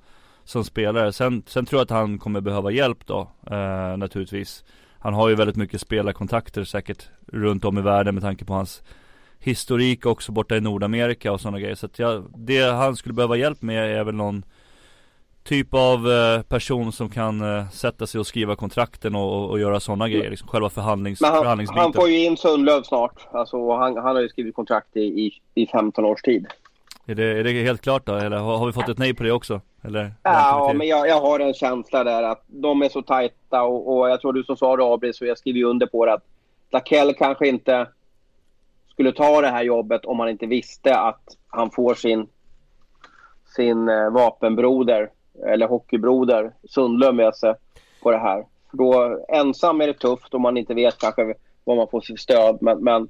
som 0.48 0.64
spelare. 0.64 1.14
Sen, 1.14 1.44
sen 1.48 1.66
tror 1.66 1.80
jag 1.80 1.84
att 1.84 1.90
han 1.90 2.20
kommer 2.20 2.42
behöva 2.42 2.72
hjälp 2.72 3.06
då, 3.06 3.32
eh, 3.52 3.98
naturligtvis. 3.98 4.64
Han 5.00 5.14
har 5.14 5.30
ju 5.30 5.36
väldigt 5.36 5.56
mycket 5.56 5.82
spelarkontakter 5.82 6.64
säkert 6.64 7.10
runt 7.28 7.66
om 7.66 7.78
i 7.78 7.82
världen 7.82 8.16
med 8.16 8.24
tanke 8.24 8.46
på 8.46 8.54
hans 8.54 8.84
historik 9.40 10.06
också 10.06 10.32
borta 10.32 10.58
i 10.58 10.62
Nordamerika 10.62 11.32
och 11.32 11.42
sådana 11.42 11.60
grejer. 11.60 11.76
Så 11.76 11.86
att 11.86 12.00
jag, 12.00 12.26
det 12.36 12.62
han 12.62 12.96
skulle 12.96 13.14
behöva 13.14 13.38
hjälp 13.38 13.62
med 13.62 14.00
är 14.00 14.04
väl 14.04 14.16
någon 14.16 14.44
typ 15.44 15.74
av 15.74 16.12
eh, 16.12 16.42
person 16.42 16.92
som 16.92 17.10
kan 17.10 17.58
eh, 17.58 17.70
sätta 17.70 18.08
sig 18.08 18.20
och 18.20 18.28
skriva 18.28 18.56
kontrakten 18.56 19.16
och, 19.16 19.34
och, 19.34 19.50
och 19.50 19.60
göra 19.60 19.80
sådana 19.80 20.10
grejer. 20.10 20.30
Liksom 20.30 20.48
själva 20.48 20.70
förhandlings, 20.70 21.22
Men 21.22 21.32
han. 21.46 21.68
Han 21.68 21.94
får 21.94 22.10
ju 22.10 22.26
in 22.26 22.38
Sundlöv 22.38 22.84
snart. 22.84 23.28
Alltså 23.32 23.72
han, 23.72 23.98
han 23.98 24.16
har 24.16 24.22
ju 24.22 24.30
skrivit 24.30 24.56
kontrakt 24.56 24.98
i, 24.98 25.00
i, 25.00 25.32
i 25.56 25.68
15 25.68 26.06
års 26.06 26.22
tid. 26.22 26.48
Är 27.06 27.16
det, 27.16 27.40
är 27.40 27.44
det 27.44 27.52
helt 27.52 27.82
klart 27.82 28.06
då? 28.06 28.16
Eller 28.16 28.38
har, 28.38 28.58
har 28.58 28.66
vi 28.66 28.74
fått 28.74 28.90
ett 28.90 28.98
nej 28.98 29.14
på 29.14 29.24
det 29.24 29.32
också? 29.32 29.62
Eller? 29.88 30.12
Ja, 30.24 30.74
men 30.76 30.88
jag, 30.88 31.08
jag 31.08 31.22
har 31.22 31.40
en 31.40 31.54
känsla 31.54 32.04
där 32.04 32.24
att 32.24 32.44
de 32.48 32.82
är 32.82 32.90
så 32.90 33.02
tajta 33.02 33.64
och, 33.64 33.98
och 33.98 34.10
jag 34.10 34.22
tror 34.22 34.34
du 34.34 34.44
som 34.44 34.58
sa 34.58 34.78
det 34.78 34.84
Abris 34.84 35.22
och 35.22 35.28
jag 35.28 35.38
skriver 35.38 35.64
under 35.64 35.88
på 35.88 36.06
det 36.06 36.14
att 36.14 36.26
Lakell 36.72 37.14
kanske 37.14 37.48
inte 37.48 37.88
skulle 38.92 39.12
ta 39.12 39.42
det 39.42 39.48
här 39.48 39.64
jobbet 39.64 40.06
om 40.06 40.20
han 40.20 40.30
inte 40.30 40.46
visste 40.46 41.00
att 41.00 41.38
han 41.48 41.72
får 41.72 41.96
sin, 41.96 42.28
sin 43.56 43.90
eh, 43.90 44.10
vapenbroder 44.10 45.10
eller 45.46 45.68
hockeybroder 45.68 46.52
Sundlöv 46.70 47.16
med 47.16 47.36
sig 47.36 47.54
på 48.04 48.12
det 48.12 48.18
här. 48.18 48.46
Då 48.72 49.20
ensam 49.30 49.82
är 49.82 49.88
det 49.88 49.94
tufft 49.94 50.34
om 50.34 50.42
man 50.42 50.58
inte 50.58 50.74
vet 50.74 50.98
kanske 50.98 51.34
vad 51.64 51.78
man 51.78 51.88
får 51.88 52.02
för 52.02 52.16
stöd. 52.16 52.58
Men, 52.62 52.84
men 52.84 53.10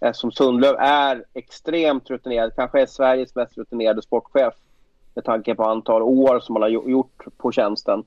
eftersom 0.00 0.32
Sundlöv 0.32 0.76
är 0.78 1.24
extremt 1.34 2.10
rutinerad, 2.10 2.52
kanske 2.56 2.80
är 2.82 2.86
Sveriges 2.86 3.34
mest 3.34 3.58
rutinerade 3.58 4.02
sportchef 4.02 4.54
med 5.14 5.24
tanke 5.24 5.54
på 5.54 5.64
antal 5.64 6.02
år 6.02 6.40
som 6.40 6.56
han 6.56 6.62
har 6.62 6.68
gjort 6.68 7.24
på 7.36 7.52
tjänsten 7.52 8.04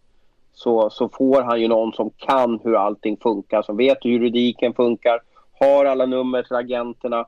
så, 0.54 0.90
så 0.90 1.10
får 1.10 1.42
han 1.42 1.62
ju 1.62 1.68
någon 1.68 1.94
som 1.94 2.10
kan 2.18 2.60
hur 2.64 2.76
allting 2.76 3.18
funkar, 3.18 3.62
som 3.62 3.78
vet 3.78 3.98
hur 4.02 4.10
juridiken 4.10 4.74
funkar, 4.74 5.20
har 5.60 5.86
alla 5.86 6.06
nummer 6.06 6.44
till 6.44 6.56
agenterna, 6.56 7.20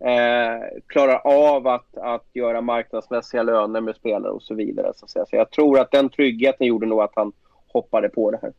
eh, 0.00 0.80
klarar 0.86 1.20
av 1.24 1.66
att, 1.66 1.96
att 1.96 2.26
göra 2.32 2.60
marknadsmässiga 2.60 3.42
löner 3.42 3.80
med 3.80 3.96
spelare 3.96 4.32
och 4.32 4.42
så 4.42 4.54
vidare. 4.54 4.92
Så, 4.96 5.06
så 5.06 5.36
jag 5.36 5.50
tror 5.50 5.78
att 5.78 5.90
den 5.90 6.08
tryggheten 6.08 6.66
gjorde 6.66 6.86
nog 6.86 7.00
att 7.00 7.12
han 7.14 7.32
hoppade 7.72 8.08
på 8.08 8.30
det 8.30 8.38
här. 8.42 8.52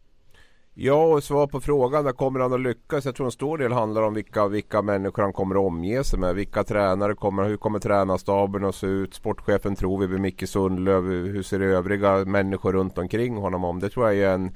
Ja, 0.79 1.05
och 1.05 1.23
svar 1.23 1.47
på 1.47 1.61
frågan, 1.61 2.05
där 2.05 2.11
kommer 2.11 2.39
han 2.39 2.53
att 2.53 2.59
lyckas? 2.59 3.05
Jag 3.05 3.15
tror 3.15 3.25
en 3.25 3.31
stor 3.31 3.57
del 3.57 3.71
handlar 3.71 4.01
om 4.01 4.13
vilka, 4.13 4.47
vilka 4.47 4.81
människor 4.81 5.23
han 5.23 5.33
kommer 5.33 5.55
att 5.55 5.61
omge 5.61 6.03
sig 6.03 6.19
med. 6.19 6.35
Vilka 6.35 6.63
tränare 6.63 7.15
kommer, 7.15 7.43
hur 7.43 7.57
kommer 7.57 7.79
tränarstaben 7.79 8.65
att 8.65 8.75
se 8.75 8.87
ut? 8.87 9.13
Sportchefen 9.13 9.75
tror 9.75 9.99
vi 9.99 10.07
blir 10.07 10.19
Micke 10.19 10.49
Sundlöv. 10.49 11.03
Hur 11.03 11.43
ser 11.43 11.59
övriga 11.59 12.25
människor 12.25 12.73
runt 12.73 12.97
omkring 12.97 13.37
honom 13.37 13.63
om? 13.63 13.79
Det 13.79 13.89
tror 13.89 14.05
jag 14.07 14.17
är 14.17 14.33
en 14.33 14.51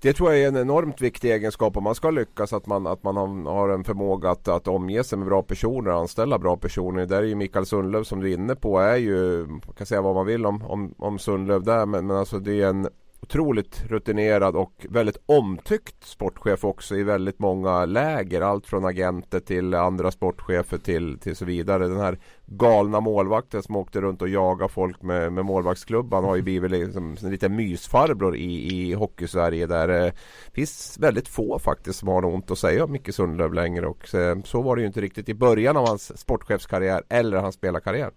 det 0.00 0.12
tror 0.12 0.32
jag 0.32 0.42
är 0.42 0.48
en 0.48 0.56
enormt 0.56 1.00
viktig 1.00 1.30
egenskap 1.30 1.76
om 1.76 1.84
man 1.84 1.94
ska 1.94 2.10
lyckas. 2.10 2.52
Att 2.52 2.66
man, 2.66 2.86
att 2.86 3.02
man 3.02 3.46
har 3.46 3.68
en 3.68 3.84
förmåga 3.84 4.30
att, 4.30 4.48
att 4.48 4.68
omge 4.68 5.04
sig 5.04 5.18
med 5.18 5.28
bra 5.28 5.42
personer 5.42 5.90
och 5.90 6.00
anställa 6.00 6.38
bra 6.38 6.56
personer. 6.56 7.06
Där 7.06 7.22
är 7.22 7.26
ju 7.26 7.34
Mikael 7.34 7.66
Sundlöv 7.66 8.02
som 8.02 8.20
du 8.20 8.30
är 8.30 8.34
inne 8.34 8.54
på 8.54 8.78
är 8.78 8.96
ju, 8.96 9.46
man 9.46 9.60
kan 9.76 9.86
säga 9.86 10.02
vad 10.02 10.14
man 10.14 10.26
vill 10.26 10.46
om, 10.46 10.62
om, 10.62 10.94
om 10.98 11.18
Sundlöv 11.18 11.62
där. 11.62 11.86
Men, 11.86 12.06
men 12.06 12.16
alltså 12.16 12.38
det 12.38 12.62
är 12.62 12.68
en 12.68 12.88
otroligt 13.22 13.84
rutinerad 13.88 14.56
och 14.56 14.86
väldigt 14.90 15.22
omtyckt 15.26 16.04
sportchef 16.04 16.64
också 16.64 16.96
i 16.96 17.02
väldigt 17.02 17.38
många 17.38 17.84
läger. 17.84 18.40
Allt 18.40 18.66
från 18.66 18.84
agenter 18.84 19.40
till 19.40 19.74
andra 19.74 20.10
sportchefer 20.10 20.78
till, 20.78 21.18
till 21.18 21.36
så 21.36 21.44
vidare. 21.44 21.88
Den 21.88 22.00
här 22.00 22.18
galna 22.46 23.00
målvakten 23.00 23.62
som 23.62 23.76
åkte 23.76 24.00
runt 24.00 24.22
och 24.22 24.28
jagade 24.28 24.72
folk 24.72 25.02
med, 25.02 25.32
med 25.32 25.44
målvaktsklubban 25.44 26.24
har 26.24 26.36
ju 26.36 26.42
blivit 26.42 26.70
liksom 26.70 27.16
en 27.22 27.30
liten 27.30 27.56
mysfarbror 27.56 28.36
i, 28.36 28.72
i 28.72 28.94
hockeysverige 28.94 29.66
där 29.66 29.88
det 29.88 30.12
finns 30.52 30.98
väldigt 31.00 31.28
få 31.28 31.58
faktiskt 31.58 31.98
som 31.98 32.08
har 32.08 32.22
något 32.22 32.34
ont 32.34 32.50
att 32.50 32.58
säga 32.58 32.84
om 32.84 32.92
Micke 32.92 33.14
Sundlöv 33.14 33.54
längre 33.54 33.86
och 33.86 34.08
så, 34.08 34.42
så 34.44 34.62
var 34.62 34.76
det 34.76 34.82
ju 34.82 34.86
inte 34.86 35.00
riktigt 35.00 35.28
i 35.28 35.34
början 35.34 35.76
av 35.76 35.88
hans 35.88 36.18
sportchefskarriär 36.20 37.02
eller 37.08 37.38
hans 37.38 37.54
spelarkarriär. 37.54 38.10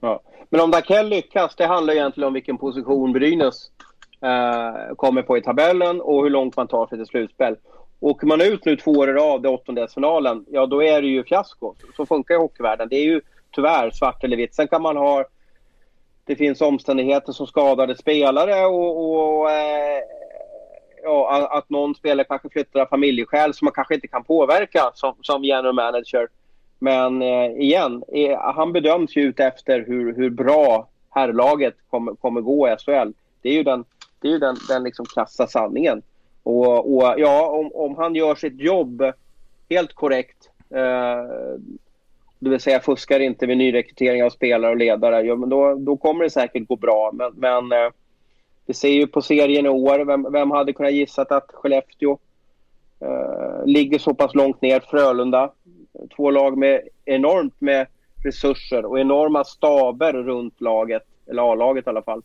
Ja. 0.00 0.22
Men 0.50 0.60
om 0.60 0.70
Dakell 0.70 1.08
lyckas, 1.08 1.56
det 1.56 1.66
handlar 1.66 1.94
egentligen 1.94 2.26
om 2.26 2.34
vilken 2.34 2.58
position 2.58 3.12
Brynäs 3.12 3.70
eh, 4.26 4.94
kommer 4.96 5.22
på 5.22 5.38
i 5.38 5.42
tabellen 5.42 6.00
och 6.00 6.22
hur 6.22 6.30
långt 6.30 6.56
man 6.56 6.68
tar 6.68 6.86
sig 6.86 6.98
till 6.98 7.06
slutspel. 7.06 7.56
Åker 8.00 8.26
man 8.26 8.40
ut 8.40 8.64
nu 8.64 8.76
två 8.76 8.90
år 8.90 9.10
i 9.10 9.12
rad 9.12 9.46
i 9.46 9.48
åttondelsfinalen, 9.48 10.44
ja 10.48 10.66
då 10.66 10.82
är 10.82 11.02
det 11.02 11.08
ju 11.08 11.24
fiasko. 11.24 11.74
Så 11.96 12.06
funkar 12.06 12.34
ju 12.34 12.40
hockeyvärlden. 12.40 12.88
Det 12.88 12.96
är 12.96 13.04
ju 13.04 13.20
tyvärr 13.50 13.90
svart 13.90 14.24
eller 14.24 14.36
vitt. 14.36 14.54
Sen 14.54 14.68
kan 14.68 14.82
man 14.82 14.96
ha... 14.96 15.24
Det 16.24 16.36
finns 16.36 16.60
omständigheter 16.60 17.32
som 17.32 17.46
skadade 17.46 17.96
spelare 17.96 18.66
och, 18.66 19.40
och 19.40 19.50
eh, 19.50 20.02
ja, 21.02 21.48
att 21.50 21.70
någon 21.70 21.94
spelare 21.94 22.26
kanske 22.28 22.48
flyttar 22.48 22.80
av 22.80 22.86
familjeskäl 22.86 23.54
som 23.54 23.64
man 23.64 23.72
kanske 23.72 23.94
inte 23.94 24.08
kan 24.08 24.24
påverka 24.24 24.90
som, 24.94 25.14
som 25.22 25.44
general 25.44 25.74
manager. 25.74 26.28
Men 26.78 27.22
eh, 27.22 27.50
igen, 27.50 28.04
eh, 28.12 28.38
han 28.38 28.72
bedöms 28.72 29.16
ju 29.16 29.22
ut 29.22 29.40
efter 29.40 29.84
hur, 29.86 30.16
hur 30.16 30.30
bra 30.30 30.88
herrlaget 31.10 31.74
kommer, 31.90 32.14
kommer 32.14 32.40
gå 32.40 32.68
i 32.68 32.76
SHL. 32.76 33.12
Det 33.42 33.48
är 33.48 33.54
ju 33.54 33.62
den, 33.62 33.84
det 34.20 34.28
är 34.28 34.32
ju 34.32 34.38
den, 34.38 34.56
den 34.68 34.82
liksom 34.82 35.06
krassa 35.06 35.46
sanningen. 35.46 36.02
Och, 36.42 36.96
och, 36.96 37.14
ja, 37.16 37.50
om, 37.50 37.70
om 37.74 37.96
han 37.96 38.14
gör 38.14 38.34
sitt 38.34 38.60
jobb 38.60 39.02
helt 39.70 39.94
korrekt, 39.94 40.50
eh, 40.70 41.58
det 42.38 42.50
vill 42.50 42.60
säga 42.60 42.80
fuskar 42.80 43.20
inte 43.20 43.46
vid 43.46 43.58
nyrekrytering 43.58 44.24
av 44.24 44.30
spelare 44.30 44.70
och 44.70 44.76
ledare, 44.76 45.22
ja, 45.22 45.36
men 45.36 45.48
då, 45.48 45.74
då 45.74 45.96
kommer 45.96 46.24
det 46.24 46.30
säkert 46.30 46.68
gå 46.68 46.76
bra. 46.76 47.10
Men, 47.12 47.32
men 47.36 47.72
eh, 47.72 47.90
vi 48.66 48.74
ser 48.74 48.88
ju 48.88 49.06
på 49.06 49.22
serien 49.22 49.66
i 49.66 49.68
år, 49.68 49.98
vem, 49.98 50.32
vem 50.32 50.50
hade 50.50 50.72
kunnat 50.72 50.92
gissa 50.92 51.22
att 51.22 51.50
Skellefteå 51.52 52.18
eh, 53.00 53.64
ligger 53.64 53.98
så 53.98 54.14
pass 54.14 54.34
långt 54.34 54.62
ner? 54.62 54.80
Frölunda, 54.80 55.52
två 56.16 56.30
lag 56.30 56.58
med 56.58 56.80
enormt 57.04 57.60
med 57.60 57.86
resurser 58.24 58.84
och 58.84 59.00
enorma 59.00 59.44
staber 59.44 60.12
runt 60.12 60.60
laget, 60.60 61.02
eller 61.30 61.52
A-laget 61.52 61.86
i 61.86 61.90
alla 61.90 62.02
fall. 62.02 62.22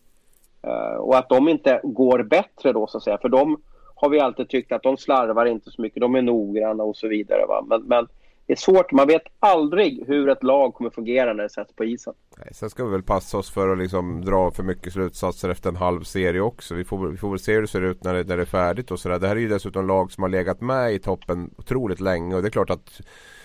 Eh, 0.63 0.95
och 0.95 1.17
att 1.17 1.29
de 1.29 1.49
inte 1.49 1.79
går 1.83 2.23
bättre 2.23 2.73
då 2.73 2.87
så 2.87 2.97
att 2.97 3.03
säga. 3.03 3.17
För 3.17 3.29
de 3.29 3.61
har 3.95 4.09
vi 4.09 4.19
alltid 4.19 4.49
tyckt 4.49 4.71
att 4.71 4.83
de 4.83 4.97
slarvar 4.97 5.45
inte 5.45 5.71
så 5.71 5.81
mycket, 5.81 6.01
de 6.01 6.15
är 6.15 6.21
noggranna 6.21 6.83
och 6.83 6.97
så 6.97 7.07
vidare. 7.07 7.45
Va? 7.47 7.65
Men, 7.67 7.81
men 7.81 8.07
det 8.45 8.53
är 8.53 8.57
svårt, 8.57 8.91
man 8.91 9.07
vet 9.07 9.21
aldrig 9.39 10.03
hur 10.07 10.29
ett 10.29 10.43
lag 10.43 10.73
kommer 10.73 10.89
fungera 10.89 11.33
när 11.33 11.43
det 11.43 11.49
sätts 11.49 11.75
på 11.75 11.85
isen. 11.85 12.13
Nej, 12.37 12.47
sen 12.51 12.69
ska 12.69 12.85
vi 12.85 12.91
väl 12.91 13.03
passa 13.03 13.37
oss 13.37 13.51
för 13.51 13.69
att 13.69 13.77
liksom 13.77 14.25
dra 14.25 14.51
för 14.51 14.63
mycket 14.63 14.93
slutsatser 14.93 15.49
efter 15.49 15.69
en 15.69 15.75
halv 15.75 16.03
serie 16.03 16.41
också. 16.41 16.75
Vi 16.75 16.83
får, 16.83 17.07
vi 17.07 17.17
får 17.17 17.29
väl 17.29 17.39
se 17.39 17.53
hur 17.53 17.61
det 17.61 17.67
ser 17.67 17.81
ut 17.81 18.03
när 18.03 18.13
det, 18.13 18.27
när 18.27 18.37
det 18.37 18.43
är 18.43 18.45
färdigt 18.45 18.91
och 18.91 18.99
sådär. 18.99 19.19
Det 19.19 19.27
här 19.27 19.35
är 19.35 19.39
ju 19.39 19.47
dessutom 19.47 19.87
lag 19.87 20.11
som 20.11 20.21
har 20.21 20.29
legat 20.29 20.61
med 20.61 20.93
i 20.93 20.99
toppen 20.99 21.49
otroligt 21.57 21.99
länge 21.99 22.35
och 22.35 22.41
det 22.41 22.47
är 22.47 22.51
klart 22.51 22.69
att 22.69 23.01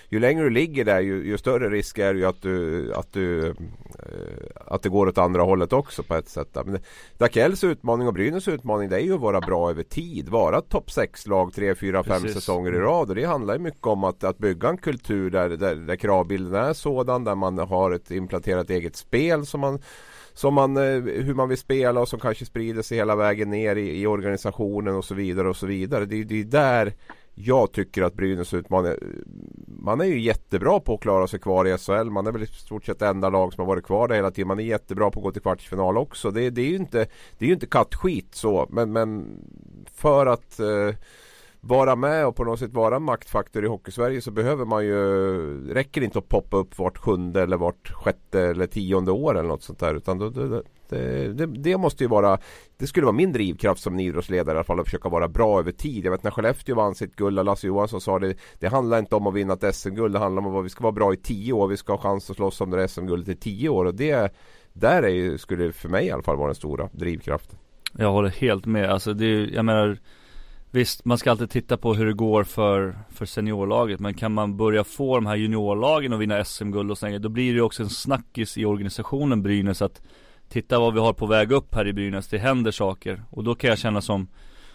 ju 0.09 0.21
längre 0.21 0.45
du 0.45 0.51
ligger 0.51 0.85
där 0.85 1.01
ju, 1.01 1.27
ju, 1.27 1.39
större 1.39 1.71
risk 1.71 1.99
är 1.99 2.15
det 2.15 2.21
ju 2.21 2.27
att, 2.27 2.43
du, 2.43 2.95
att, 2.95 3.13
du, 3.13 3.49
eh, 3.49 3.55
att 4.67 4.83
det 4.83 4.89
går 4.89 5.07
åt 5.07 5.19
andra 5.19 5.43
hållet 5.43 5.73
också 5.73 6.03
på 6.03 6.15
ett 6.15 6.29
sätt. 6.29 6.57
Men 6.65 6.79
Dakells 7.19 7.65
utmaning 7.65 8.09
och 8.09 8.15
Brynäs 8.15 8.49
utmaning 8.49 8.89
det 8.89 8.97
är 8.97 9.01
ju 9.01 9.15
att 9.15 9.21
vara 9.21 9.41
bra 9.41 9.71
över 9.71 9.83
tid. 9.83 10.29
Vara 10.29 10.61
topp 10.61 10.89
6-lag 10.89 11.55
3, 11.55 11.75
4, 11.75 12.05
5 12.05 12.23
säsonger 12.23 12.75
i 12.75 12.79
rad. 12.79 13.09
Och 13.09 13.15
det 13.15 13.25
handlar 13.25 13.55
ju 13.55 13.61
mycket 13.61 13.87
om 13.87 14.05
att, 14.05 14.25
att 14.25 14.39
bygga 14.39 14.69
en 14.69 14.79
kultur 14.79 15.31
där, 15.31 15.49
där, 15.49 15.75
där 15.75 15.97
kravbilden 15.97 16.65
är 16.65 16.73
sådan. 16.73 17.25
Där 17.25 17.35
man 17.35 17.59
har 17.59 17.91
ett 17.91 18.11
implanterat 18.11 18.71
eget 18.71 18.97
spel 18.97 19.47
som 19.47 19.61
man 19.61 19.79
som 20.37 20.55
man, 20.55 20.77
eh, 20.77 21.03
hur 21.03 21.35
man 21.35 21.49
vill 21.49 21.59
spela 21.59 22.01
och 22.01 22.09
som 22.09 22.21
kanske 22.21 22.45
sprider 22.45 22.83
sig 22.83 22.99
hela 22.99 23.17
vägen 23.17 23.51
ner 23.51 23.77
i, 23.77 24.01
i 24.01 24.07
organisationen 24.07 24.95
och 24.95 25.05
så 25.05 25.15
vidare 25.15 25.49
och 25.49 25.57
så 25.57 25.67
vidare. 25.67 26.05
Det, 26.05 26.25
det 26.25 26.41
är 26.41 26.45
där 26.45 26.93
jag 27.39 27.73
tycker 27.73 28.03
att 28.03 28.15
Brynäs 28.15 28.55
utmanar 28.55 28.99
Man 29.67 30.01
är 30.01 30.05
ju 30.05 30.21
jättebra 30.21 30.81
på 30.81 30.95
att 30.95 31.01
klara 31.01 31.27
sig 31.27 31.41
kvar 31.41 31.67
i 31.67 31.79
SHL 31.79 32.11
Man 32.11 32.27
är 32.27 32.33
väl 32.33 32.43
i 32.43 32.47
stort 32.47 32.85
sett 32.85 33.03
enda 33.03 33.31
lag 33.31 33.53
som 33.53 33.61
har 33.61 33.67
varit 33.67 33.85
kvar 33.85 34.09
där 34.09 34.15
hela 34.15 34.31
tiden. 34.31 34.49
Man 34.49 34.61
är 34.61 34.65
jättebra 34.65 35.11
på 35.11 35.21
att 35.21 35.25
gå 35.25 35.33
till 35.33 35.43
kvartsfinal 35.43 35.99
också. 35.99 36.31
Det, 36.31 36.51
det 36.51 36.61
är 36.61 36.69
ju 36.69 36.77
inte 36.77 37.07
Det 37.39 37.47
är 37.47 37.53
inte 37.53 37.67
kattskit 37.67 38.35
så 38.35 38.67
Men, 38.71 38.93
men 38.93 39.39
För 39.93 40.27
att 40.27 40.61
eh, 40.61 40.95
vara 41.67 41.97
med 41.97 42.27
och 42.27 42.37
på 42.37 42.45
något 42.45 42.59
sätt 42.59 42.73
vara 42.73 42.97
en 42.97 43.03
maktfaktor 43.03 43.65
i 43.65 43.69
Hockeysverige 43.69 44.21
så 44.21 44.31
behöver 44.31 44.65
man 44.65 44.85
ju 44.85 45.75
Räcker 45.75 46.01
inte 46.01 46.19
att 46.19 46.29
poppa 46.29 46.57
upp 46.57 46.79
vart 46.79 46.99
sjunde 46.99 47.43
eller 47.43 47.57
vart 47.57 47.93
sjätte 47.93 48.41
eller 48.41 48.67
tionde 48.67 49.13
år 49.13 49.39
eller 49.39 49.49
något 49.49 49.63
sånt 49.63 49.79
där 49.79 49.95
utan 49.95 50.19
då, 50.19 50.31
då, 50.31 50.63
det, 50.89 51.33
det, 51.33 51.47
det, 51.47 51.77
måste 51.77 52.05
ju 52.05 52.09
vara 52.09 52.39
Det 52.77 52.87
skulle 52.87 53.07
vara 53.07 53.17
min 53.17 53.33
drivkraft 53.33 53.83
som 53.83 54.01
idrottsledare 54.01 54.55
i 54.55 54.57
alla 54.57 54.65
fall 54.65 54.81
att 54.81 54.87
försöka 54.87 55.09
vara 55.09 55.29
bra 55.29 55.59
över 55.59 55.73
tid. 55.73 56.05
Jag 56.05 56.11
vet 56.11 56.23
när 56.23 56.31
Skellefteå 56.31 56.75
vann 56.75 56.95
sitt 56.95 57.17
guld 57.17 57.39
och 57.39 57.45
Lasse 57.45 57.67
Johansson 57.67 58.01
sa 58.01 58.19
det 58.19 58.35
Det 58.59 58.69
handlar 58.69 58.99
inte 58.99 59.17
om 59.17 59.27
att 59.27 59.35
vinna 59.35 59.55
ett 59.55 59.75
SM-guld. 59.75 60.15
Det 60.15 60.19
handlar 60.19 60.43
om 60.47 60.57
att 60.57 60.65
vi 60.65 60.69
ska 60.69 60.83
vara 60.83 60.93
bra 60.93 61.15
i 61.15 61.17
tio 61.17 61.53
år. 61.53 61.69
Vi 61.69 61.77
ska 61.77 61.93
ha 61.93 61.99
chans 61.99 62.31
att 62.31 62.37
slåss 62.37 62.61
om 62.61 62.71
det 62.71 62.89
SM-guldet 62.89 63.29
i 63.29 63.37
tio 63.37 63.69
år. 63.69 63.85
Och 63.85 63.95
det 63.95 64.35
Där 64.73 65.03
är 65.03 65.09
ju, 65.09 65.39
skulle 65.39 65.73
för 65.73 65.89
mig 65.89 66.07
i 66.07 66.11
alla 66.11 66.23
fall 66.23 66.37
vara 66.37 66.49
den 66.49 66.55
stora 66.55 66.89
drivkraften. 66.93 67.59
Jag 67.93 68.13
håller 68.13 68.31
helt 68.31 68.67
med. 68.67 68.91
Alltså 68.91 69.13
det 69.13 69.25
är, 69.27 69.55
jag 69.55 69.65
menar 69.65 69.99
Visst, 70.71 71.05
man 71.05 71.19
ska 71.19 71.31
alltid 71.31 71.51
titta 71.51 71.77
på 71.77 71.95
hur 71.95 72.07
det 72.07 72.13
går 72.13 72.45
för, 72.45 72.99
för 73.11 73.27
seniorlaget 73.27 74.01
Men 74.01 74.15
kan 74.15 74.33
man 74.33 74.57
börja 74.57 74.85
få 74.85 75.15
de 75.15 75.27
här 75.27 75.37
juniorlagen 75.37 76.13
att 76.13 76.21
vinna 76.21 76.45
SM-guld 76.45 76.91
och 76.91 76.99
sådär, 76.99 77.19
Då 77.19 77.29
blir 77.29 77.53
det 77.53 77.57
ju 77.57 77.63
också 77.63 77.83
en 77.83 77.91
snackis 77.91 78.59
i 78.59 78.65
organisationen 78.65 79.43
Brynäs 79.43 79.83
att 79.83 80.03
Titta 80.49 80.79
vad 80.79 80.95
vi 80.95 81.01
har 81.01 81.13
på 81.13 81.27
väg 81.27 81.53
upp 81.53 81.75
här 81.75 81.87
i 81.87 81.93
Brynäs, 81.93 82.29
det 82.29 82.39
händer 82.39 82.71
saker. 82.71 83.23
Och 83.31 83.45
då 83.45 83.55
kan 83.55 83.71
jag 83.71 83.79
känna 83.79 84.01
som 84.01 84.29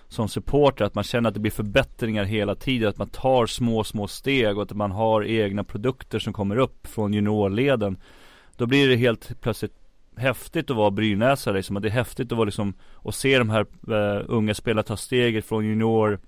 Som 0.08 0.28
supporter 0.28 0.86
att 0.86 0.96
man 0.96 1.04
känner 1.04 1.28
att 1.30 1.34
det 1.34 1.40
blir 1.40 1.52
förbättringar 1.52 2.24
hela 2.24 2.56
tiden 2.56 2.90
Att 2.90 2.98
man 2.98 3.10
tar 3.10 3.46
små, 3.46 3.84
små 3.84 4.08
steg 4.08 4.58
och 4.58 4.64
att 4.64 4.74
man 4.74 4.92
har 4.92 5.24
egna 5.24 5.64
produkter 5.64 6.20
som 6.20 6.34
kommer 6.34 6.58
upp 6.58 6.88
från 6.88 7.14
juniorleden. 7.14 7.98
Då 8.58 8.66
blir 8.66 8.90
det 8.90 8.96
helt 8.96 9.42
plötsligt 9.42 9.81
häftigt 10.18 10.70
att 10.70 10.78
vara 10.78 10.92
brynäsare 10.92 11.54
liksom. 11.54 11.78
Att 11.78 11.84
det 11.84 11.90
är 11.90 11.94
häftigt 11.94 12.32
att 12.32 12.38
vara 12.38 12.46
liksom 12.46 12.74
Och 12.94 13.16
se 13.16 13.38
de 13.38 13.50
här 13.50 13.66
uh, 13.90 14.26
unga 14.28 14.54
spelarna 14.54 14.84
ta 14.84 14.98
steget 14.98 15.46
från 15.46 15.66
junior 15.66 16.20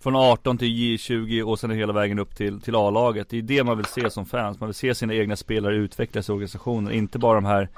från 0.00 0.16
18 0.16 0.58
till 0.58 0.68
J20 0.68 1.42
och 1.42 1.58
sen 1.58 1.70
hela 1.70 1.92
vägen 1.92 2.18
upp 2.18 2.36
till, 2.36 2.60
till 2.60 2.76
A-laget. 2.76 3.30
Det 3.30 3.38
är 3.38 3.42
det 3.42 3.64
man 3.64 3.76
vill 3.76 3.86
se 3.86 4.10
som 4.10 4.26
fans. 4.26 4.60
Man 4.60 4.68
vill 4.68 4.74
se 4.74 4.94
sina 4.94 5.14
egna 5.14 5.36
spelare 5.36 5.76
utvecklas 5.76 6.28
i 6.28 6.32
organisationen. 6.32 6.92
Inte 6.92 7.18
bara 7.18 7.34
de 7.34 7.44
här 7.44 7.68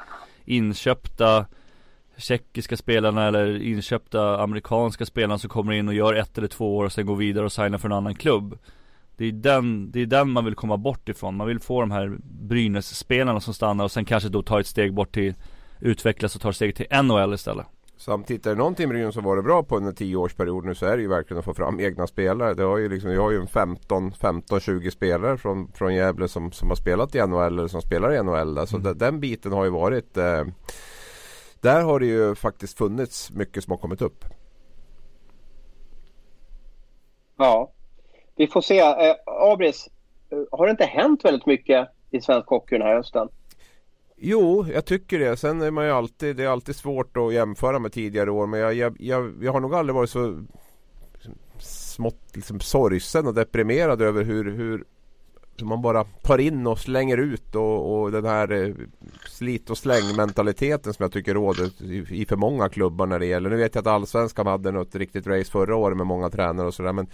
inköpta 0.44 1.46
tjeckiska 2.16 2.76
spelarna 2.76 3.26
eller 3.26 3.62
inköpta 3.62 4.42
amerikanska 4.42 5.07
spelarna 5.07 5.38
som 5.38 5.50
kommer 5.50 5.72
in 5.72 5.88
och 5.88 5.94
gör 5.94 6.14
ett 6.14 6.38
eller 6.38 6.48
två 6.48 6.76
år 6.76 6.85
och 6.85 6.92
sen 6.92 7.07
går 7.07 7.16
vidare 7.16 7.44
och 7.44 7.53
signar 7.53 7.79
för 7.79 7.88
en 7.88 7.92
annan 7.92 8.14
klubb. 8.14 8.59
Det 9.20 9.26
är 9.26 9.33
den, 9.33 9.90
det 9.90 10.00
är 10.00 10.06
den 10.06 10.30
man 10.30 10.44
vill 10.44 10.54
komma 10.54 10.76
bort 10.76 11.09
ifrån. 11.09 11.37
Man 11.37 11.46
vill 11.46 11.61
få 11.61 11.80
de 11.80 11.90
här 11.90 12.18
Brynäs-spelarna 12.22 13.40
som 13.40 13.54
stannar 13.54 13.85
och 13.85 13.92
sen 13.92 14.04
kanske 14.04 14.28
då 14.28 14.42
tar 14.42 14.61
ett 14.61 14.66
steg 14.66 14.94
bort 14.94 15.14
till 15.14 15.35
utvecklas 15.80 16.35
och 16.35 16.40
tar 16.40 16.52
steget 16.52 16.76
till 16.76 16.87
NHL 17.02 17.35
istället. 17.35 17.66
Samtidigt 17.96 18.46
är 18.46 18.50
det 18.50 18.56
någonting 18.56 18.88
Brynäs 18.88 19.14
har 19.14 19.22
varit 19.22 19.44
bra 19.44 19.62
på 19.62 19.76
under 19.76 19.92
10 19.92 20.16
årsperiod 20.16 20.64
nu 20.64 20.74
så 20.74 20.87
är 20.87 20.96
det 20.96 21.02
ju 21.02 21.09
verkligen 21.09 21.38
att 21.38 21.44
få 21.44 21.54
fram 21.54 21.80
egna 21.80 22.06
spelare. 22.06 22.54
Det 22.54 22.62
har 22.62 22.78
ju 22.78 22.88
liksom, 22.88 23.11
vi 23.11 23.16
har 23.16 23.30
ju 23.30 23.40
en 23.40 23.46
15, 23.46 24.12
15 24.12 24.61
20 24.61 24.90
spelare 24.90 25.37
från, 25.37 25.72
från 25.72 25.94
Gävle 25.94 26.28
som, 26.28 26.52
som 26.52 26.68
har 26.68 26.76
spelat 26.76 27.14
i 27.14 27.26
NHL 27.26 27.59
eller 27.59 27.68
som 27.68 27.83
spelar 27.83 28.12
i 28.12 28.22
NHL. 28.22 28.66
Så 28.66 28.76
mm. 28.76 28.98
den 28.98 29.20
biten 29.20 29.52
har 29.52 29.64
ju 29.64 29.70
varit 29.70 30.16
eh, 30.16 30.44
Där 31.61 31.83
har 31.83 32.00
det 32.00 32.06
ju 32.06 32.35
faktiskt 32.35 32.78
funnits 32.78 33.30
mycket 33.30 33.64
som 33.64 33.70
har 33.70 33.78
kommit 33.78 34.02
upp. 34.02 34.24
Ja, 37.37 37.72
vi 38.36 38.46
får 38.46 38.60
se. 38.60 38.78
Eh, 38.78 39.14
Abris, 39.26 39.88
eh, 40.30 40.38
har 40.50 40.66
det 40.66 40.70
inte 40.70 40.84
hänt 40.84 41.24
väldigt 41.24 41.46
mycket 41.46 41.88
i 42.10 42.20
svensk 42.20 42.48
hockey 42.48 42.78
den 42.78 42.86
här 42.86 42.94
hösten? 42.94 43.28
Jo, 44.16 44.66
jag 44.74 44.84
tycker 44.84 45.18
det. 45.18 45.36
Sen 45.36 45.62
är 45.62 45.70
man 45.70 45.84
ju 45.84 45.90
alltid, 45.90 46.36
det 46.36 46.44
är 46.44 46.48
alltid 46.48 46.76
svårt 46.76 47.16
att 47.16 47.34
jämföra 47.34 47.78
med 47.78 47.92
tidigare 47.92 48.30
år. 48.30 48.46
Men 48.46 48.60
jag, 48.60 48.74
jag, 48.74 48.96
jag, 49.00 49.34
jag 49.42 49.52
har 49.52 49.60
nog 49.60 49.74
aldrig 49.74 49.94
varit 49.94 50.10
så 50.10 50.44
liksom, 51.12 51.34
smått 51.58 52.30
liksom 52.34 52.60
sorgsen 52.60 53.26
och 53.26 53.34
deprimerad 53.34 54.02
över 54.02 54.24
hur, 54.24 54.50
hur 54.56 54.84
Typ, 55.60 55.68
man 55.68 55.82
bara 55.82 56.04
tar 56.04 56.38
in 56.38 56.66
och 56.66 56.78
slänger 56.78 57.16
ut 57.16 57.54
och, 57.54 58.00
och 58.00 58.12
den 58.12 58.24
här 58.24 58.52
eh, 58.52 58.74
slit 59.26 59.70
och 59.70 59.78
släng 59.78 60.16
mentaliteten 60.16 60.94
som 60.94 61.02
jag 61.02 61.12
tycker 61.12 61.34
råder 61.34 61.82
i, 61.82 62.22
i, 62.22 62.26
för 62.26 62.36
många 62.36 62.68
klubbar 62.68 63.06
när 63.06 63.18
det 63.18 63.26
gäller. 63.26 63.50
Nu 63.50 63.56
vet 63.56 63.74
jag 63.74 63.82
att 63.82 63.86
Allsvenskan 63.86 64.46
hade 64.46 64.70
något 64.70 64.94
riktigt 64.94 65.26
race 65.26 65.50
förra 65.50 65.76
året 65.76 65.96
med 65.96 66.06
många 66.06 66.30
tränare 66.30 66.66
och 66.66 66.74
sådär. 66.74 66.92
Men, 66.92 67.06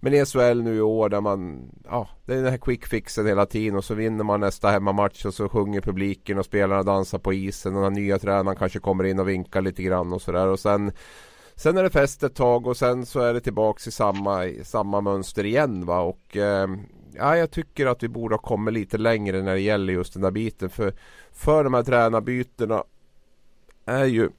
men 0.00 0.14
i 0.14 0.24
SHL 0.24 0.62
nu 0.62 0.76
i 0.76 0.80
år 0.80 1.08
där 1.08 1.20
man, 1.20 1.70
ja, 1.84 2.08
det 2.24 2.32
är 2.32 2.42
den 2.42 2.50
här 2.50 2.58
quick 2.58 2.86
fixen 2.86 3.26
hela 3.26 3.46
tiden 3.46 3.76
och 3.76 3.84
så 3.84 3.94
vinner 3.94 4.24
man 4.24 4.40
nästa 4.40 4.70
hemmamatch 4.70 5.24
och 5.24 5.34
så 5.34 5.48
sjunger 5.48 5.80
publiken 5.80 6.38
och 6.38 6.44
spelarna 6.44 6.82
dansar 6.82 7.18
på 7.18 7.32
isen 7.32 7.76
och 7.76 7.82
den 7.82 7.92
nya 7.92 8.18
tränaren 8.18 8.56
kanske 8.56 8.78
kommer 8.78 9.04
in 9.04 9.18
och 9.18 9.28
vinkar 9.28 9.62
lite 9.62 9.82
grann 9.82 10.12
och 10.12 10.22
sådär 10.22 10.46
och 10.46 10.60
sen 10.60 10.92
Sen 11.54 11.76
är 11.76 11.82
det 11.82 11.90
fest 11.90 12.22
ett 12.22 12.34
tag 12.34 12.66
och 12.66 12.76
sen 12.76 13.06
så 13.06 13.20
är 13.20 13.34
det 13.34 13.40
tillbaks 13.40 13.86
i 13.86 13.90
samma, 13.90 14.48
samma 14.64 15.00
mönster 15.00 15.44
igen 15.44 15.86
va 15.86 16.00
och 16.00 16.36
eh, 16.36 16.68
ja, 17.14 17.36
jag 17.36 17.50
tycker 17.50 17.86
att 17.86 18.02
vi 18.02 18.08
borde 18.08 18.34
ha 18.34 18.40
kommit 18.40 18.74
lite 18.74 18.98
längre 18.98 19.42
när 19.42 19.54
det 19.54 19.60
gäller 19.60 19.92
just 19.92 20.12
den 20.12 20.22
där 20.22 20.30
biten. 20.30 20.70
För, 20.70 20.92
för 21.32 21.64
de 21.64 21.74
här 21.74 21.82
tränarbytena 21.82 22.84
är 23.86 24.04
ju 24.04 24.30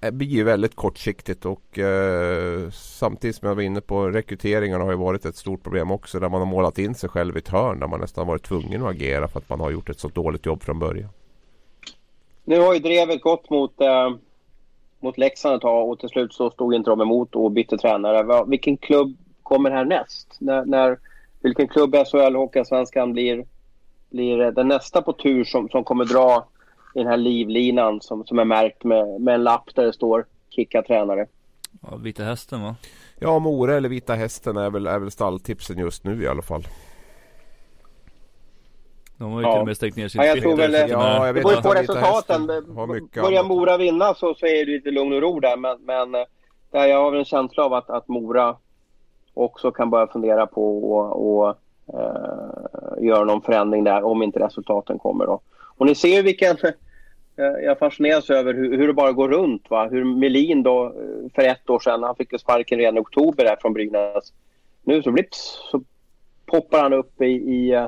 eh, 0.00 0.10
blir 0.10 0.28
ju 0.28 0.44
väldigt 0.44 0.74
kortsiktigt 0.74 1.44
och 1.44 1.78
eh, 1.78 2.70
samtidigt 2.70 3.36
som 3.36 3.48
jag 3.48 3.54
var 3.54 3.62
inne 3.62 3.80
på 3.80 4.08
rekryteringarna 4.08 4.84
har 4.84 4.90
ju 4.90 4.96
varit 4.96 5.24
ett 5.24 5.36
stort 5.36 5.62
problem 5.62 5.90
också 5.90 6.20
där 6.20 6.28
man 6.28 6.40
har 6.40 6.46
målat 6.46 6.78
in 6.78 6.94
sig 6.94 7.08
själv 7.08 7.36
i 7.36 7.38
ett 7.38 7.48
hörn 7.48 7.80
där 7.80 7.86
man 7.86 8.00
nästan 8.00 8.26
varit 8.26 8.42
tvungen 8.42 8.82
att 8.82 8.90
agera 8.90 9.28
för 9.28 9.38
att 9.38 9.48
man 9.48 9.60
har 9.60 9.70
gjort 9.70 9.90
ett 9.90 9.98
så 9.98 10.08
dåligt 10.08 10.46
jobb 10.46 10.62
från 10.62 10.78
början. 10.78 11.10
Nu 12.44 12.60
har 12.60 12.74
ju 12.74 12.80
drevet 12.80 13.20
gått 13.20 13.50
mot, 13.50 13.80
eh, 13.80 14.10
mot 15.00 15.18
Leksand 15.18 15.54
ett 15.54 15.62
tag 15.62 15.90
och 15.90 15.98
till 15.98 16.08
slut 16.08 16.32
så 16.34 16.50
stod 16.50 16.74
inte 16.74 16.90
de 16.90 17.00
emot 17.00 17.34
och 17.34 17.50
bytte 17.50 17.78
tränare. 17.78 18.44
Vilken 18.46 18.76
klubb 18.76 19.16
kommer 19.42 19.70
härnäst? 19.70 20.36
När, 20.38 20.64
när 20.64 20.98
vilken 21.44 21.68
klubb 21.68 21.94
i 21.94 22.04
SHL 22.04 22.34
Hockeyallsvenskan 22.34 23.12
blir, 23.12 23.46
blir 24.10 24.38
den 24.38 24.68
nästa 24.68 25.02
på 25.02 25.12
tur 25.12 25.44
som, 25.44 25.68
som 25.68 25.84
kommer 25.84 26.04
dra 26.04 26.48
i 26.94 26.98
den 26.98 27.06
här 27.06 27.16
livlinan 27.16 28.00
som, 28.00 28.26
som 28.26 28.38
är 28.38 28.44
märkt 28.44 28.84
med, 28.84 29.20
med 29.20 29.34
en 29.34 29.44
lapp 29.44 29.74
där 29.74 29.86
det 29.86 29.92
står 29.92 30.26
Kicka 30.50 30.82
tränare. 30.82 31.26
Ja, 31.82 31.96
Vita 31.96 32.22
Hästen 32.22 32.62
va? 32.62 32.76
Ja, 33.18 33.38
Mora 33.38 33.74
eller 33.74 33.88
Vita 33.88 34.14
Hästen 34.14 34.56
är 34.56 34.70
väl, 34.70 34.86
är 34.86 34.98
väl 34.98 35.10
stalltipsen 35.10 35.78
just 35.78 36.04
nu 36.04 36.22
i 36.22 36.28
alla 36.28 36.42
fall. 36.42 36.62
De 39.16 39.32
har 39.32 39.40
ju 39.40 39.46
ja. 39.46 39.52
till 39.52 39.60
och 39.60 39.66
med 39.66 39.76
stängt 39.76 39.96
ner 39.96 40.08
sin 40.08 40.20
ja, 40.20 40.26
jag 40.26 40.42
tror 40.42 40.56
väl, 40.56 40.72
ja, 40.72 41.26
jag 41.26 41.32
vet 41.32 41.44
Det 41.44 41.48
beror 41.50 41.62
på 41.62 41.74
resultaten. 41.74 42.46
Börjar 43.14 43.44
Mora 43.44 43.76
vinna 43.76 44.14
så, 44.14 44.34
så 44.34 44.46
är 44.46 44.66
det 44.66 44.72
lite 44.72 44.90
lugn 44.90 45.12
och 45.12 45.22
ro 45.22 45.40
där. 45.40 45.56
Men, 45.56 45.78
men 45.80 46.12
där 46.70 46.86
jag 46.86 47.02
har 47.02 47.10
väl 47.10 47.18
en 47.18 47.24
känsla 47.24 47.64
av 47.64 47.72
att, 47.74 47.90
att 47.90 48.08
Mora 48.08 48.56
också 49.34 49.70
kan 49.70 49.90
börja 49.90 50.06
fundera 50.06 50.46
på 50.46 51.48
att 51.48 51.58
eh, 51.94 53.04
göra 53.04 53.24
någon 53.24 53.42
förändring 53.42 53.84
där 53.84 54.02
om 54.02 54.22
inte 54.22 54.40
resultaten 54.40 54.98
kommer. 54.98 55.26
Då. 55.26 55.40
Och 55.76 55.86
ni 55.86 55.94
ser 55.94 56.22
vilken... 56.22 56.56
Eh, 57.36 57.64
jag 57.64 57.78
fascineras 57.78 58.30
över 58.30 58.54
hur, 58.54 58.78
hur, 58.78 58.86
det 58.86 58.92
bara 58.92 59.12
går 59.12 59.28
runt. 59.28 59.70
Va? 59.70 59.88
Hur 59.88 60.04
Melin 60.04 60.62
då 60.62 60.86
eh, 60.86 61.30
för 61.34 61.42
ett 61.42 61.70
år 61.70 61.78
sedan, 61.78 62.02
han 62.02 62.16
fick 62.16 62.40
sparken 62.40 62.78
redan 62.78 62.96
i 62.96 63.00
oktober 63.00 63.44
där 63.44 63.56
från 63.60 63.72
Brynäs. 63.72 64.32
Nu 64.82 65.02
så 65.02 65.10
blips 65.10 65.58
så 65.70 65.82
poppar 66.46 66.82
han 66.82 66.92
upp 66.92 67.22
i, 67.22 67.26
i 67.26 67.72
eh, 67.72 67.86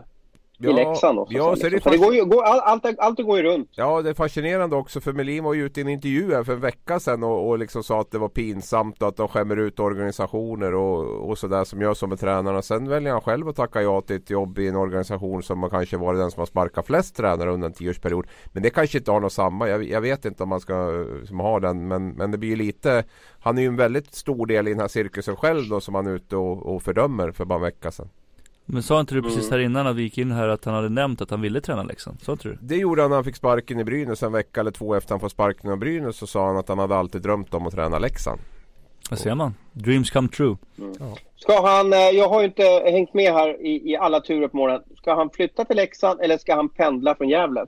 eh, 0.63 0.71
i 0.71 0.73
Leksand 0.73 1.19
också. 1.19 1.35
Ja, 1.35 1.57
så, 1.57 1.69
liksom. 1.69 1.91
det, 1.91 1.99
det 1.99 2.05
går 2.05 2.15
ju, 2.15 2.25
går, 2.25 2.43
allt, 2.43 2.87
allt, 2.99 3.19
går 3.19 3.37
ju 3.37 3.43
runt. 3.43 3.71
Ja, 3.75 4.03
det 4.03 4.11
är 4.11 4.15
fascinerande 4.15 4.77
också 4.77 5.01
för 5.01 5.13
Melin 5.13 5.45
var 5.45 5.55
ju 5.55 5.67
ute 5.67 5.81
i 5.81 5.83
en 5.83 5.89
intervju 5.89 6.35
här 6.35 6.45
för 6.45 6.53
en 6.53 6.61
vecka 6.61 7.01
sedan 7.01 7.23
och, 7.23 7.49
och 7.49 7.59
liksom 7.59 7.83
sa 7.83 8.01
att 8.01 8.11
det 8.11 8.19
var 8.19 8.29
pinsamt 8.29 9.03
och 9.03 9.09
att 9.09 9.17
de 9.17 9.29
skämmer 9.29 9.57
ut 9.57 9.81
organisationer 9.81 10.75
och, 10.75 11.31
och 11.31 11.39
sådär 11.39 11.65
som 11.65 11.81
gör 11.81 11.95
så 11.95 12.07
med 12.07 12.21
tränarna. 12.21 12.63
Sen 12.63 12.89
väljer 12.89 13.13
han 13.13 13.21
själv 13.21 13.49
att 13.49 13.57
tacka 13.57 13.83
ja 13.83 14.01
till 14.01 14.17
ett 14.17 14.31
jobb 14.31 14.59
i 14.59 14.69
en 14.69 14.77
organisation 14.77 15.43
som 15.43 15.63
har 15.63 15.71
kanske 15.71 15.97
varit 15.97 16.21
den 16.21 16.31
som 16.31 16.41
har 16.41 16.47
sparkat 16.47 16.87
flest 16.87 17.17
tränare 17.17 17.53
under 17.53 17.67
en 17.67 17.75
tioårsperiod. 17.75 18.27
Men 18.53 18.63
det 18.63 18.71
kanske 18.71 18.99
inte 18.99 19.11
har 19.11 19.21
något 19.21 19.33
samma. 19.33 19.69
Jag, 19.69 19.85
jag 19.85 20.01
vet 20.01 20.25
inte 20.25 20.43
om 20.43 20.49
man 20.49 20.61
ska 20.61 21.05
som 21.25 21.41
har 21.41 21.61
den 21.61 21.89
men, 21.89 22.09
men 22.09 22.31
det 22.31 22.39
blir 22.39 22.51
ju 22.51 22.57
lite 22.57 23.05
Han 23.41 23.59
är 23.59 23.63
ju 23.63 23.69
en 23.69 23.77
väldigt 23.77 24.15
stor 24.15 24.47
del 24.47 24.69
i 24.69 24.71
den 24.71 24.81
här 24.81 24.89
cirkusen 24.89 25.37
själv 25.37 25.69
då 25.69 25.81
som 25.81 25.95
han 25.95 26.07
är 26.07 26.15
ute 26.15 26.37
och, 26.37 26.75
och 26.75 26.83
fördömer 26.83 27.33
för 27.33 27.45
bara 27.45 27.57
en 27.57 27.63
vecka 27.63 27.91
sedan. 27.91 28.09
Men 28.67 28.83
sa 28.83 29.01
inte 29.01 29.15
du 29.15 29.23
precis 29.23 29.51
här 29.51 29.59
innan 29.59 29.87
att 29.87 29.97
vi 29.97 30.03
gick 30.03 30.19
in 30.19 30.33
här 30.33 30.49
att 30.49 30.65
han 30.65 30.75
hade 30.75 30.89
nämnt 30.89 31.21
att 31.21 31.31
han 31.31 31.41
ville 31.41 31.61
träna 31.61 31.83
Leksand? 31.83 32.21
Sa 32.23 32.33
inte 32.33 32.49
du? 32.49 32.59
Det 32.61 32.77
gjorde 32.77 33.03
han 33.03 33.11
när 33.11 33.17
han 33.17 33.25
fick 33.25 33.37
sparken 33.37 33.81
i 33.81 33.85
Brynäs 33.85 34.23
en 34.23 34.33
vecka 34.33 34.61
eller 34.61 34.71
två 34.71 34.95
efter 34.95 35.11
han 35.13 35.21
fått 35.21 35.33
sparken 35.33 35.73
i 35.73 35.77
Brynäs 35.77 36.17
så 36.17 36.27
sa 36.27 36.47
han 36.47 36.57
att 36.57 36.69
han 36.69 36.79
hade 36.79 36.97
alltid 36.97 37.23
drömt 37.23 37.55
om 37.55 37.67
att 37.67 37.75
träna 37.75 37.99
Leksand. 37.99 38.41
Vad 39.11 39.19
ser 39.19 39.35
man? 39.35 39.55
Dreams 39.73 40.11
come 40.11 40.29
true. 40.29 40.57
Mm. 40.79 40.93
Ja. 41.01 41.17
Ska 41.37 41.67
han, 41.67 41.93
eh, 41.93 41.99
jag 41.99 42.29
har 42.29 42.41
ju 42.41 42.47
inte 42.47 42.63
hängt 42.85 43.15
med 43.15 43.33
här 43.33 43.67
i, 43.67 43.91
i 43.91 43.97
alla 43.97 44.21
turer 44.21 44.49
på 44.49 44.57
morgonen. 44.57 44.83
Ska 44.97 45.15
han 45.15 45.31
flytta 45.31 45.65
till 45.65 45.77
Leksand 45.77 46.21
eller 46.21 46.39
ska 46.39 46.55
han 46.55 46.69
pendla 46.69 47.15
från 47.15 47.29
Gävle? 47.29 47.67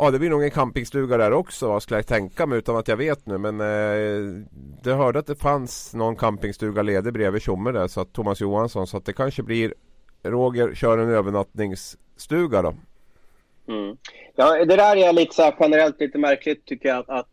Ja 0.00 0.10
det 0.10 0.18
blir 0.18 0.30
nog 0.30 0.42
en 0.42 0.50
campingstuga 0.50 1.16
där 1.16 1.32
också 1.32 1.80
skulle 1.80 1.98
jag 1.98 2.06
tänka 2.06 2.46
mig 2.46 2.58
utan 2.58 2.76
att 2.76 2.88
jag 2.88 2.96
vet 2.96 3.26
nu 3.26 3.38
men 3.38 3.60
eh, 3.60 4.44
Jag 4.84 4.96
hörde 4.96 5.18
att 5.18 5.26
det 5.26 5.36
fanns 5.36 5.94
någon 5.94 6.16
campingstuga 6.16 6.82
ledig 6.82 7.12
bredvid 7.12 7.42
Tjomme 7.42 7.72
där 7.72 7.88
så 7.88 8.00
att 8.00 8.12
Thomas 8.12 8.40
Johansson 8.40 8.86
så 8.86 8.96
att 8.96 9.04
det 9.04 9.12
kanske 9.12 9.42
blir 9.42 9.74
Roger 10.22 10.74
kör 10.74 10.98
en 10.98 11.08
övernattningsstuga 11.08 12.62
då. 12.62 12.74
Mm. 13.68 13.96
Ja 14.36 14.64
det 14.64 14.76
där 14.76 14.96
är 14.96 15.12
lite 15.12 15.34
så 15.34 15.42
här 15.42 15.54
generellt 15.60 16.00
lite 16.00 16.18
märkligt 16.18 16.64
tycker 16.66 16.88
jag 16.88 16.98
att, 16.98 17.08
att 17.08 17.28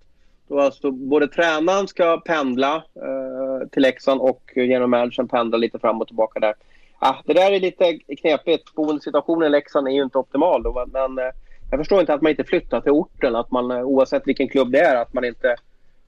då 0.48 0.60
alltså 0.60 0.92
både 0.92 1.28
tränaren 1.28 1.88
ska 1.88 2.18
pendla 2.18 2.76
eh, 2.76 3.68
till 3.72 3.82
Leksand 3.82 4.22
och 4.22 4.52
genom 4.56 4.92
managern 4.92 5.28
pendla 5.28 5.58
lite 5.58 5.80
fram 5.80 6.02
och 6.02 6.08
tillbaka 6.08 6.40
där. 6.40 6.54
Ah, 7.00 7.16
det 7.26 7.34
där 7.34 7.52
är 7.52 7.60
lite 7.60 8.00
knepigt. 8.22 8.76
Boendesituationen 8.76 9.48
i 9.48 9.50
Leksand 9.50 9.88
är 9.88 9.92
ju 9.92 10.04
inte 10.04 10.18
optimal 10.18 10.64
då, 10.64 10.86
men 10.94 11.20
eh, 11.20 11.32
jag 11.70 11.80
förstår 11.80 12.00
inte 12.00 12.14
att 12.14 12.22
man 12.22 12.30
inte 12.30 12.44
flyttar 12.44 12.82
till 12.82 12.92
orten, 12.92 13.36
att 13.36 13.52
man 13.52 13.72
oavsett 13.72 14.28
vilken 14.28 14.50
klubb 14.50 14.72
det 14.72 14.80
är, 14.80 14.96
att 14.96 15.14
man 15.14 15.26
inte 15.26 15.56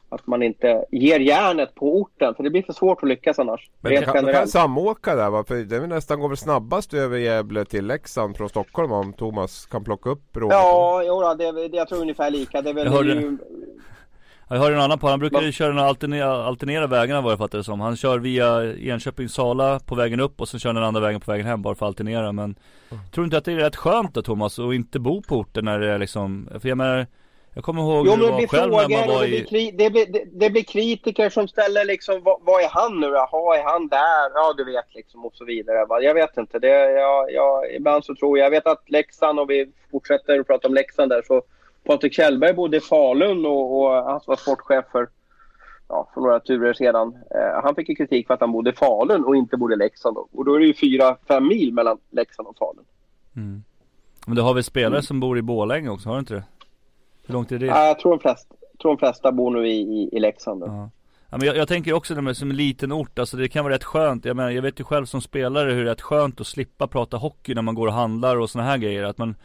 att 0.09 0.27
man 0.27 0.43
inte 0.43 0.85
ger 0.91 1.19
järnet 1.19 1.75
på 1.75 1.97
orten 1.97 2.35
för 2.35 2.43
det 2.43 2.49
blir 2.49 2.63
för 2.63 2.73
svårt 2.73 3.03
att 3.03 3.09
lyckas 3.09 3.39
annars. 3.39 3.69
Men 3.81 4.03
kan, 4.03 4.25
man 4.25 4.33
kan 4.33 4.47
samåka 4.47 5.15
där 5.15 5.29
va? 5.29 5.43
För 5.47 5.55
det 5.55 5.87
nästan 5.87 6.19
går 6.19 6.27
väl 6.27 6.37
snabbast 6.37 6.93
över 6.93 7.17
Gävle 7.17 7.65
till 7.65 7.85
Leksand 7.85 8.37
från 8.37 8.49
Stockholm 8.49 8.91
om 8.91 9.13
Thomas 9.13 9.65
kan 9.65 9.83
plocka 9.83 10.09
upp 10.09 10.37
Roger. 10.37 10.55
Ja, 10.55 11.03
jo, 11.05 11.33
det, 11.33 11.67
det, 11.67 11.77
jag 11.77 11.87
tror 11.87 12.01
ungefär 12.01 12.31
lika. 12.31 12.61
Det 12.61 12.69
är 12.69 12.73
väl 12.73 12.85
jag 12.85 12.91
hörde, 12.91 13.13
ju, 13.13 13.37
jag 14.49 14.57
hörde 14.57 14.75
en 14.75 14.81
annan 14.81 14.99
på, 14.99 15.07
han 15.07 15.19
brukar 15.19 15.41
ju 15.41 15.51
köra 15.51 15.81
alternera, 15.81 16.45
alternera 16.45 16.87
vägarna 16.87 17.21
vad 17.21 17.31
jag 17.31 17.39
fattar 17.39 17.57
det 17.57 17.63
som. 17.63 17.79
Han 17.79 17.97
kör 17.97 18.19
via 18.19 18.75
Enköping 18.75 19.29
Sala 19.29 19.79
på 19.79 19.95
vägen 19.95 20.19
upp 20.19 20.41
och 20.41 20.49
så 20.49 20.59
kör 20.59 20.73
den 20.73 20.83
andra 20.83 21.01
vägen 21.01 21.21
på 21.21 21.31
vägen 21.31 21.45
hem 21.45 21.61
bara 21.61 21.75
för 21.75 21.85
att 21.85 21.89
alternera. 21.89 22.31
Men 22.31 22.55
mm. 22.89 23.03
tror 23.11 23.23
du 23.23 23.25
inte 23.25 23.37
att 23.37 23.45
det 23.45 23.51
är 23.51 23.55
rätt 23.55 23.75
skönt 23.75 24.13
då 24.13 24.21
Thomas 24.21 24.59
att 24.59 24.73
inte 24.73 24.99
bo 24.99 25.21
på 25.21 25.35
orten 25.35 25.65
när 25.65 25.79
det 25.79 25.91
är 25.91 25.97
liksom, 25.97 26.49
för 26.61 26.69
jag 26.69 26.77
menar 26.77 27.07
jag 27.57 27.63
kommer 27.63 27.81
ihåg 27.81 28.07
jo, 28.07 28.15
det 28.15 28.31
var 28.31 28.47
själv 28.47 28.71
när 28.71 29.07
man 29.07 29.15
var 29.15 29.25
i... 29.25 29.39
Det 29.39 29.49
blir, 29.49 29.71
det, 29.71 29.89
blir, 29.89 30.05
det, 30.05 30.23
det 30.31 30.49
blir 30.49 30.63
kritiker 30.63 31.29
som 31.29 31.47
ställer 31.47 31.85
liksom, 31.85 32.23
vad, 32.23 32.37
vad, 32.41 32.63
är 32.63 32.69
han 32.69 32.99
nu 32.99 33.07
Jaha, 33.07 33.57
är 33.57 33.63
han 33.63 33.87
där? 33.87 34.31
Ja, 34.33 34.53
du 34.57 34.63
vet 34.63 34.95
liksom 34.95 35.25
och 35.25 35.35
så 35.35 35.45
vidare. 35.45 36.03
Jag 36.03 36.13
vet 36.13 36.37
inte. 36.37 36.59
Det, 36.59 36.91
jag, 36.91 37.31
jag, 37.31 37.75
ibland 37.75 38.05
så 38.05 38.15
tror 38.15 38.37
jag, 38.37 38.45
jag 38.45 38.51
vet 38.51 38.67
att 38.67 38.89
Leksand, 38.89 39.39
och 39.39 39.49
vi 39.49 39.71
fortsätter 39.91 40.39
att 40.39 40.47
prata 40.47 40.67
om 40.67 40.73
Leksand 40.73 41.11
där, 41.11 41.21
så 41.21 41.41
Patrik 41.83 42.13
Kjellberg 42.13 42.53
bodde 42.53 42.77
i 42.77 42.79
Falun 42.79 43.45
och, 43.45 43.81
och 43.81 43.91
han 43.91 44.19
var 44.27 44.35
sportchef 44.35 44.85
för, 44.91 45.09
ja, 45.87 46.09
för 46.13 46.21
några 46.21 46.39
turer 46.39 46.73
sedan. 46.73 47.07
Eh, 47.07 47.63
han 47.63 47.75
fick 47.75 47.89
ju 47.89 47.95
kritik 47.95 48.27
för 48.27 48.33
att 48.33 48.39
han 48.39 48.51
bodde 48.51 48.69
i 48.69 48.73
Falun 48.73 49.25
och 49.25 49.35
inte 49.35 49.57
bodde 49.57 49.73
i 49.73 49.77
Leksand. 49.77 50.17
Och 50.17 50.45
då 50.45 50.53
är 50.53 50.59
det 50.59 50.65
ju 50.65 50.73
fyra, 50.73 51.17
fem 51.27 51.47
mil 51.47 51.73
mellan 51.73 51.97
Leksand 52.09 52.47
och 52.47 52.57
Falun. 52.57 52.85
Mm. 53.35 53.63
Men 54.27 54.35
du 54.35 54.41
har 54.41 54.53
väl 54.53 54.63
spelare 54.63 54.89
mm. 54.89 55.01
som 55.01 55.19
bor 55.19 55.37
i 55.37 55.41
Borlänge 55.41 55.89
också, 55.89 56.09
har 56.09 56.15
du 56.15 56.19
inte 56.19 56.33
det? 56.33 56.43
Hur 57.25 57.33
långt 57.33 57.51
är 57.51 57.59
det? 57.59 57.65
Ja, 57.65 57.87
jag 57.87 57.99
tror 57.99 58.11
de 58.11 58.19
flesta, 58.19 58.55
tror 58.81 58.91
de 58.91 58.97
flesta 58.97 59.31
bor 59.31 59.51
nu 59.51 59.67
i, 59.67 59.81
i, 59.81 60.09
i 60.11 60.19
Leksand. 60.19 60.63
Ja. 60.63 60.89
Ja, 61.29 61.37
men 61.37 61.47
jag, 61.47 61.57
jag 61.57 61.67
tänker 61.67 61.93
också 61.93 62.15
det 62.15 62.21
med 62.21 62.37
som 62.37 62.49
en 62.49 62.55
liten 62.55 62.91
ort, 62.91 63.19
alltså 63.19 63.37
det 63.37 63.49
kan 63.49 63.63
vara 63.63 63.73
rätt 63.73 63.83
skönt. 63.83 64.25
Jag 64.25 64.35
menar, 64.35 64.49
jag 64.49 64.61
vet 64.61 64.79
ju 64.79 64.83
själv 64.83 65.05
som 65.05 65.21
spelare 65.21 65.71
hur 65.71 65.83
det 65.83 65.89
är 65.89 65.93
rätt 65.93 66.01
skönt 66.01 66.41
att 66.41 66.47
slippa 66.47 66.87
prata 66.87 67.17
hockey 67.17 67.53
när 67.55 67.61
man 67.61 67.75
går 67.75 67.87
och 67.87 67.93
handlar 67.93 68.37
och 68.37 68.49
såna 68.49 68.63
här 68.63 68.77
grejer. 68.77 69.03
Att 69.03 69.17
man 69.17 69.35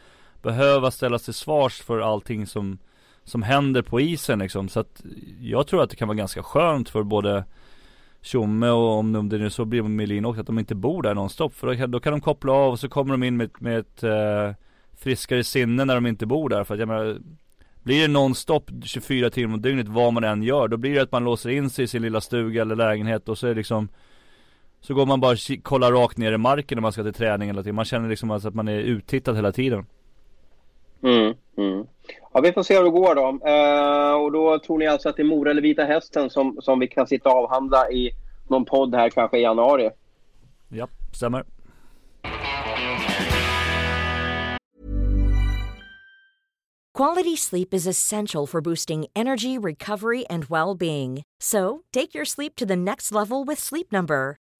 behöva 0.43 0.91
ställas 0.91 1.25
till 1.25 1.35
svars 1.35 1.83
för 1.83 2.01
allting 2.01 2.47
som 2.47 2.79
som 3.25 3.43
händer 3.43 3.83
på 3.83 4.01
isen 4.01 4.39
liksom. 4.39 4.69
Så 4.69 4.81
att 4.81 5.03
jag 5.41 5.67
tror 5.67 5.83
att 5.83 5.91
det 5.91 5.97
kan 5.97 6.09
vara 6.09 6.19
ganska 6.19 6.43
skönt 6.43 6.89
för 6.89 7.03
både 7.03 7.45
Tjomme 8.25 8.69
och 8.69 8.91
om 8.91 9.29
det 9.29 9.39
nu 9.39 9.51
så 9.51 9.65
blir 9.65 9.83
Melin 9.83 10.25
också 10.25 10.41
att 10.41 10.47
de 10.47 10.59
inte 10.59 10.75
bor 10.75 11.03
där 11.03 11.15
nonstop. 11.15 11.55
För 11.55 11.67
då 11.67 11.77
kan, 11.77 11.91
då 11.91 12.01
kan 12.01 12.13
de 12.13 12.21
koppla 12.21 12.53
av 12.53 12.73
och 12.73 12.81
så 12.81 12.89
kommer 12.89 13.15
de 13.15 13.23
in 13.23 13.37
med, 13.37 13.51
med 13.59 13.79
ett 13.79 14.03
eh, 14.03 14.53
friskare 14.97 15.45
sinne 15.45 15.85
när 15.85 15.95
de 15.95 16.07
inte 16.07 16.27
bor 16.27 16.49
där. 16.49 16.65
För 16.65 16.75
att 16.75 16.81
jag 16.81 16.89
menar, 16.89 17.19
blir 17.83 18.03
det 18.03 18.09
nonstop 18.09 18.71
24 18.85 19.31
timmar 19.31 19.55
om 19.55 19.63
dygnet 19.63 19.89
vad 19.89 20.13
man 20.13 20.25
än 20.25 20.43
gör. 20.43 20.69
Då 20.69 20.77
blir 20.77 20.95
det 20.95 21.03
att 21.03 21.13
man 21.13 21.25
låser 21.25 21.51
in 21.51 21.71
sig 21.71 21.85
i 21.85 21.89
sin 21.89 22.03
lilla 22.03 22.21
stuga 22.21 22.63
eller 22.63 22.77
lägenhet 22.77 23.29
och 23.29 23.39
så 23.39 23.47
är 23.47 23.51
det 23.51 23.57
liksom 23.57 23.89
Så 24.81 24.95
går 24.95 25.07
man 25.07 25.21
bara 25.21 25.37
kollar 25.63 25.93
rakt 25.93 26.19
ner 26.19 26.33
i 26.33 26.39
marken 26.39 26.77
när 26.77 26.83
man 26.83 26.93
ska 26.93 27.03
till 27.03 27.15
träning 27.15 27.51
eller 27.51 27.63
till 27.63 27.73
Man 27.73 27.85
känner 27.85 28.09
liksom 28.09 28.31
alltså 28.31 28.49
att 28.49 28.55
man 28.55 28.69
är 28.69 28.79
uttittad 28.79 29.37
hela 29.37 29.53
tiden. 29.53 29.87
Mm, 31.03 31.35
mm. 31.57 31.87
Ja, 32.33 32.41
vi 32.41 32.53
får 32.53 32.63
se 32.63 32.77
hur 32.77 32.85
det 32.85 32.91
går 32.91 33.15
då. 33.15 33.49
Eh, 33.49 34.25
och 34.25 34.33
då 34.33 34.59
tror 34.59 34.79
ni 34.79 34.87
alltså 34.87 35.09
att 35.09 35.17
det 35.17 35.23
är 35.23 35.25
Mora 35.25 35.51
eller 35.51 35.63
Vita 35.63 35.85
Hästen 35.85 36.31
som, 36.31 36.59
som 36.61 36.79
vi 36.79 36.89
kan 36.89 37.07
sitta 37.07 37.29
och 37.29 37.37
avhandla 37.37 37.91
i 37.91 38.11
någon 38.49 38.65
podd 38.65 38.95
här 38.95 39.11
kanske 39.11 39.39
i 39.39 39.43
januari? 39.43 39.91
Ja, 40.69 40.89
stämmer. 41.13 41.45
Quality 46.95 47.37
sleep 47.37 47.73
is 47.73 47.87
essential 47.87 48.47
for 48.47 48.61
boosting 48.61 49.07
energy, 49.17 49.59
recovery 49.59 50.27
and 50.29 50.45
well-being. 50.45 51.23
So, 51.41 51.85
take 51.91 52.15
your 52.15 52.27
sleep 52.27 52.55
to 52.57 52.67
the 52.67 52.77
next 52.77 53.13
level 53.13 53.45
with 53.45 53.59
Sleep 53.59 53.91
Number. 53.91 54.37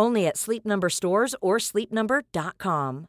Only 0.00 0.26
at 0.26 0.36
Sleep 0.36 0.64
Number 0.64 0.88
stores 0.88 1.34
or 1.40 1.58
sleepnumber.com. 1.58 3.06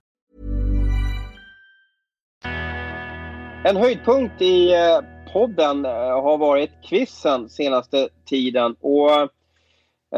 En 3.65 3.75
höjdpunkt 3.75 4.41
i 4.41 4.73
eh, 4.73 4.99
podden 5.33 5.85
eh, 5.85 6.21
har 6.21 6.37
varit 6.37 6.71
quizen 6.81 7.49
senaste 7.49 8.09
tiden. 8.25 8.75
Och 8.79 9.11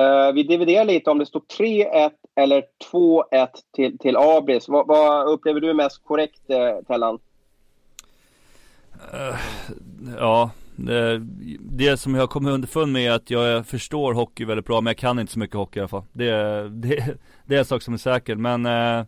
eh, 0.01 0.33
vi 0.33 0.43
dividerar 0.43 0.85
lite 0.85 1.09
om 1.09 1.17
det 1.17 1.25
står 1.25 1.41
3-1 1.59 2.11
eller 2.35 2.63
2-1 2.91 3.47
till, 3.75 3.97
till 3.97 4.17
Abris. 4.17 4.67
Vad, 4.67 4.87
vad, 4.87 5.27
upplever 5.27 5.61
du 5.61 5.73
mest 5.73 6.03
korrekt, 6.03 6.41
Tellan? 6.87 7.19
Uh, 9.13 9.35
ja, 10.17 10.51
det, 10.75 11.21
det 11.59 11.97
som 11.97 12.15
jag 12.15 12.29
kommer 12.29 12.51
underfund 12.51 12.91
med 12.93 13.01
är 13.07 13.11
att 13.11 13.29
jag 13.29 13.65
förstår 13.65 14.13
hockey 14.13 14.45
väldigt 14.45 14.65
bra 14.65 14.81
men 14.81 14.91
jag 14.91 14.97
kan 14.97 15.19
inte 15.19 15.33
så 15.33 15.39
mycket 15.39 15.55
hockey 15.55 15.79
i 15.79 15.81
alla 15.81 15.87
fall. 15.87 16.03
Det, 16.13 16.31
det, 16.69 17.17
det 17.45 17.55
är 17.55 17.59
en 17.59 17.65
sak 17.65 17.81
som 17.81 17.93
är 17.93 17.97
säker 17.97 18.35
men 18.35 18.65
eh, 18.65 19.05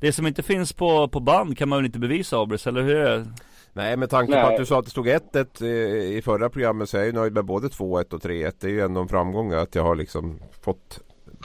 Det 0.00 0.12
som 0.12 0.26
inte 0.26 0.42
finns 0.42 0.72
på, 0.72 1.08
på 1.08 1.20
band 1.20 1.58
kan 1.58 1.68
man 1.68 1.78
väl 1.78 1.86
inte 1.86 1.98
bevisa 1.98 2.38
Abris, 2.38 2.66
eller 2.66 2.82
hur 2.82 2.96
är 2.96 3.18
det? 3.18 3.26
Nej 3.72 3.96
med 3.96 4.10
tanke 4.10 4.32
Nej. 4.32 4.42
på 4.42 4.48
att 4.48 4.56
du 4.56 4.66
sa 4.66 4.78
att 4.78 4.84
det 4.84 4.90
stod 4.90 5.06
1-1 5.08 5.64
i- 5.64 6.22
förra 6.22 6.48
programmet 6.50 6.88
så 6.88 6.96
är 6.96 7.00
jag 7.00 7.06
ju 7.06 7.12
nöjd 7.12 7.32
med 7.34 7.44
både 7.44 7.68
2-1 7.68 8.14
och 8.14 8.20
3-1. 8.22 8.52
Det 8.60 8.66
är 8.66 8.70
ju 8.70 8.80
ändå 8.80 9.00
en 9.00 9.08
framgång 9.08 9.52
att 9.52 9.74
jag 9.74 9.82
har 9.82 9.94
liksom 9.96 10.38
fått 10.62 11.00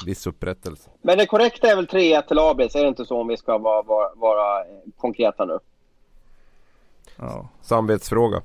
viss 0.05 0.27
upprättelse. 0.27 0.89
Men 1.01 1.17
det 1.17 1.25
korrekta 1.25 1.67
är 1.67 1.75
väl 1.75 1.85
3-1 1.87 2.21
till 2.27 2.39
Abris? 2.39 2.75
Är 2.75 2.81
det 2.81 2.87
inte 2.87 3.05
så 3.05 3.21
om 3.21 3.27
vi 3.27 3.37
ska 3.37 3.57
vara, 3.57 3.81
vara, 3.81 4.09
vara 4.15 4.59
eh, 4.59 4.65
konkreta 4.97 5.45
nu? 5.45 5.59
Ja. 7.17 7.49
Samvetsfråga. 7.61 8.41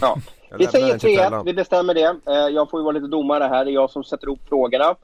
Ja. 0.00 0.16
Vi 0.58 0.66
säger 0.66 0.88
den 0.88 0.98
till 0.98 1.18
3-1, 1.18 1.22
Tellan. 1.24 1.44
vi 1.44 1.54
bestämmer 1.54 1.94
det. 1.94 2.16
Eh, 2.26 2.34
Jag 2.54 2.70
får 2.70 2.80
ju 2.80 2.84
vara 2.84 2.92
lite 2.92 3.06
domare 3.06 3.44
här. 3.44 3.64
Det 3.64 3.70
är 3.70 3.72
jag 3.72 3.90
som 3.90 4.04
sätter 4.04 4.26
ihop 4.26 4.40
frågorna. 4.48 4.94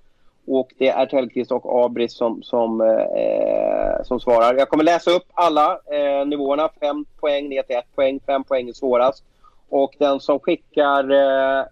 Och 0.46 0.70
det 0.78 0.88
är 0.88 1.06
Tellqvist 1.06 1.52
och 1.52 1.84
Abris 1.84 2.16
som, 2.16 2.42
som, 2.42 2.80
eh, 2.80 4.04
som 4.04 4.20
svarar. 4.20 4.54
Jag 4.54 4.68
kommer 4.68 4.84
läsa 4.84 5.10
upp 5.10 5.24
alla 5.34 5.72
eh, 5.72 6.26
nivåerna. 6.26 6.68
5 6.80 7.04
poäng 7.20 7.48
ner 7.48 7.62
till 7.62 7.76
1 7.76 7.84
poäng. 7.94 8.20
5 8.26 8.44
poäng 8.44 8.68
är 8.68 8.72
svårast. 8.72 9.24
Och 9.68 9.94
den 9.98 10.20
som 10.20 10.40
skickar 10.40 11.10
eh, 11.10 11.64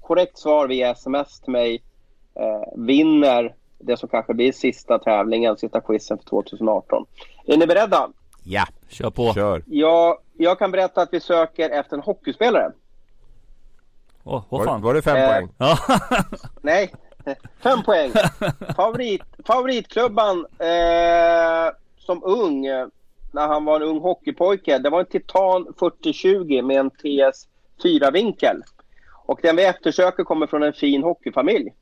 korrekt 0.00 0.38
svar 0.38 0.68
via 0.68 0.90
sms 0.90 1.40
till 1.40 1.52
mig 1.52 1.82
eh, 2.34 2.72
vinner 2.76 3.54
det 3.78 3.96
som 3.96 4.08
kanske 4.08 4.34
blir 4.34 4.52
sista 4.52 4.98
tävlingen, 4.98 5.56
sista 5.56 5.80
quizen 5.80 6.18
för 6.18 6.24
2018. 6.24 7.06
Är 7.46 7.56
ni 7.56 7.66
beredda? 7.66 8.08
Ja, 8.44 8.64
Kör 8.88 9.10
på. 9.10 9.32
kör. 9.34 9.62
Jag, 9.66 10.18
jag 10.32 10.58
kan 10.58 10.70
berätta 10.70 11.02
att 11.02 11.08
vi 11.12 11.20
söker 11.20 11.70
efter 11.70 11.96
en 11.96 12.02
hockeyspelare. 12.02 12.72
Åh, 14.24 14.44
vad 14.48 14.60
Var, 14.60 14.66
fan. 14.66 14.82
var 14.82 14.94
det 14.94 15.02
fem 15.02 15.16
Eh, 15.16 15.28
poäng? 15.28 15.48
Ja. 15.58 15.78
Nej, 16.62 16.92
fem 17.62 17.82
poäng. 17.82 18.12
Favorit, 18.76 19.22
favoritklubban 19.46 20.46
eh, 20.58 21.74
som 21.98 22.22
ung, 22.24 22.62
när 23.32 23.46
han 23.48 23.64
var 23.64 23.76
en 23.76 23.82
ung 23.88 24.00
hockeypojke, 24.00 24.78
det 24.78 24.90
var 24.90 25.00
en 25.00 25.06
Titan 25.06 25.66
4020 25.78 26.62
med 26.62 26.76
en 26.80 26.90
TS 26.90 27.46
4-vinkel. 27.82 28.62
Och 29.26 29.38
den 29.42 29.56
vi 29.56 29.64
eftersöker 29.64 30.24
kommer 30.24 30.46
från 30.46 30.62
en 30.62 30.72
fin 30.72 31.02
hockeyfamilj. 31.02 31.72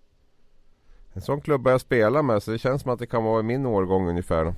En 1.13 1.23
sån 1.23 1.41
klubba 1.41 1.71
jag 1.71 1.81
spelar 1.81 2.23
med 2.23 2.43
så 2.43 2.51
det 2.51 2.59
känns 2.59 2.83
som 2.83 2.91
att 2.91 2.99
det 2.99 3.07
kan 3.07 3.25
vara 3.25 3.41
i 3.41 3.43
min 3.43 3.67
årgång 3.67 4.09
ungefär. 4.09 4.55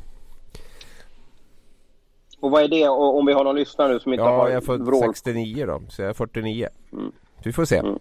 Och 2.44 2.50
vad 2.50 2.62
är 2.62 2.68
det 2.68 2.88
och 2.88 3.18
om 3.18 3.26
vi 3.26 3.32
har 3.32 3.44
någon 3.44 3.56
lyssnare 3.56 3.92
nu 3.92 4.00
som 4.00 4.12
inte 4.12 4.24
Ja, 4.24 4.36
har 4.36 4.48
jag 4.48 4.68
är 4.68 4.78
vrål? 4.78 5.02
69 5.02 5.66
då. 5.66 5.82
Så 5.88 6.02
jag 6.02 6.08
är 6.08 6.14
49. 6.14 6.68
Mm. 6.92 7.12
Vi 7.44 7.52
får 7.52 7.64
se. 7.64 7.76
Mm. 7.76 7.98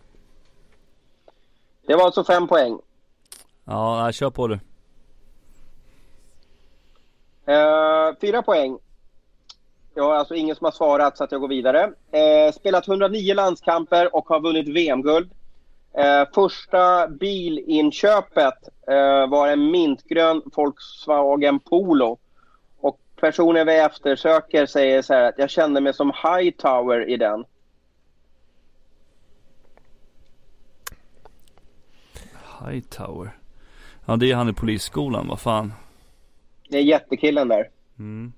Det 1.87 1.95
var 1.95 2.05
alltså 2.05 2.23
fem 2.23 2.47
poäng. 2.47 2.79
Ja, 3.65 4.11
kör 4.11 4.29
på 4.29 4.47
du. 4.47 4.59
Eh, 7.45 8.15
fyra 8.21 8.41
poäng. 8.41 8.77
Jag 9.93 10.03
har 10.03 10.15
alltså 10.15 10.35
ingen 10.35 10.55
som 10.55 10.65
har 10.65 10.71
svarat 10.71 11.17
så 11.17 11.23
att 11.23 11.31
jag 11.31 11.41
går 11.41 11.47
vidare. 11.47 11.93
Eh, 12.11 12.53
spelat 12.53 12.87
109 12.87 13.33
landskamper 13.33 14.15
och 14.15 14.29
har 14.29 14.39
vunnit 14.39 14.67
VM-guld. 14.67 15.31
Eh, 15.93 16.23
första 16.33 17.07
bilinköpet 17.07 18.69
var 19.29 19.47
en 19.47 19.71
mintgrön 19.71 20.41
Volkswagen 20.55 21.59
Polo. 21.59 22.17
Personen 23.27 23.67
vi 23.67 23.77
eftersöker 23.79 24.65
säger 24.65 25.01
så 25.01 25.13
här 25.13 25.23
att 25.23 25.37
jag 25.37 25.49
kände 25.49 25.81
mig 25.81 25.93
som 25.93 26.11
Hightower 26.23 27.09
i 27.09 27.17
den. 27.17 27.45
Hightower. 32.65 33.37
Ja, 34.05 34.15
det 34.15 34.31
är 34.31 34.35
han 34.35 34.49
i 34.49 34.53
polisskolan, 34.53 35.27
vad 35.27 35.39
fan. 35.39 35.73
Det 36.69 36.77
är 36.77 36.81
jättekillen 36.81 37.47
där. 37.47 37.69
Mm. 37.99 38.33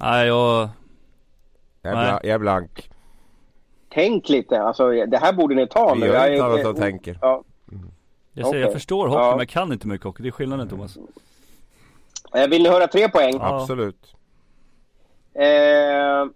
Nej, 0.00 0.26
jag... 0.26 0.68
Jag 1.82 1.92
är, 1.92 1.96
Nej. 1.96 2.06
bla- 2.12 2.20
jag 2.22 2.34
är 2.34 2.38
blank. 2.38 2.90
Tänk 3.88 4.28
lite, 4.28 4.60
alltså 4.62 4.90
det 5.06 5.18
här 5.18 5.32
borde 5.32 5.54
ni 5.54 5.66
ta 5.66 5.94
Vi 5.94 6.00
nu. 6.00 6.06
gör 6.06 6.14
Jag 6.14 6.32
inte 6.34 6.44
är- 6.44 6.50
alla 6.50 6.62
som 6.62 6.74
tänker. 6.74 7.18
Ja. 7.22 7.42
Jag, 8.32 8.46
säger, 8.46 8.60
jag 8.60 8.68
Okej. 8.68 8.74
förstår 8.74 9.08
hockey, 9.08 9.20
Ja. 9.20 9.30
men 9.30 9.38
jag 9.38 9.48
kan 9.48 9.72
inte 9.72 9.86
mycket 9.88 10.04
hockey. 10.04 10.22
Det 10.22 10.28
är 10.28 10.30
skillnaden 10.32 10.68
Thomas. 10.68 10.98
Eh, 12.34 12.48
Vill 12.48 12.62
ni 12.62 12.68
höra 12.68 12.86
tre 12.86 13.08
poäng? 13.08 13.34
Ja. 13.34 13.60
Absolut. 13.60 14.14
Eh, 15.34 16.26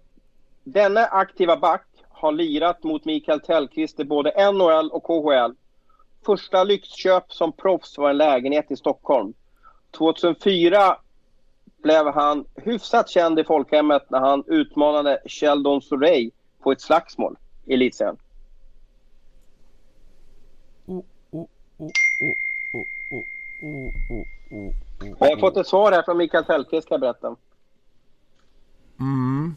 denne 0.63 1.05
aktiva 1.05 1.57
back 1.57 1.87
har 2.09 2.31
lirat 2.31 2.83
mot 2.83 3.05
Mikael 3.05 3.39
Tellqvist 3.39 3.99
i 3.99 4.05
både 4.05 4.51
NHL 4.51 4.89
och 4.91 5.03
KHL. 5.03 5.55
Första 6.25 6.63
lyxköp 6.63 7.31
som 7.31 7.51
proffs 7.51 7.97
var 7.97 8.09
en 8.09 8.17
lägenhet 8.17 8.71
i 8.71 8.75
Stockholm. 8.75 9.33
2004 9.97 10.97
blev 11.83 12.13
han 12.13 12.45
hyfsat 12.55 13.09
känd 13.09 13.39
i 13.39 13.43
folkhemmet 13.43 14.09
när 14.09 14.19
han 14.19 14.43
utmanade 14.47 15.21
Sheldon 15.25 15.81
Surrey 15.81 16.31
på 16.59 16.71
ett 16.71 16.81
slagsmål 16.81 17.37
i 17.65 17.73
elitserien. 17.73 18.17
Oh, 20.85 21.03
oh, 21.31 21.47
oh, 24.51 24.73
Jag 25.19 25.29
har 25.29 25.37
fått 25.37 25.57
ett 25.57 25.67
svar 25.67 25.91
här 25.91 26.03
från 26.03 26.17
Mikael 26.17 26.45
Tellqvist 26.45 26.85
ska 26.85 26.93
jag 26.93 27.01
berätta. 27.01 27.35
Mm. 28.99 29.55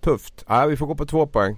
Tufft. 0.00 0.44
Nej, 0.48 0.68
vi 0.68 0.76
får 0.76 0.86
gå 0.86 0.94
på 0.94 1.06
två 1.06 1.26
poäng. 1.26 1.56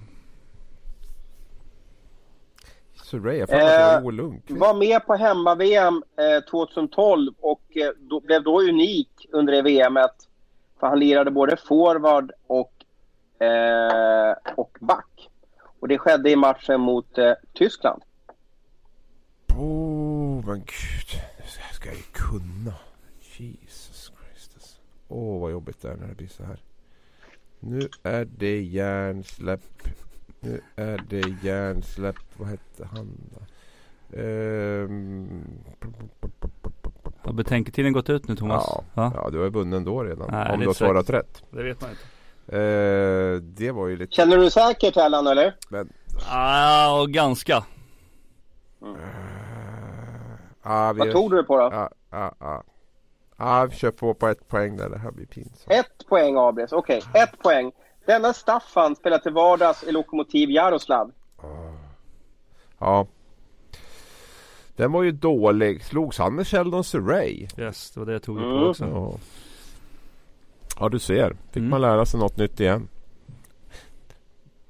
Surrey, 3.03 3.37
jag 3.37 3.49
Eh, 3.49 4.03
var 4.03 4.11
Lundqvist. 4.11 4.59
Var 4.59 4.73
med 4.73 5.05
på 5.05 5.15
hemma-VM 5.15 6.03
eh, 6.17 6.43
2012 6.43 7.33
och 7.39 7.61
eh, 7.77 7.89
då, 7.97 8.19
blev 8.19 8.43
då 8.43 8.61
unik 8.61 9.27
under 9.31 9.53
det 9.53 9.61
VMet. 9.61 10.15
För 10.79 10.87
han 10.87 10.99
lirade 10.99 11.31
både 11.31 11.57
forward 11.57 12.31
och, 12.47 12.73
eh, 13.45 14.35
och 14.55 14.77
back. 14.79 15.29
Och 15.79 15.87
det 15.87 15.97
skedde 15.97 16.29
i 16.29 16.35
matchen 16.35 16.81
mot 16.81 17.17
eh, 17.17 17.33
Tyskland. 17.53 18.01
Oh, 19.57 20.45
men 20.45 20.59
gud. 20.59 21.21
Ska 21.87 21.93
jag 21.95 21.97
ju 21.97 22.39
kunna. 22.39 22.73
Jesus 23.37 24.11
Christus. 24.33 24.79
Åh, 25.07 25.41
vad 25.41 25.51
jobbigt 25.51 25.81
det 25.81 25.89
är 25.91 25.95
när 25.95 26.07
det 26.07 26.15
blir 26.15 26.27
så 26.27 26.43
här. 26.43 26.59
Nu 27.59 27.89
är 28.03 28.25
det 28.37 28.61
hjärnsläpp. 28.61 29.87
Nu 30.39 30.61
är 30.75 31.03
det 31.09 31.35
hjärnsläpp. 31.47 32.15
Vad 32.37 32.47
hette 32.47 32.85
han 32.91 33.17
då? 33.33 33.39
Ehm, 34.19 35.43
Har 37.21 37.33
betänketiden 37.33 37.93
gått 37.93 38.09
ut 38.09 38.27
nu 38.27 38.35
Thomas? 38.35 38.63
Ja, 38.67 38.83
Ja. 38.93 39.11
ja, 39.15 39.29
du 39.29 39.37
har 39.37 39.45
ju 39.45 39.51
vunnit 39.51 39.77
ändå 39.77 40.03
redan. 40.03 40.27
Nej, 40.31 40.47
om 40.51 40.53
är 40.53 40.57
du 40.61 40.67
har 40.67 40.73
svarat 40.73 41.09
rätt. 41.09 41.43
Det 41.51 41.63
vet 41.63 41.81
man 41.81 41.89
inte. 41.89 42.57
Eh, 42.57 43.41
det 43.41 43.71
var 43.71 43.87
ju 43.87 43.97
lite... 43.97 44.13
Känner 44.15 44.37
du 44.37 44.49
säkert 44.49 44.95
Hellan 44.95 45.27
eller? 45.27 45.55
Men, 45.69 45.89
Ah, 46.29 47.01
och 47.01 47.09
ganska. 47.11 47.63
Ah, 50.69 50.93
vi, 50.93 50.99
Vad 50.99 51.11
tog 51.11 51.31
du 51.31 51.43
på 51.43 51.57
då? 51.57 51.63
Ja, 51.71 51.89
ja, 52.11 52.31
ja. 52.39 52.63
Ja, 53.37 53.67
vi 53.69 53.75
kör 53.75 53.91
på 53.91 54.13
på 54.13 54.27
ett 54.27 54.47
poäng 54.47 54.77
där. 54.77 54.89
Det 54.89 54.97
här 54.97 55.11
blir 55.11 55.25
pinsamt. 55.25 55.71
Ett 55.71 56.07
poäng 56.09 56.37
Abris. 56.37 56.71
Okej, 56.71 57.01
ett 57.13 57.39
poäng. 57.39 57.71
Denna 58.05 58.33
Staffan 58.33 58.95
spelar 58.95 59.17
till 59.17 59.31
vardags 59.33 59.83
i 59.83 59.91
Lokomotiv 59.91 60.49
Jaroslav. 60.51 61.11
Ja. 62.79 63.07
Den 64.75 64.91
var 64.91 65.03
ju 65.03 65.11
dålig. 65.11 65.83
Slogs 65.83 66.17
han 66.19 66.35
med 66.35 66.47
Sheldon 66.47 66.83
Surrey? 66.83 67.47
Yes, 67.57 67.91
det 67.91 67.99
var 67.99 68.05
det 68.07 68.13
jag 68.13 68.23
tog 68.23 68.37
Mm. 68.37 68.49
på 68.49 68.65
också. 68.65 68.85
Ja. 68.85 69.13
Ja 70.79 70.89
du 70.89 70.99
ser. 70.99 71.29
Fick 71.51 71.57
Mm. 71.57 71.69
man 71.69 71.81
lära 71.81 72.05
sig 72.05 72.19
något 72.19 72.37
nytt 72.37 72.59
igen. 72.59 72.87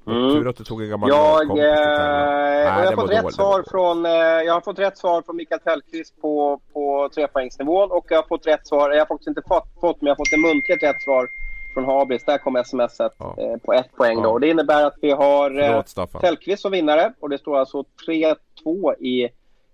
Mm. 0.08 0.30
Tur 0.30 0.48
att 0.48 0.56
du 0.56 0.64
tog 0.64 0.82
en 0.82 0.88
gammal 0.90 1.08
Jag, 1.08 1.38
lagkompis 1.38 1.64
eh, 1.64 1.70
och 1.70 2.84
jag, 2.84 2.90
har 2.90 2.94
fått 2.96 3.10
rätt 3.10 3.22
dålig, 3.22 3.34
svar 3.34 3.64
från, 3.70 4.06
eh, 4.06 4.12
jag 4.46 4.54
har 4.54 4.60
fått 4.60 4.78
rätt 4.78 4.98
svar 4.98 5.22
från 5.22 5.36
Mikael 5.36 5.60
Tellqvist 5.60 6.20
på, 6.20 6.60
på 6.72 7.08
trepoängsnivån 7.14 7.90
och 7.90 8.06
jag 8.08 8.18
har 8.18 8.26
fått 8.28 8.46
rätt 8.46 8.66
svar, 8.66 8.90
jag 8.90 8.98
har 8.98 9.06
faktiskt 9.06 9.28
inte 9.28 9.42
fått, 9.48 9.68
fått 9.80 10.00
men 10.00 10.06
jag 10.06 10.14
har 10.14 10.16
fått 10.16 10.32
en 10.32 10.40
muntligt 10.40 10.82
rätt 10.82 11.02
svar 11.02 11.28
från 11.74 11.84
Habris. 11.84 12.24
Där 12.24 12.38
kom 12.38 12.62
smset 12.64 13.12
Ja. 13.18 13.36
eh, 13.38 13.56
på 13.56 13.72
ett 13.72 13.96
poäng 13.96 14.16
då. 14.16 14.28
Ja. 14.28 14.32
Och 14.32 14.40
det 14.40 14.48
innebär 14.48 14.84
att 14.84 14.96
vi 15.00 15.10
har 15.10 15.60
eh. 15.60 15.82
Tellqvist 16.20 16.62
som 16.62 16.72
vinnare 16.72 17.12
och 17.20 17.28
det 17.28 17.38
står 17.38 17.58
alltså 17.58 17.84
3-2 18.08 18.94
i 18.94 19.28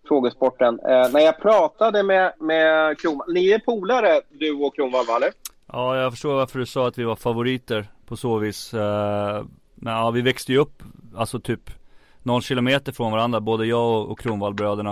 frågesporten. 0.09 0.81
Eh, 0.81 1.13
när 1.13 1.21
jag 1.21 1.41
pratade 1.41 2.03
med, 2.03 2.33
med 2.41 2.99
Kronwall, 2.99 3.33
ni 3.33 3.51
är 3.51 3.59
polare 3.59 4.21
du 4.31 4.53
och 4.53 4.75
Kronwall 4.75 5.07
va? 5.07 5.21
Ja, 5.73 5.97
jag 5.97 6.13
förstår 6.13 6.35
varför 6.35 6.59
du 6.59 6.67
sa 6.67 6.89
att 6.89 6.99
vi 6.99 7.05
var 7.05 7.17
favoriter 7.17 7.87
på 8.07 8.17
så 8.17 8.39
vis. 8.39 8.75
Eh, 8.75 9.43
Men 9.85 9.93
ja, 9.95 10.11
vi 10.11 10.21
växte 10.23 10.53
ju 10.53 10.59
upp, 10.59 10.83
alltså 11.17 11.41
typ 11.41 11.71
någon 12.23 12.43
kilometer 12.43 12.93
från 12.93 13.13
varandra, 13.13 13.41
både 13.41 13.67
jag 13.67 14.11
och- 14.11 14.19
Kronvallbröderna. 14.19 14.91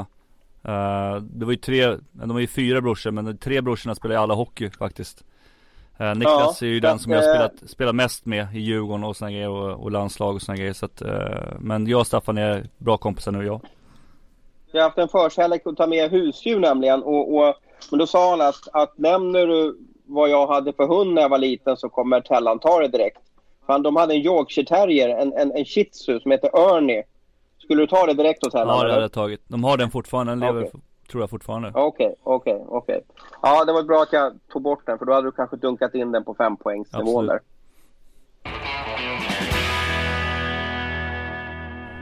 Eh, 0.65 1.17
Det 1.23 1.45
var 1.45 1.53
ju 1.53 1.57
tre, 1.57 1.97
de 2.13 2.33
var 2.33 2.41
ju 2.41 2.47
fyra 2.47 2.81
brorsor, 2.81 3.11
men 3.11 3.25
de 3.25 3.37
tre 3.37 3.61
brorsorna 3.61 3.95
spelar 3.95 4.15
ju 4.15 4.21
alla 4.21 4.35
hockey 4.35 4.71
faktiskt. 4.71 5.25
Eh, 5.99 6.15
Niklas 6.15 6.63
Ja, 6.63 6.67
är 6.69 6.71
ju 6.71 6.81
den 6.81 6.99
som 6.99 7.13
jag 7.13 7.25
eh, 7.25 7.35
spelat, 7.35 7.71
spelat 7.71 7.95
mest 7.95 8.27
med 8.27 8.47
i 8.57 8.59
Djurgården 8.59 9.05
och 9.05 9.17
såna 9.17 9.31
grejer 9.31 9.49
och, 9.49 9.83
och 9.83 9.91
landslag 9.91 10.35
och 10.35 10.43
såna 10.43 10.57
grejer. 10.57 10.73
Så 10.73 10.87
att, 10.87 11.03
eh, 11.03 11.55
men 11.61 11.87
jag 11.87 12.01
och 12.01 12.07
Staffan 12.07 12.39
är 12.39 12.67
bra 12.79 12.97
kompisar 12.97 13.33
nu 13.33 13.45
jag. 13.47 13.61
jag 14.73 14.81
har 14.81 14.89
haft 14.89 14.99
en 14.99 15.09
förkärlek 15.09 15.67
att 15.67 15.77
ta 15.77 15.87
med 15.87 16.11
husdjur 16.11 16.59
nämligen. 16.61 17.03
Och, 17.03 17.37
och, 17.37 17.55
men 17.91 17.99
då 17.99 18.07
sa 18.07 18.31
han 18.31 18.41
att, 18.41 18.69
att 18.73 18.99
nämner 18.99 19.47
du 19.47 19.79
vad 20.07 20.31
jag 20.31 20.47
hade 20.47 20.73
för 20.73 20.87
hund 20.87 21.15
när 21.15 21.23
jag 21.23 21.29
var 21.29 21.39
liten 21.39 21.77
så 21.77 21.89
kommer 21.89 22.21
Tellan 22.21 22.59
ta 22.59 22.81
det 22.81 22.89
direkt. 22.89 23.19
Fan, 23.73 23.83
de 23.83 23.97
hade 23.97 24.15
en 24.15 24.21
Yorkshire 24.21 24.67
terrier, 24.67 25.09
en, 25.09 25.33
en, 25.33 25.53
en 25.53 25.65
shih 25.65 25.85
tzu 25.85 26.21
som 26.21 26.31
heter 26.31 26.49
Ernie. 26.49 27.03
Skulle 27.59 27.83
du 27.83 27.87
ta 27.87 28.07
det 28.07 28.15
direkt 28.15 28.45
hos 28.45 28.53
Tellan? 28.53 28.77
Ja, 28.77 28.85
det 28.85 28.91
hade 28.91 29.03
jag 29.03 29.13
tagit. 29.13 29.41
De 29.49 29.65
har 29.65 29.77
den 29.77 29.91
fortfarande, 29.91 30.33
den 30.33 30.41
lever 30.41 30.61
Okej. 30.61 30.81
tror 31.11 31.23
jag 31.23 31.31
fortfarande. 31.31 31.73
Okej, 31.75 32.15
okej, 32.23 32.65
okej. 32.69 33.01
Ja, 33.43 33.65
det 33.65 33.73
var 33.73 33.83
bra 33.83 34.03
att 34.03 34.13
jag 34.13 34.33
tog 34.53 34.63
bort 34.63 34.87
den 34.87 34.99
för 34.99 35.05
då 35.07 35.13
hade 35.13 35.27
du 35.27 35.33
kanske 35.33 35.57
dunkat 35.57 35.95
in 35.95 36.13
den 36.13 36.25
på 36.25 36.35
fempoängsnivån 36.35 37.27
där. 37.27 37.41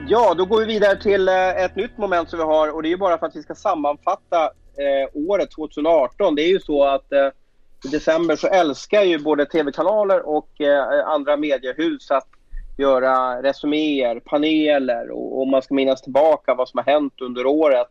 Ja, 0.07 0.33
då 0.33 0.45
går 0.45 0.59
vi 0.59 0.65
vidare 0.65 1.01
till 1.01 1.27
eh, 1.27 1.63
ett 1.63 1.75
nytt 1.75 1.97
moment 1.97 2.29
som 2.29 2.39
vi 2.39 2.45
har 2.45 2.75
och 2.75 2.81
det 2.83 2.87
är 2.87 2.91
ju 2.91 2.97
bara 2.97 3.17
för 3.17 3.25
att 3.25 3.35
vi 3.35 3.43
ska 3.43 3.55
sammanfatta 3.55 4.43
eh, 4.77 5.29
året 5.29 5.51
2018. 5.51 6.35
Det 6.35 6.41
är 6.41 6.49
ju 6.49 6.59
så 6.59 6.83
att 6.83 7.11
eh, 7.11 7.27
i 7.85 7.87
december 7.87 8.35
så 8.35 8.47
älskar 8.47 9.03
ju 9.03 9.19
både 9.19 9.45
tv-kanaler 9.45 10.29
och 10.29 10.61
eh, 10.61 11.07
andra 11.07 11.37
mediehus 11.37 12.11
att 12.11 12.27
göra 12.77 13.41
resuméer, 13.41 14.19
paneler 14.19 15.11
och, 15.11 15.41
och 15.41 15.47
man 15.47 15.61
ska 15.61 15.73
minnas 15.73 16.01
tillbaka 16.01 16.53
vad 16.53 16.69
som 16.69 16.77
har 16.77 16.93
hänt 16.93 17.21
under 17.21 17.45
året. 17.45 17.87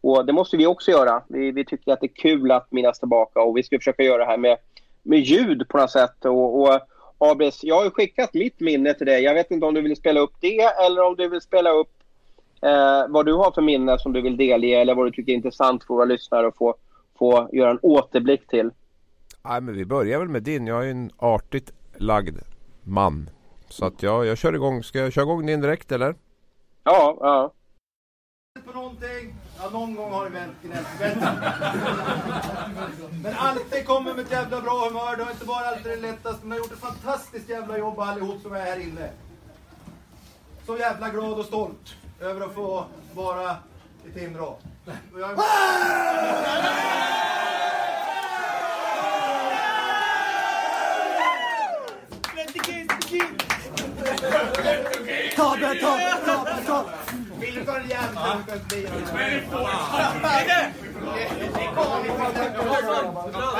Och 0.00 0.26
det 0.26 0.32
måste 0.32 0.56
vi 0.56 0.66
också 0.66 0.90
göra. 0.90 1.22
Vi, 1.28 1.52
vi 1.52 1.64
tycker 1.64 1.92
att 1.92 2.00
det 2.00 2.06
är 2.06 2.22
kul 2.22 2.50
att 2.50 2.72
minnas 2.72 2.98
tillbaka 2.98 3.40
och 3.40 3.56
vi 3.56 3.62
ska 3.62 3.78
försöka 3.78 4.02
göra 4.02 4.18
det 4.18 4.30
här 4.30 4.36
med, 4.36 4.56
med 5.02 5.18
ljud 5.18 5.68
på 5.68 5.78
något 5.78 5.90
sätt. 5.90 6.24
Och, 6.24 6.60
och 6.60 6.80
Abris, 7.18 7.60
jag 7.62 7.76
har 7.76 7.84
ju 7.84 7.90
skickat 7.90 8.34
mitt 8.34 8.60
minne 8.60 8.94
till 8.94 9.06
dig. 9.06 9.22
Jag 9.22 9.34
vet 9.34 9.50
inte 9.50 9.66
om 9.66 9.74
du 9.74 9.82
vill 9.82 9.96
spela 9.96 10.20
upp 10.20 10.34
det 10.40 10.60
eller 10.60 11.02
om 11.02 11.16
du 11.16 11.28
vill 11.28 11.40
spela 11.40 11.70
upp 11.70 11.92
eh, 12.62 13.08
vad 13.08 13.26
du 13.26 13.32
har 13.32 13.52
för 13.52 13.62
minne 13.62 13.98
som 13.98 14.12
du 14.12 14.20
vill 14.20 14.36
delge 14.36 14.80
eller 14.80 14.94
vad 14.94 15.06
du 15.06 15.10
tycker 15.10 15.32
är 15.32 15.36
intressant 15.36 15.84
för 15.84 15.94
våra 15.94 16.04
lyssnare 16.04 16.46
att 16.46 16.56
få, 16.56 16.74
få 17.18 17.48
göra 17.52 17.70
en 17.70 17.78
återblick 17.82 18.46
till. 18.46 18.70
Nej 19.42 19.60
men 19.60 19.74
vi 19.74 19.84
börjar 19.84 20.18
väl 20.18 20.28
med 20.28 20.42
din. 20.42 20.66
Jag 20.66 20.78
är 20.80 20.84
ju 20.84 20.90
en 20.90 21.10
artigt 21.16 21.72
lagd 21.96 22.38
man. 22.82 23.30
Så 23.68 23.86
att 23.86 24.02
jag, 24.02 24.26
jag 24.26 24.38
kör 24.38 24.54
igång. 24.54 24.82
Ska 24.84 24.98
jag 24.98 25.12
köra 25.12 25.22
igång 25.24 25.46
din 25.46 25.60
direkt 25.60 25.92
eller? 25.92 26.14
Ja, 26.84 27.16
ja. 27.20 27.52
på 28.66 28.72
någonting. 28.72 29.34
Ja, 29.62 29.70
någon 29.70 29.94
gång 29.94 30.12
har 30.12 30.24
det 30.24 30.30
vänt 30.30 30.56
gnällt. 30.62 30.86
Men 33.22 33.34
alltid 33.36 33.86
kommer 33.86 34.14
med 34.14 34.24
ett 34.24 34.30
jävla 34.30 34.60
bra 34.60 34.88
humör. 34.88 35.16
Det 35.16 35.24
har 35.24 35.30
inte 35.30 35.44
bara 35.46 35.66
alltid 35.66 35.92
det 35.92 35.96
lättaste, 35.96 36.40
men 36.42 36.50
har 36.50 36.58
gjort 36.58 36.72
ett 36.72 36.78
fantastiskt 36.78 37.48
jävla 37.48 37.78
jobb 37.78 37.98
allihop 38.00 38.42
som 38.42 38.52
är 38.52 38.60
här 38.60 38.80
inne. 38.80 39.10
Så 40.66 40.76
jävla 40.76 41.08
glad 41.08 41.38
och 41.38 41.44
stolt 41.44 41.94
över 42.20 42.40
att 42.46 42.54
få 42.54 42.84
vara 43.14 43.56
i 44.06 44.10
Timrå. 44.18 44.58
Och 45.12 45.20
jag- 45.20 45.38
Ta 55.40 55.56
det, 55.56 55.74
ta 55.80 55.96
det, 55.96 56.66
ta 56.66 56.84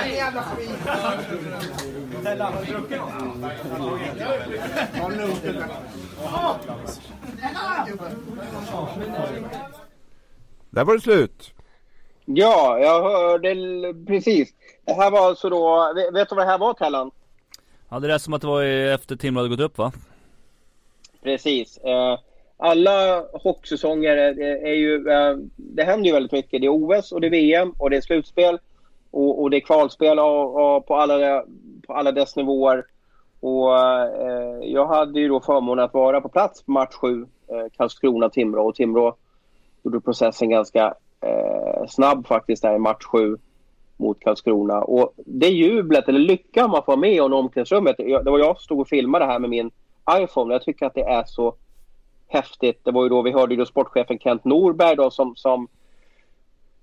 är 0.02 0.16
jävla 0.16 0.42
skit? 0.42 0.70
Där 10.70 10.84
var 10.84 10.94
det 10.94 11.00
slut. 11.00 11.52
Ja, 12.24 12.78
jag 12.78 13.02
hörde 13.02 13.54
precis. 14.06 14.48
Det 14.84 14.92
här 14.92 15.10
var 15.10 15.26
alltså 15.26 15.48
då, 15.48 15.92
vet 16.12 16.28
du 16.28 16.34
vad 16.34 16.46
det 16.46 16.50
här 16.50 16.58
var 16.58 16.74
Tellan? 16.74 17.10
Ja, 17.88 17.98
det 17.98 18.08
lät 18.08 18.22
som 18.22 18.34
att 18.34 18.40
det 18.40 18.46
var 18.46 18.62
efter 18.62 19.16
Timrå 19.16 19.40
hade 19.40 19.48
gått 19.48 19.60
upp 19.60 19.78
va? 19.78 19.92
Precis. 21.22 21.78
Eh, 21.78 22.18
alla 22.56 23.24
hockeysäsonger 23.32 24.16
är, 24.16 24.40
är 24.66 24.74
ju... 24.74 25.08
Eh, 25.10 25.36
det 25.56 25.82
händer 25.84 26.06
ju 26.06 26.12
väldigt 26.12 26.32
mycket. 26.32 26.60
Det 26.60 26.66
är 26.66 26.74
OS 26.74 27.12
och 27.12 27.20
det 27.20 27.26
är 27.26 27.30
VM 27.30 27.74
och 27.78 27.90
det 27.90 27.96
är 27.96 28.00
slutspel. 28.00 28.58
Och, 29.10 29.42
och 29.42 29.50
det 29.50 29.56
är 29.56 29.60
kvalspel 29.60 30.18
och, 30.18 30.76
och 30.76 30.86
på, 30.86 30.94
alla, 30.94 31.44
på 31.86 31.92
alla 31.94 32.12
dess 32.12 32.36
nivåer. 32.36 32.84
Och 33.40 33.78
eh, 33.78 34.58
jag 34.62 34.86
hade 34.86 35.20
ju 35.20 35.28
då 35.28 35.40
förmånen 35.40 35.84
att 35.84 35.94
vara 35.94 36.20
på 36.20 36.28
plats 36.28 36.62
på 36.62 36.70
match 36.72 36.94
7, 36.94 37.26
eh, 37.48 37.56
Karlskrona-Timrå. 37.78 38.60
Och 38.68 38.74
Timrå 38.74 39.16
gjorde 39.82 40.00
processen 40.00 40.50
ganska 40.50 40.94
eh, 41.20 41.86
snabb 41.88 42.26
faktiskt 42.26 42.62
där 42.62 42.74
i 42.74 42.78
match 42.78 43.04
7 43.04 43.36
mot 43.96 44.20
Karlskrona. 44.20 44.82
Och 44.82 45.12
det 45.16 45.48
jublet, 45.48 46.08
eller 46.08 46.18
lyckan 46.18 46.70
man 46.70 46.82
får 46.84 46.96
med 46.96 47.12
i 47.12 47.20
omklädningsrummet. 47.20 47.96
jag- 47.98 48.24
Det 48.24 48.30
var 48.30 48.38
jag 48.38 48.56
som 48.56 48.64
stod 48.64 48.80
och 48.80 48.88
filmade 48.88 49.24
det 49.24 49.32
här 49.32 49.38
med 49.38 49.50
min 49.50 49.70
iPhone. 50.10 50.54
Jag 50.54 50.62
tycker 50.62 50.86
att 50.86 50.94
det 50.94 51.02
är 51.02 51.24
så 51.24 51.54
häftigt. 52.28 52.80
Det 52.84 52.90
var 52.90 53.02
ju 53.02 53.08
då 53.08 53.22
vi 53.22 53.32
hörde 53.32 53.56
då 53.56 53.66
sportchefen 53.66 54.18
Kent 54.18 54.44
Norberg 54.44 54.96
då 54.96 55.10
som, 55.10 55.36
som 55.36 55.68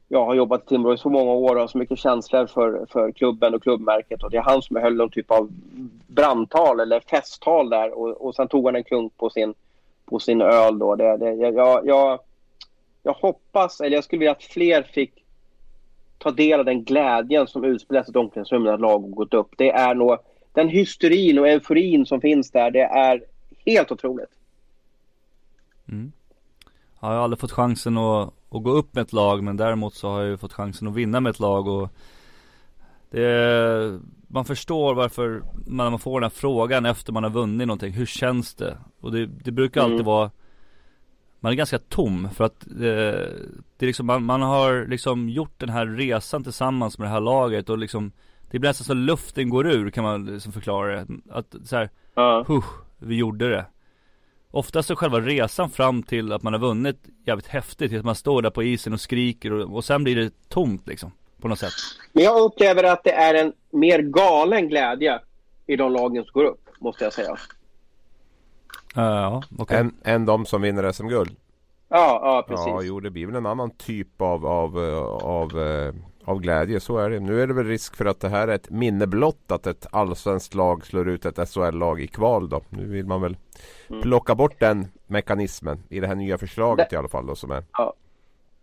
jag 0.07 0.25
har 0.25 0.35
jobbat 0.35 0.63
i 0.63 0.65
Timrå 0.65 0.93
i 0.93 0.97
så 0.97 1.09
många 1.09 1.31
år 1.31 1.55
och 1.55 1.61
har 1.61 1.67
så 1.67 1.77
mycket 1.77 1.99
känslor 1.99 2.47
för, 2.47 2.85
för 2.89 3.11
klubben 3.11 3.53
och 3.53 3.63
klubbmärket. 3.63 4.23
Och 4.23 4.29
det 4.29 4.37
är 4.37 4.41
han 4.41 4.61
som 4.61 4.75
höll 4.75 4.95
någon 4.95 5.09
typ 5.09 5.31
av 5.31 5.49
brandtal 6.07 6.79
eller 6.79 6.99
festtal 6.99 7.69
där 7.69 7.99
och, 7.99 8.25
och 8.25 8.35
sen 8.35 8.47
tog 8.47 8.65
han 8.65 8.75
en 8.75 8.83
klunk 8.83 9.17
på 9.17 9.29
sin, 9.29 9.53
på 10.05 10.19
sin 10.19 10.41
öl 10.41 10.79
då. 10.79 10.95
Det, 10.95 11.17
det, 11.17 11.33
jag, 11.33 11.87
jag, 11.87 12.19
jag, 13.03 13.13
hoppas, 13.13 13.81
eller 13.81 13.97
jag 13.97 14.03
skulle 14.03 14.19
vilja 14.19 14.31
att 14.31 14.43
fler 14.43 14.83
fick 14.83 15.23
ta 16.17 16.31
del 16.31 16.59
av 16.59 16.65
den 16.65 16.83
glädjen 16.83 17.47
som 17.47 17.63
utspelas 17.63 18.07
i 18.07 18.09
ett 18.09 18.15
omklädningsrum 18.15 18.63
när 18.63 18.77
lag 18.77 18.99
har 18.99 19.07
gått 19.09 19.33
upp. 19.33 19.49
Det 19.57 19.69
är 19.69 19.95
nog 19.95 20.17
den 20.57 20.69
hysterin 20.69 21.39
och 21.39 21.47
euforin 21.47 22.05
som 22.05 22.21
finns 22.21 22.51
där. 22.51 22.71
Det 22.71 22.81
är 22.81 23.23
helt 23.65 23.91
otroligt. 23.91 24.29
Mm. 25.89 26.11
Ja, 26.99 27.07
jag 27.07 27.15
har 27.15 27.23
aldrig 27.23 27.39
fått 27.39 27.51
chansen 27.51 27.97
att, 27.97 28.33
att 28.49 28.63
gå 28.63 28.71
upp 28.71 28.95
med 28.95 29.01
ett 29.01 29.13
lag 29.13 29.43
men 29.43 29.57
däremot 29.57 29.95
så 29.95 30.09
har 30.09 30.21
jag 30.21 30.29
ju 30.29 30.37
fått 30.37 30.53
chansen 30.53 30.87
att 30.87 30.95
vinna 30.95 31.19
med 31.19 31.29
ett 31.29 31.39
lag 31.39 31.67
och 31.67 31.89
det 33.09 33.99
man 34.27 34.45
förstår 34.45 34.95
varför 34.95 35.43
man, 35.67 35.91
man 35.91 35.99
får 35.99 36.19
den 36.19 36.29
här 36.29 36.35
frågan 36.37 36.85
efter 36.85 37.13
man 37.13 37.23
har 37.23 37.31
vunnit 37.31 37.67
någonting. 37.67 37.93
Hur 37.93 38.05
känns 38.05 38.55
det? 38.55 38.77
Och 39.01 39.11
det, 39.11 39.25
det 39.25 39.51
brukar 39.51 39.81
alltid 39.81 39.95
Mm. 39.95 40.05
vara 40.05 40.31
Man 41.39 41.51
är 41.51 41.55
ganska 41.55 41.79
tom 41.79 42.29
för 42.33 42.43
att 42.43 42.67
eh, 42.67 42.71
det 43.77 43.79
är 43.79 43.85
liksom, 43.85 44.05
man, 44.05 44.23
man 44.23 44.41
har 44.41 44.85
liksom 44.87 45.29
gjort 45.29 45.59
den 45.59 45.69
här 45.69 45.85
resan 45.85 46.43
tillsammans 46.43 46.97
med 46.97 47.07
det 47.07 47.11
här 47.11 47.21
laget 47.21 47.69
och 47.69 47.77
liksom 47.77 48.11
Det 48.51 48.59
blir 48.59 48.69
nästan 48.69 48.85
så 48.85 48.93
luften 48.93 49.49
går 49.49 49.67
ur 49.67 49.89
kan 49.89 50.03
man 50.03 50.25
liksom 50.25 50.51
förklara 50.51 50.95
det. 50.95 51.07
Att 51.29 51.55
så 51.63 51.75
här, 51.75 51.89
Ja. 52.17 52.45
Huh, 52.47 52.63
vi 52.97 53.15
gjorde 53.15 53.49
det. 53.49 53.65
Oftast 54.51 54.89
är 54.89 54.95
själva 54.95 55.19
resan 55.19 55.69
fram 55.69 56.03
till 56.03 56.31
att 56.31 56.43
man 56.43 56.53
har 56.53 56.59
vunnit 56.59 56.97
jävligt 57.25 57.47
häftigt, 57.47 57.93
att 57.93 58.05
man 58.05 58.15
står 58.15 58.41
där 58.41 58.49
på 58.49 58.63
isen 58.63 58.93
och 58.93 59.01
skriker 59.01 59.53
och, 59.53 59.75
och 59.75 59.85
sen 59.85 60.03
blir 60.03 60.15
det 60.15 60.49
tomt 60.49 60.87
liksom. 60.87 61.11
På 61.41 61.47
något 61.47 61.59
sätt. 61.59 61.73
Men 62.13 62.23
jag 62.23 62.41
upplever 62.41 62.83
att 62.83 63.03
det 63.03 63.11
är 63.11 63.33
en 63.33 63.53
mer 63.71 63.99
galen 63.99 64.67
glädje 64.67 65.19
i 65.67 65.75
de 65.75 65.91
lagen 65.91 66.23
som 66.23 66.31
går 66.33 66.43
upp, 66.43 66.69
måste 66.79 67.03
jag 67.03 67.13
säga. 67.13 67.31
Uh, 67.31 69.03
ja, 69.03 69.43
okej. 69.57 69.77
Än, 69.77 69.95
än 70.03 70.25
de 70.25 70.45
som 70.45 70.61
vinner 70.61 70.91
SM-guld. 70.91 71.35
Ja, 71.89 72.19
ja 72.23 72.45
precis. 72.47 72.67
Ja, 72.67 72.81
jo 72.81 72.99
det 72.99 73.09
blir 73.09 73.25
väl 73.25 73.35
en 73.35 73.45
annan 73.45 73.71
typ 73.71 74.21
av, 74.21 74.45
av, 74.45 74.83
eh, 74.83 74.97
av, 75.25 75.59
eh, 75.61 75.93
av 76.27 76.39
glädje. 76.39 76.79
Så 76.79 76.97
är 76.97 77.09
det. 77.09 77.19
Nu 77.19 77.41
är 77.41 77.47
det 77.47 77.53
väl 77.53 77.65
risk 77.67 77.95
för 77.95 78.05
att 78.05 78.19
det 78.19 78.29
här 78.29 78.47
är 78.47 78.55
ett 78.55 78.69
minne 78.69 79.07
blott 79.07 79.51
att 79.51 79.67
ett 79.67 79.87
allsvenskt 79.91 80.53
lag 80.55 80.85
slår 80.85 81.09
ut 81.09 81.25
ett 81.25 81.49
SHL-lag 81.49 82.01
i 82.01 82.07
kval 82.07 82.49
då. 82.49 82.61
Nu 82.69 82.85
vill 82.85 83.05
man 83.05 83.21
väl 83.21 83.37
Mm. 83.89 84.01
plocka 84.01 84.35
bort 84.35 84.59
den 84.59 84.87
mekanismen 85.07 85.83
i 85.89 85.99
det 85.99 86.07
här 86.07 86.15
nya 86.15 86.37
förslaget 86.37 86.89
Det- 86.89 86.95
i 86.95 86.97
alla 86.99 87.07
fall 87.07 87.25
då 87.27 87.35
som 87.35 87.51
är. 87.51 87.63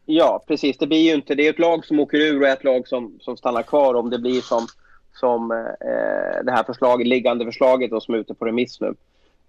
Ja, 0.06 0.44
precis. 0.48 0.78
Det 0.78 0.86
blir 0.86 0.98
ju 1.02 1.14
inte... 1.14 1.34
Det 1.34 1.46
är 1.46 1.50
ett 1.50 1.58
lag 1.58 1.84
som 1.84 2.00
åker 2.00 2.18
ur 2.18 2.40
och 2.42 2.48
ett 2.48 2.64
lag 2.64 2.88
som, 2.88 3.18
som 3.20 3.36
stannar 3.36 3.62
kvar 3.62 3.94
om 3.94 4.10
det 4.10 4.18
blir 4.18 4.40
som, 4.40 4.66
som 5.12 5.50
eh, 5.50 6.44
det 6.44 6.50
här 6.52 6.64
förslaget, 6.64 7.06
liggande 7.06 7.44
förslaget 7.44 7.90
då, 7.90 8.00
som 8.00 8.14
är 8.14 8.18
ute 8.18 8.34
på 8.34 8.44
remiss 8.44 8.80
nu. 8.80 8.94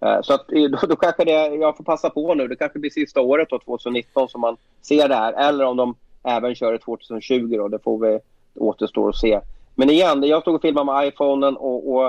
Eh, 0.00 0.20
så 0.22 0.34
att, 0.34 0.52
eh, 0.52 0.62
då, 0.62 0.86
då 0.86 0.96
kanske 0.96 1.24
det, 1.24 1.30
jag 1.54 1.76
får 1.76 1.84
passa 1.84 2.10
på 2.10 2.34
nu. 2.34 2.48
Det 2.48 2.56
kanske 2.56 2.78
blir 2.78 2.90
sista 2.90 3.20
året 3.20 3.48
då, 3.50 3.58
2019 3.58 4.28
som 4.28 4.40
man 4.40 4.56
ser 4.82 5.08
det 5.08 5.14
här. 5.14 5.32
Eller 5.32 5.64
om 5.64 5.76
de 5.76 5.94
även 6.26 6.54
kör 6.54 6.78
2020 6.78 7.56
då. 7.56 7.68
Det 7.68 7.78
får 7.78 7.98
vi 7.98 8.18
återstår 8.54 9.08
att 9.08 9.16
se. 9.16 9.40
Men 9.74 9.90
igen, 9.90 10.22
jag 10.22 10.42
stod 10.42 10.54
och 10.54 10.62
filmade 10.62 10.92
med 10.92 11.06
iPhonen 11.08 11.56
och, 11.56 11.94
och 11.94 12.06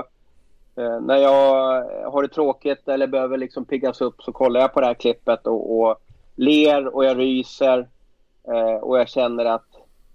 eh, 0.76 1.00
när 1.00 1.16
jag 1.16 1.84
har 2.10 2.22
det 2.22 2.28
tråkigt 2.28 2.88
eller 2.88 3.06
behöver 3.06 3.36
liksom 3.36 3.64
piggas 3.64 4.00
upp 4.00 4.22
så 4.22 4.32
kollar 4.32 4.60
jag 4.60 4.72
på 4.74 4.80
det 4.80 4.86
här 4.86 4.94
klippet 4.94 5.46
och, 5.46 5.80
och 5.80 5.96
ler 6.36 6.86
och 6.96 7.04
jag 7.04 7.18
ryser. 7.18 7.88
Eh, 8.48 8.74
och 8.82 8.98
jag 8.98 9.08
känner 9.08 9.44
att 9.44 9.66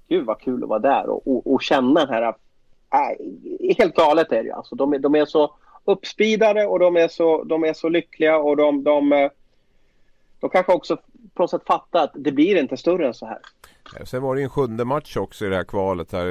gud 0.07 0.25
vad 0.25 0.39
kul 0.39 0.63
att 0.63 0.69
vara 0.69 0.79
där 0.79 1.09
och, 1.09 1.27
och, 1.27 1.53
och 1.53 1.61
känna 1.61 2.05
den 2.05 2.09
här... 2.13 2.23
Äh, 2.23 3.75
helt 3.77 3.95
galet 3.95 4.31
är 4.31 4.43
det 4.43 4.47
ju. 4.49 4.51
alltså. 4.51 4.75
de, 4.75 4.93
är- 4.93 4.99
de 4.99 5.15
är 5.15 5.25
så 5.25 5.55
uppspidade 5.85 6.65
och 6.65 6.79
de 6.79 6.97
är 6.97 7.07
så, 7.07 7.43
de 7.43 7.63
är 7.63 7.73
så 7.73 7.89
lyckliga 7.89 8.37
och 8.37 8.57
de, 8.57 8.83
de, 8.83 9.13
eh, 9.13 9.31
de 10.39 10.49
kanske 10.49 10.73
också 10.73 10.97
på 11.33 11.43
något 11.43 11.49
sätt 11.49 11.61
fatta 11.67 12.01
att 12.01 12.11
det 12.15 12.31
blir 12.31 12.55
inte 12.55 12.77
större 12.77 13.07
än 13.07 13.13
så 13.13 13.25
här. 13.25 13.37
Sen 14.05 14.21
var 14.21 14.35
det 14.35 14.41
ju 14.41 14.43
en 14.43 14.49
sjunde 14.49 14.85
match 14.85 15.17
också 15.17 15.45
i 15.45 15.49
det 15.49 15.55
här 15.55 15.63
kvalet 15.63 16.11
här. 16.11 16.25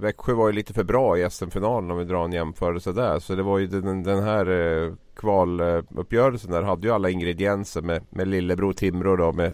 Växjö 0.00 0.34
var 0.34 0.46
ju 0.46 0.52
lite 0.52 0.74
för 0.74 0.84
bra 0.84 1.18
i 1.18 1.30
SM-finalen 1.30 1.90
om 1.90 1.98
vi 1.98 2.04
drar 2.04 2.24
en 2.24 2.32
jämförelse 2.32 2.92
där. 2.92 3.18
Så 3.18 3.34
det 3.34 3.42
var 3.42 3.58
ju 3.58 3.66
den, 3.66 4.02
den 4.02 4.22
här 4.22 4.46
eh, 4.50 4.92
kvaluppgörelsen 5.16 6.50
där 6.50 6.62
hade 6.62 6.86
ju 6.86 6.94
alla 6.94 7.10
ingredienser 7.10 7.82
med, 7.82 8.04
med 8.10 8.28
lillebror 8.28 8.72
Timrå 8.72 9.16
då 9.16 9.32
med 9.32 9.52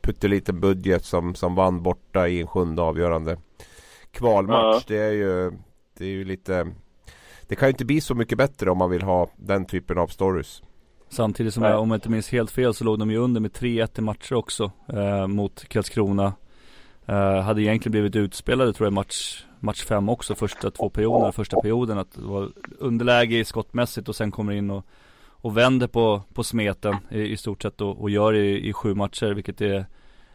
pytteliten 0.00 0.60
budget 0.60 1.04
som, 1.04 1.34
som 1.34 1.54
vann 1.54 1.82
borta 1.82 2.28
i 2.28 2.40
en 2.40 2.46
sjunde 2.46 2.82
avgörande 2.82 3.36
kvalmatch. 4.10 4.74
Ja. 4.74 4.80
Det 4.86 4.98
är 4.98 5.12
ju 5.12 5.52
Det 5.98 6.04
är 6.04 6.08
ju 6.08 6.24
lite 6.24 6.72
Det 7.46 7.56
kan 7.56 7.68
ju 7.68 7.70
inte 7.70 7.84
bli 7.84 8.00
så 8.00 8.14
mycket 8.14 8.38
bättre 8.38 8.70
om 8.70 8.78
man 8.78 8.90
vill 8.90 9.02
ha 9.02 9.30
den 9.36 9.64
typen 9.64 9.98
av 9.98 10.06
stories. 10.06 10.62
Samtidigt 11.14 11.54
som 11.54 11.62
jag, 11.62 11.80
om 11.80 11.90
jag 11.90 11.96
inte 11.96 12.10
minns 12.10 12.32
helt 12.32 12.50
fel 12.50 12.74
så 12.74 12.84
låg 12.84 12.98
de 12.98 13.10
ju 13.10 13.16
under 13.16 13.40
med 13.40 13.50
3-1 13.50 13.98
i 13.98 14.00
matcher 14.00 14.34
också 14.34 14.70
eh, 14.92 15.26
mot 15.26 15.68
Karlskrona. 15.68 16.32
Eh, 17.06 17.40
hade 17.40 17.62
egentligen 17.62 17.90
blivit 17.90 18.16
utspelade 18.16 18.72
tror 18.72 18.86
jag 18.86 18.92
match 18.92 19.44
match 19.60 19.84
5 19.84 20.08
också 20.08 20.34
första 20.34 20.70
två 20.70 20.90
perioderna, 20.90 21.32
första 21.32 21.60
perioden 21.60 21.98
att 21.98 22.12
det 22.12 22.22
var 22.22 22.50
underläge 22.78 23.38
i 23.38 23.44
skottmässigt 23.44 24.08
och 24.08 24.16
sen 24.16 24.30
kommer 24.30 24.52
in 24.52 24.70
och, 24.70 24.84
och 25.28 25.56
vänder 25.56 25.86
på, 25.86 26.22
på 26.34 26.44
smeten 26.44 26.96
i, 27.10 27.20
i 27.20 27.36
stort 27.36 27.62
sett 27.62 27.80
och, 27.80 28.00
och 28.00 28.10
gör 28.10 28.32
det 28.32 28.38
i, 28.38 28.68
i 28.68 28.72
sju 28.72 28.94
matcher 28.94 29.34
vilket 29.34 29.60
är 29.60 29.86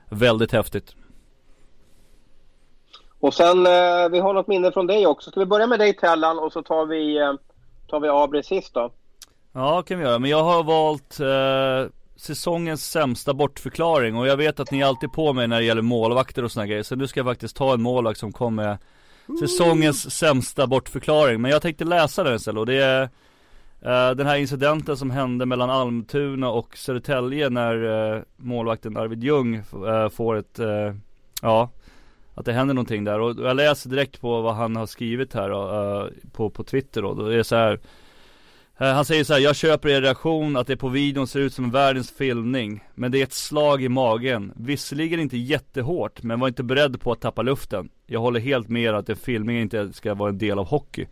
väldigt 0.09 0.51
häftigt. 0.51 0.95
Och 3.19 3.33
sen, 3.33 3.65
eh, 3.65 4.09
vi 4.11 4.19
har 4.19 4.33
något 4.33 4.47
minne 4.47 4.71
från 4.71 4.87
dig 4.87 5.07
också. 5.07 5.31
Ska 5.31 5.39
vi 5.39 5.45
börja 5.45 5.67
med 5.67 5.79
dig 5.79 5.93
Tellan 5.93 6.39
och 6.39 6.53
så 6.53 6.63
tar 6.63 6.85
vi, 6.85 7.17
eh, 7.17 7.33
tar 7.87 7.99
vi 7.99 8.09
Abri 8.09 8.43
sist 8.43 8.73
då? 8.73 8.91
Ja, 9.59 9.81
kan 9.81 9.97
vi 9.97 10.03
göra. 10.03 10.19
Men 10.19 10.29
jag 10.29 10.43
har 10.43 10.63
valt 10.63 11.19
eh, 11.19 11.91
säsongens 12.15 12.91
sämsta 12.91 13.33
bortförklaring 13.33 14.15
och 14.15 14.27
jag 14.27 14.37
vet 14.37 14.59
att 14.59 14.71
ni 14.71 14.79
är 14.79 14.85
alltid 14.85 15.11
på 15.11 15.33
mig 15.33 15.47
när 15.47 15.59
det 15.59 15.65
gäller 15.65 15.81
målvakter 15.81 16.43
och 16.43 16.51
såna 16.51 16.67
grejer. 16.67 16.83
Så 16.83 16.95
nu 16.95 17.07
ska 17.07 17.19
jag 17.19 17.27
faktiskt 17.27 17.55
ta 17.55 17.73
en 17.73 17.81
målvakt 17.81 18.19
som 18.19 18.31
kom 18.31 18.55
med 18.55 18.77
säsongens 19.39 20.15
sämsta 20.15 20.67
bortförklaring. 20.67 21.41
Men 21.41 21.51
jag 21.51 21.61
tänkte 21.61 21.85
läsa 21.85 22.23
den 22.23 22.35
istället 22.35 22.59
och 22.59 22.65
det 22.65 22.83
är 22.83 23.01
eh, 23.81 24.15
den 24.15 24.27
här 24.27 24.37
incidenten 24.37 24.97
som 24.97 25.11
hände 25.11 25.45
mellan 25.45 25.69
Almtuna 25.69 26.49
och 26.49 26.77
Södertälje 26.77 27.49
när 27.49 28.15
eh, 28.15 28.21
målvakten 28.37 28.97
Arvid 28.97 29.23
Ljung 29.23 29.55
eh, 29.55 30.09
får 30.09 30.35
ett, 30.35 30.59
ja, 31.41 31.69
att 32.35 32.45
det 32.45 32.53
händer 32.53 32.73
någonting 32.73 33.03
där. 33.03 33.19
Och 33.19 33.35
jag 33.39 33.55
läser 33.55 33.89
direkt 33.89 34.21
på 34.21 34.41
vad 34.41 34.55
han 34.55 34.75
har 34.75 34.85
skrivit 34.85 35.33
här 35.33 35.49
på, 36.31 36.49
på 36.49 36.63
Twitter 36.63 37.01
då. 37.01 37.13
Det 37.13 37.35
är 37.35 37.43
så 37.43 37.55
här 37.55 37.79
Eh, 38.81 38.93
han 38.93 39.05
säger 39.05 39.23
så 39.23 39.33
här, 39.33 39.39
jag 39.39 39.55
köper 39.55 39.89
er 39.89 40.01
reaktion 40.01 40.57
att 40.57 40.67
det 40.67 40.77
på 40.77 40.89
videon 40.89 41.27
ser 41.27 41.39
ut 41.39 41.53
som 41.53 41.71
världens 41.71 42.11
filmning 42.11 42.83
Men 42.95 43.11
det 43.11 43.19
är 43.19 43.23
ett 43.23 43.33
slag 43.33 43.83
i 43.83 43.89
magen. 43.89 44.53
Visserligen 44.55 45.19
inte 45.19 45.37
jättehårt, 45.37 46.23
men 46.23 46.39
var 46.39 46.47
inte 46.47 46.63
beredd 46.63 47.01
på 47.01 47.11
att 47.11 47.21
tappa 47.21 47.41
luften. 47.41 47.89
Jag 48.05 48.19
håller 48.19 48.39
helt 48.39 48.69
med 48.69 48.95
att 48.95 49.09
en 49.09 49.15
filmning 49.15 49.59
inte 49.59 49.93
ska 49.93 50.13
vara 50.13 50.29
en 50.29 50.37
del 50.37 50.59
av 50.59 50.67
hockey. 50.67 51.05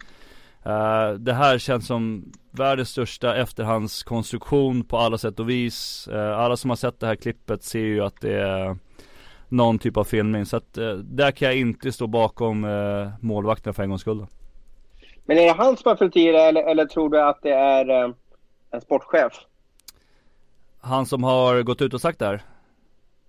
Uh, 0.65 1.19
Det 1.19 1.33
här 1.33 1.57
känns 1.57 1.87
som 1.87 2.31
världens 2.51 2.89
största 2.89 3.35
efterhandskonstruktion 3.35 4.83
på 4.83 4.97
alla 4.97 5.17
sätt 5.17 5.39
och 5.39 5.49
vis. 5.49 6.09
Uh, 6.11 6.39
Alla 6.39 6.57
som 6.57 6.69
har 6.69 6.77
sett 6.77 6.99
det 6.99 7.07
här 7.07 7.15
klippet 7.15 7.63
ser 7.63 7.79
ju 7.79 8.01
att 8.03 8.21
det 8.21 8.39
är 8.39 8.77
någon 9.49 9.79
typ 9.79 9.97
av 9.97 10.03
filmning. 10.03 10.45
Så 10.45 10.57
att 10.57 10.77
uh, 10.77 10.93
där 10.93 11.31
kan 11.31 11.47
jag 11.47 11.57
inte 11.57 11.91
stå 11.91 12.07
bakom 12.07 12.61
målvakten 12.61 13.27
målvakterna 13.27 13.73
för 13.73 13.83
en 13.83 13.89
gångs 13.89 14.01
skull 14.01 14.25
men 15.27 15.37
är 15.37 15.45
det 15.45 15.53
han 15.57 15.77
som 15.77 15.89
har 15.89 15.95
fyllt 15.95 16.15
i 16.15 16.31
det 16.31 16.41
eller, 16.41 16.63
eller 16.63 16.85
tror 16.85 17.09
du 17.09 17.21
att 17.21 17.39
det 17.41 17.53
är 17.53 17.89
eh, 17.89 18.11
en 18.71 18.81
sportchef? 18.81 19.33
Han 20.81 21.05
som 21.05 21.23
har 21.23 21.61
gått 21.61 21.81
ut 21.81 21.93
och 21.93 22.01
sagt 22.01 22.19
det 22.19 22.25
här? 22.25 22.41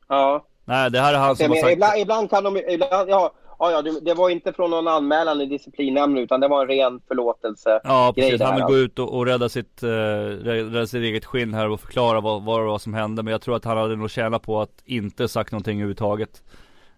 Ja. 0.09 0.45
Nej, 0.65 0.91
det 0.91 1.01
här 1.01 1.15
är 1.15 1.19
han 1.19 1.37
som 1.37 1.51
har 1.51 1.57
sagt 1.57 1.73
ibland, 1.73 1.99
ibland 1.99 2.31
kan 2.31 2.45
de, 2.45 2.57
ibland, 2.57 3.11
ja, 3.11 3.33
ja, 3.59 3.71
ja, 3.71 3.83
det 4.03 4.15
var 4.15 4.31
inte 4.31 4.53
från 4.53 4.71
någon 4.71 4.89
anmälan 4.89 5.41
i 5.41 5.47
disciplinnämnden 5.47 6.25
utan 6.25 6.41
det 6.41 6.49
var 6.49 6.63
en 6.63 6.69
ren 6.69 7.01
förlåtelse. 7.09 7.81
Ja, 7.85 8.13
precis. 8.17 8.41
Han 8.41 8.55
vill 8.55 8.65
gå 8.65 8.77
ut 8.77 8.99
och, 8.99 9.17
och 9.17 9.27
rädda, 9.27 9.49
sitt, 9.49 9.83
uh, 9.83 9.89
rädda 9.89 10.87
sitt 10.87 11.03
eget 11.03 11.25
skinn 11.25 11.55
här 11.55 11.69
och 11.69 11.81
förklara 11.81 12.21
vad, 12.21 12.43
vad 12.43 12.61
det 12.61 12.67
var 12.67 12.79
som 12.79 12.95
hände. 12.95 13.23
Men 13.23 13.33
jag 13.33 13.43
tror 13.43 13.57
att 13.57 13.65
han 13.65 13.77
hade 13.77 13.97
nog 13.97 14.11
tjänat 14.11 14.43
på 14.43 14.61
att 14.61 14.83
inte 14.85 15.29
sagt 15.29 15.53
någonting 15.53 15.79
överhuvudtaget. 15.79 16.43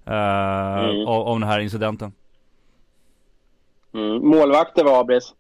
Uh, 0.09 0.14
mm. 0.14 1.07
av, 1.07 1.28
av 1.28 1.40
den 1.40 1.48
här 1.48 1.61
incidenten. 1.61 2.12
Mm. 3.95 4.28
Målvakter 4.28 4.84
var 4.84 5.01
Abris. 5.01 5.34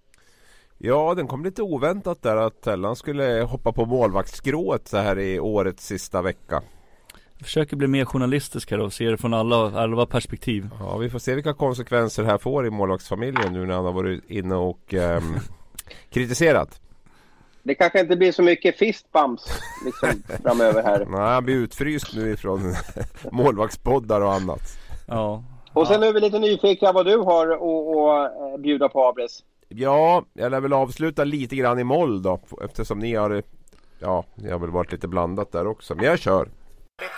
Ja, 0.78 1.14
den 1.14 1.26
kom 1.26 1.44
lite 1.44 1.62
oväntat 1.62 2.22
där 2.22 2.36
att 2.36 2.62
Tellan 2.62 2.96
skulle 2.96 3.46
hoppa 3.50 3.72
på 3.72 3.86
målvaktsskrået 3.86 4.88
så 4.88 4.96
här 4.96 5.18
i 5.18 5.40
årets 5.40 5.86
sista 5.86 6.22
vecka. 6.22 6.62
Jag 7.38 7.44
försöker 7.44 7.76
bli 7.76 7.86
mer 7.86 8.04
journalistisk 8.04 8.70
här 8.70 8.80
och 8.80 8.92
se 8.92 9.10
det 9.10 9.16
från 9.16 9.34
alla, 9.34 9.80
alla 9.80 10.06
perspektiv. 10.06 10.68
Ja, 10.80 10.96
vi 10.96 11.10
får 11.10 11.18
se 11.18 11.34
vilka 11.34 11.54
konsekvenser 11.54 12.22
det 12.22 12.28
här 12.28 12.38
får 12.38 12.66
i 12.66 12.70
målvaktsfamiljen 12.70 13.52
nu 13.52 13.66
när 13.66 13.74
han 13.74 13.84
har 13.84 13.92
varit 13.92 14.30
inne 14.30 14.54
och 14.54 14.94
um, 14.94 15.38
kritiserat. 16.10 16.80
Det 17.62 17.74
kanske 17.74 18.00
inte 18.00 18.16
blir 18.16 18.32
så 18.32 18.42
mycket 18.42 18.78
fistbumps 18.78 19.44
liksom 19.84 20.22
framöver 20.42 20.82
här. 20.82 21.06
Nej, 21.10 21.20
han 21.20 21.44
blir 21.44 21.54
utfryst 21.54 22.14
nu 22.14 22.32
ifrån 22.32 22.74
målvaktspoddar 23.32 24.20
och 24.20 24.32
annat. 24.32 24.78
Ja, 25.06 25.44
och 25.72 25.86
sen 25.86 26.02
är 26.02 26.12
vi 26.12 26.20
lite 26.20 26.38
nyfikna 26.38 26.92
vad 26.92 27.06
du 27.06 27.16
har 27.16 27.46
att 27.48 28.32
eh, 28.54 28.60
bjuda 28.60 28.88
på 28.88 29.06
Abris. 29.08 29.44
Ja, 29.68 30.24
jag 30.32 30.50
lär 30.50 30.60
väl 30.60 30.72
avsluta 30.72 31.24
lite 31.24 31.56
grann 31.56 31.78
i 31.78 31.84
moll 31.84 32.22
då 32.22 32.40
eftersom 32.64 32.98
ni 32.98 33.14
har 33.14 33.42
Ja, 34.06 34.16
ni 34.42 34.48
har 34.52 34.58
väl 34.64 34.76
varit 34.78 34.92
lite 34.94 35.08
blandat 35.14 35.48
där 35.56 35.66
också. 35.74 35.90
Men 35.96 36.04
jag 36.10 36.18
kör. 36.26 36.44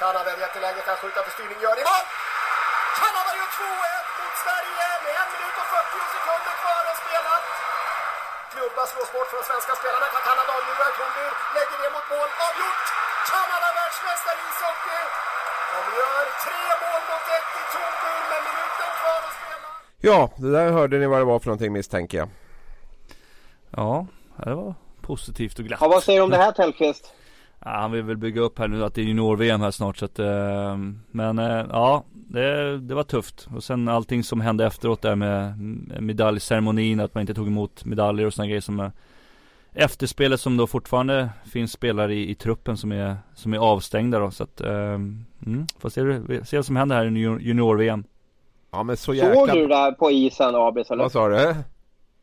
Kanada 0.03 0.31
jätteläge 0.45 0.81
kan 0.89 0.97
skjuta 1.03 1.21
för 1.27 1.33
styrning, 1.37 1.59
gör 1.65 1.77
det 1.79 1.85
mål! 1.91 2.05
Kanada 3.01 3.31
gör 3.39 3.51
2-1 3.59 4.21
mot 4.21 4.35
Sverige 4.45 4.87
med 5.05 5.13
1 5.25 5.33
minut 5.35 5.57
och 5.63 5.69
40 5.75 6.13
sekunder 6.15 6.55
kvar 6.63 6.83
att 6.93 6.99
spela. 7.05 7.35
Klubba 8.53 8.83
slås 8.93 9.11
bort 9.15 9.29
från 9.31 9.41
de 9.43 9.47
svenska 9.51 9.73
spelarna. 9.81 10.07
Kan 10.15 10.23
Kanada 10.29 10.51
avgjora? 10.59 10.87
Kronby 10.97 11.25
lägger 11.57 11.79
det 11.83 11.91
mot 11.97 12.07
mål. 12.13 12.31
Avgjort! 12.47 12.87
Kanada 13.33 13.69
världsmästare 13.79 14.41
i 14.43 14.45
ishockey! 14.51 15.03
De 15.75 15.81
gör 15.99 16.25
tre 16.45 16.63
mål 16.83 17.03
mot 17.11 17.27
ett 17.37 17.51
i 17.61 17.63
Tornby 17.73 18.15
Ja, 20.05 20.31
det 20.37 20.51
där 20.51 20.73
hörde 20.73 20.99
ni 20.99 21.07
vad 21.07 21.21
det 21.21 21.25
var 21.25 21.39
för 21.39 21.47
någonting 21.47 21.73
misstänker 21.73 22.19
jag. 22.19 22.29
Ja, 23.71 24.07
det 24.45 24.55
var 24.55 24.75
positivt 25.01 25.59
och 25.59 25.65
glatt. 25.65 25.81
Ja, 25.81 25.89
vad 25.89 26.03
säger 26.03 26.19
du 26.19 26.25
om 26.25 26.31
det 26.31 26.37
här 26.37 26.53
Tellqvist? 26.53 27.13
Ja, 27.65 27.71
han 27.71 27.93
vill 27.93 28.03
väl 28.03 28.17
bygga 28.17 28.41
upp 28.41 28.59
här 28.59 28.69
nu 28.69 28.85
att 28.85 28.95
det 28.95 29.01
är 29.01 29.05
junior-VM 29.05 29.61
här 29.61 29.71
snart 29.71 29.97
så 29.97 30.05
att, 30.05 30.19
eh, 30.19 30.77
Men 31.11 31.39
eh, 31.39 31.67
ja, 31.71 32.05
det, 32.13 32.79
det, 32.79 32.95
var 32.95 33.03
tufft. 33.03 33.49
Och 33.55 33.65
sen 33.65 33.89
allting 33.89 34.25
som 34.25 34.41
hände 34.41 34.67
efteråt 34.67 35.03
där 35.03 35.15
med 35.15 35.59
medaljceremonin, 36.03 37.01
att 37.01 37.15
man 37.15 37.21
inte 37.21 37.35
tog 37.35 37.47
emot 37.47 37.85
medaljer 37.85 38.27
och 38.27 38.35
sådana 38.35 38.49
grejer 38.49 38.61
som 38.61 38.91
efterspelet 39.73 40.41
som 40.41 40.57
då 40.57 40.67
fortfarande 40.67 41.31
finns 41.45 41.73
spelare 41.73 42.15
i, 42.15 42.31
i 42.31 42.35
truppen 42.35 42.77
som 42.77 42.93
är, 42.93 43.17
som 43.35 43.55
är 43.55 43.59
avstängda 43.59 44.19
då. 44.19 44.31
Så 44.31 44.43
att, 44.43 44.61
um, 44.61 45.25
mm, 45.47 45.67
får 45.79 45.89
se, 45.89 46.45
se 46.45 46.57
vad 46.57 46.67
som 46.67 46.77
händer 46.77 46.97
här 46.97 47.17
i 47.17 47.21
junior-VM. 47.21 48.05
Ja 48.73 48.83
men 48.83 48.97
så 48.97 49.15
jäkla... 49.15 49.35
Såg 49.35 49.49
du 49.49 49.61
det 49.63 49.75
där 49.75 49.93
på 49.93 50.11
isen 50.11 50.55
Abis 50.55 50.91
eller? 50.91 51.03
Vad 51.03 51.13
sa 51.13 51.29
du? 51.29 51.55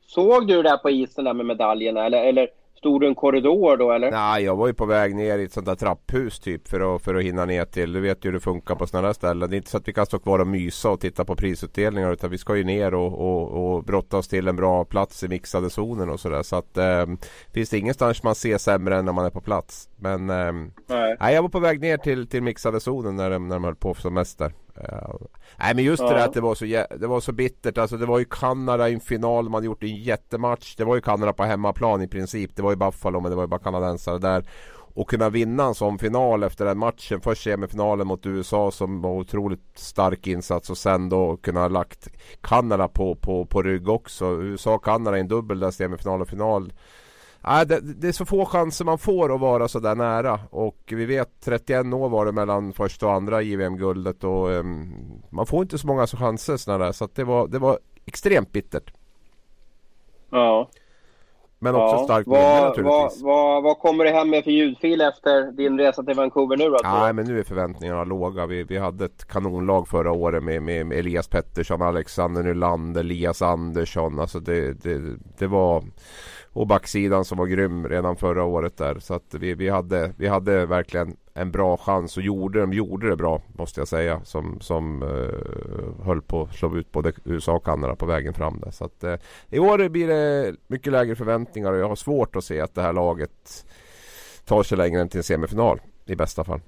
Såg 0.02 0.48
du 0.48 0.56
det 0.62 0.70
där 0.70 0.78
på 0.78 0.90
isen 0.90 1.26
där 1.26 1.34
med 1.34 1.46
medaljerna 1.46 2.06
eller, 2.06 2.24
eller 2.24 2.48
Stod 2.80 3.02
du 3.02 3.06
i 3.06 3.10
en 3.10 3.16
korridor 3.16 3.78
då 3.78 3.92
eller? 3.92 4.12
Nej, 4.12 4.44
jag 4.44 4.56
var 4.56 4.68
ju 4.68 4.74
på 4.74 4.86
väg 4.86 5.16
ner 5.16 5.40
i 5.40 5.44
ett 5.44 5.54
sånt 5.54 5.66
där 5.66 5.76
trapphus 5.76 6.40
typ 6.40 6.68
för 6.68 6.96
att, 6.96 7.02
för 7.02 7.16
att 7.16 7.24
hinna 7.24 7.46
ner 7.46 7.66
till. 7.66 7.94
Du 7.94 8.02
vet 8.02 8.26
ju 8.26 8.28
hur 8.28 8.34
det 8.34 8.40
funkar 8.40 8.76
på 8.76 8.88
sådana 8.88 9.08
där 9.08 9.14
ställen. 9.14 9.50
Det 9.50 9.56
är 9.56 9.58
inte 9.58 9.70
så 9.70 9.78
att 9.78 9.88
vi 9.88 9.94
kan 9.94 10.06
stå 10.06 10.20
kvar 10.20 10.40
och 10.40 10.48
mysa 10.48 10.90
och 10.90 11.00
titta 11.00 11.26
på 11.26 11.36
prisutdelningar 11.36 12.14
utan 12.14 12.30
vi 12.30 12.38
ska 12.38 12.56
ju 12.56 12.64
ner 12.64 12.94
och, 12.94 13.14
och, 13.14 13.76
och 13.76 13.84
brotta 13.84 14.18
oss 14.18 14.28
till 14.28 14.48
en 14.48 14.56
bra 14.56 14.86
plats 14.86 15.24
i 15.24 15.28
mixade 15.28 15.70
zonen 15.70 16.10
och 16.10 16.20
sådär. 16.20 16.44
Så 16.44 16.56
att 16.56 16.78
eh, 16.78 17.06
finns 17.54 17.70
det 17.70 17.78
ingenstans 17.78 18.24
man 18.24 18.36
ser 18.36 18.58
sämre 18.58 18.98
än 18.98 19.06
när 19.06 19.14
man 19.14 19.26
är 19.26 19.30
på 19.30 19.42
plats. 19.42 19.90
Men 19.96 20.30
eh, 20.30 20.52
nej. 20.88 21.18
nej. 21.20 21.34
jag 21.36 21.42
var 21.42 21.50
på 21.50 21.60
väg 21.60 21.82
ner 21.82 21.98
till, 21.98 22.28
till 22.28 22.44
mixade 22.44 22.80
zonen 22.80 23.16
när, 23.16 23.40
när 23.40 23.56
de 23.56 23.64
höll 23.64 23.76
på 23.76 23.94
som 23.94 24.14
mest 24.14 24.38
där. 24.38 24.54
Uh, 24.84 25.16
nej 25.60 25.76
men 25.76 25.84
just 25.84 26.02
ja. 26.02 26.10
det 26.10 26.16
där 26.16 26.26
att 26.26 26.34
det 26.34 26.42
var, 26.42 26.56
så, 26.56 26.66
det 27.00 27.08
var 27.08 27.20
så 27.20 27.32
bittert. 27.32 27.78
Alltså 27.78 27.98
det 27.98 28.06
var 28.06 28.20
ju 28.20 28.26
Kanada 28.26 28.90
i 28.90 28.94
en 28.94 29.00
final. 29.00 29.50
Man 29.50 29.64
gjort 29.64 29.84
en 29.84 29.96
jättematch. 29.96 30.76
Det 30.76 30.84
var 30.84 30.96
ju 30.96 31.02
Kanada 31.02 31.34
på 31.34 31.44
hemmaplan 31.44 32.02
i 32.02 32.08
princip. 32.08 32.56
Det 32.56 32.62
var 32.62 32.72
ju 32.72 32.76
Buffalo 32.76 33.20
men 33.20 33.32
det 33.32 33.36
var 33.36 33.44
ju 33.44 33.48
bara 33.48 33.60
kanadensare 33.60 34.20
där. 34.20 34.46
Och 34.94 35.10
kunna 35.10 35.30
vinna 35.30 35.64
en 35.64 35.76
sån 35.76 36.00
final 36.00 36.44
efter 36.44 36.66
den 36.66 36.78
matchen. 36.78 37.22
Först 37.22 37.44
semifinalen 37.44 38.08
mot 38.08 38.26
USA 38.26 38.72
som 38.72 39.02
var 39.02 39.12
otroligt 39.12 39.72
stark 39.76 40.28
insats. 40.28 40.70
Och 40.70 40.78
sen 40.78 41.10
då 41.10 41.38
kunna 41.38 41.60
ha 41.60 41.68
lagt 41.68 42.08
Kanada 42.42 42.88
på, 42.88 43.16
på, 43.16 43.46
på 43.46 43.62
rygg 43.62 43.90
också. 43.90 44.26
USA 44.26 44.74
och 44.74 44.86
Kanada 44.86 45.18
i 45.18 45.20
en 45.20 45.28
dubbel 45.28 45.60
där 45.60 45.72
semifinal 45.72 46.22
och 46.22 46.28
final. 46.28 46.74
Nej, 47.42 47.66
det, 47.66 47.80
det, 47.82 48.08
är 48.08 48.12
så 48.12 48.26
få 48.26 48.46
chanser 48.46 48.86
man 48.86 48.98
får 48.98 49.36
att 49.36 49.42
vara 49.42 49.68
så 49.68 49.80
där 49.80 49.96
nära. 49.96 50.40
Och 50.50 50.78
vi 50.88 51.06
vet 51.06 51.30
31 51.42 51.94
år 51.94 52.10
var 52.10 52.26
det 52.26 52.32
mellan 52.32 52.74
första 52.74 53.08
och 53.08 53.14
andra 53.14 53.42
JVM-guldet. 53.42 54.24
Och 54.24 54.50
um, 54.50 54.94
man 55.30 55.46
får 55.46 55.62
inte 55.62 55.78
så 55.78 55.88
många 55.88 56.08
chanser 56.08 56.58
sådana 56.58 56.86
där. 56.86 56.92
Så 56.92 57.10
det, 57.14 57.24
var, 57.24 57.48
det 57.48 57.60
var 57.60 57.80
extremt 58.06 58.52
bittert. 58.52 58.94
Ja. 60.30 60.70
Men 61.62 61.76
också 61.76 61.96
Ja. 61.96 62.04
starkt 62.04 62.28
minne 62.28 62.40
vad, 62.40 62.62
vad, 62.62 62.70
naturligtvis. 62.70 63.22
vad, 63.24 63.64
vad 63.64 63.80
kommer 63.80 64.04
du 64.04 64.10
hem 64.10 64.30
med 64.30 64.44
för 64.44 64.52
ljudfil 64.52 65.02
efter 65.02 65.52
din 65.52 65.78
resa 65.80 66.04
till 66.04 66.16
Vancouver 66.16 66.58
nu 66.58 66.70
då? 66.70 66.78
Nej 66.84 67.14
men 67.14 67.26
nu 67.26 67.40
är 67.40 67.44
förväntningarna 67.44 68.04
låga. 68.04 68.46
Vi, 68.46 68.64
vi 68.64 68.78
hade 68.78 69.06
ett 69.06 69.28
kanonlag 69.28 69.88
förra 69.88 70.12
året 70.12 70.44
med, 70.44 70.64
med, 70.64 70.86
med 70.86 70.98
Elias 70.98 71.28
Pettersson, 71.28 71.82
Alexander 71.82 72.44
Nylander, 72.44 73.02
Elias 73.02 73.42
Andersson. 73.42 74.20
Alltså 74.20 74.40
det, 74.40 74.84
det, 74.84 75.18
det 75.38 75.48
var... 75.48 75.84
Och 76.54 76.68
backsidan 76.68 77.26
som 77.26 77.38
var 77.38 77.46
grym 77.46 77.88
redan 77.88 78.16
förra 78.16 78.44
året 78.44 78.78
där. 78.78 79.00
Så 79.00 79.14
att 79.14 79.34
vi, 79.34 79.54
vi, 79.54 79.70
hade, 79.70 80.14
vi 80.18 80.28
hade 80.28 80.66
verkligen 80.66 81.16
en 81.34 81.52
bra 81.52 81.78
chans 81.78 82.18
och 82.18 82.24
gjorde, 82.24 82.60
de 82.62 82.74
gjorde 82.74 83.10
det 83.10 83.16
bra 83.16 83.42
måste 83.58 83.82
jag 83.82 83.88
säga. 83.88 84.22
Som, 84.24 84.58
som 84.62 85.04
eh, 85.04 86.06
höll 86.06 86.22
på 86.22 86.42
att 86.42 86.56
slå 86.56 86.78
ut 86.78 86.92
både 86.92 87.14
USA 87.24 87.54
och 87.54 87.66
Kanada 87.66 87.96
på 87.96 88.06
vägen 88.06 88.34
fram 88.34 88.60
där. 88.60 88.72
Så 88.72 88.86
att, 88.86 89.04
eh, 89.04 89.16
I 89.50 89.60
år 89.60 89.90
blir 89.90 90.08
det 90.08 90.56
mycket 90.68 90.92
lägre 90.94 91.16
förväntningar 91.16 91.72
och 91.72 91.80
jag 91.80 91.88
har 91.88 91.96
svårt 91.96 92.36
att 92.36 92.44
se 92.44 92.62
att 92.62 92.76
det 92.76 92.82
här 92.82 92.94
laget 92.94 93.66
tar 94.46 94.64
sig 94.64 94.78
längre 94.78 95.02
än 95.02 95.10
till 95.10 95.18
en 95.18 95.24
semifinal. 95.24 95.82
I 96.06 96.16
bästa 96.16 96.44
fall. 96.44 96.60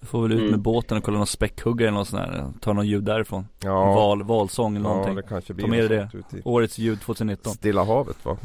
Du 0.00 0.06
får 0.06 0.22
väl 0.22 0.32
ut 0.32 0.38
Mm. 0.38 0.50
med 0.50 0.60
båten 0.60 0.98
och 0.98 1.04
kolla 1.04 1.16
någon 1.18 1.26
späckhuggare 1.26 1.88
eller 1.88 1.98
något 1.98 2.08
sånt 2.08 2.22
där. 2.22 2.52
Ta 2.60 2.72
någon 2.72 2.86
ljud 2.86 3.04
därifrån. 3.04 3.46
Ja, 3.60 3.94
Val, 3.94 4.22
valsång 4.22 4.76
eller 4.76 4.88
ja 4.88 4.94
någonting. 4.94 5.16
det 5.16 5.22
kanske 5.22 5.54
blir 5.54 5.64
Ta 5.64 5.70
med 5.70 5.90
något 5.90 6.30
det. 6.30 6.40
Årets 6.44 6.78
ljud 6.78 7.00
2019. 7.00 7.52
Stilla 7.52 7.84
havet 7.84 8.24
va? 8.24 8.36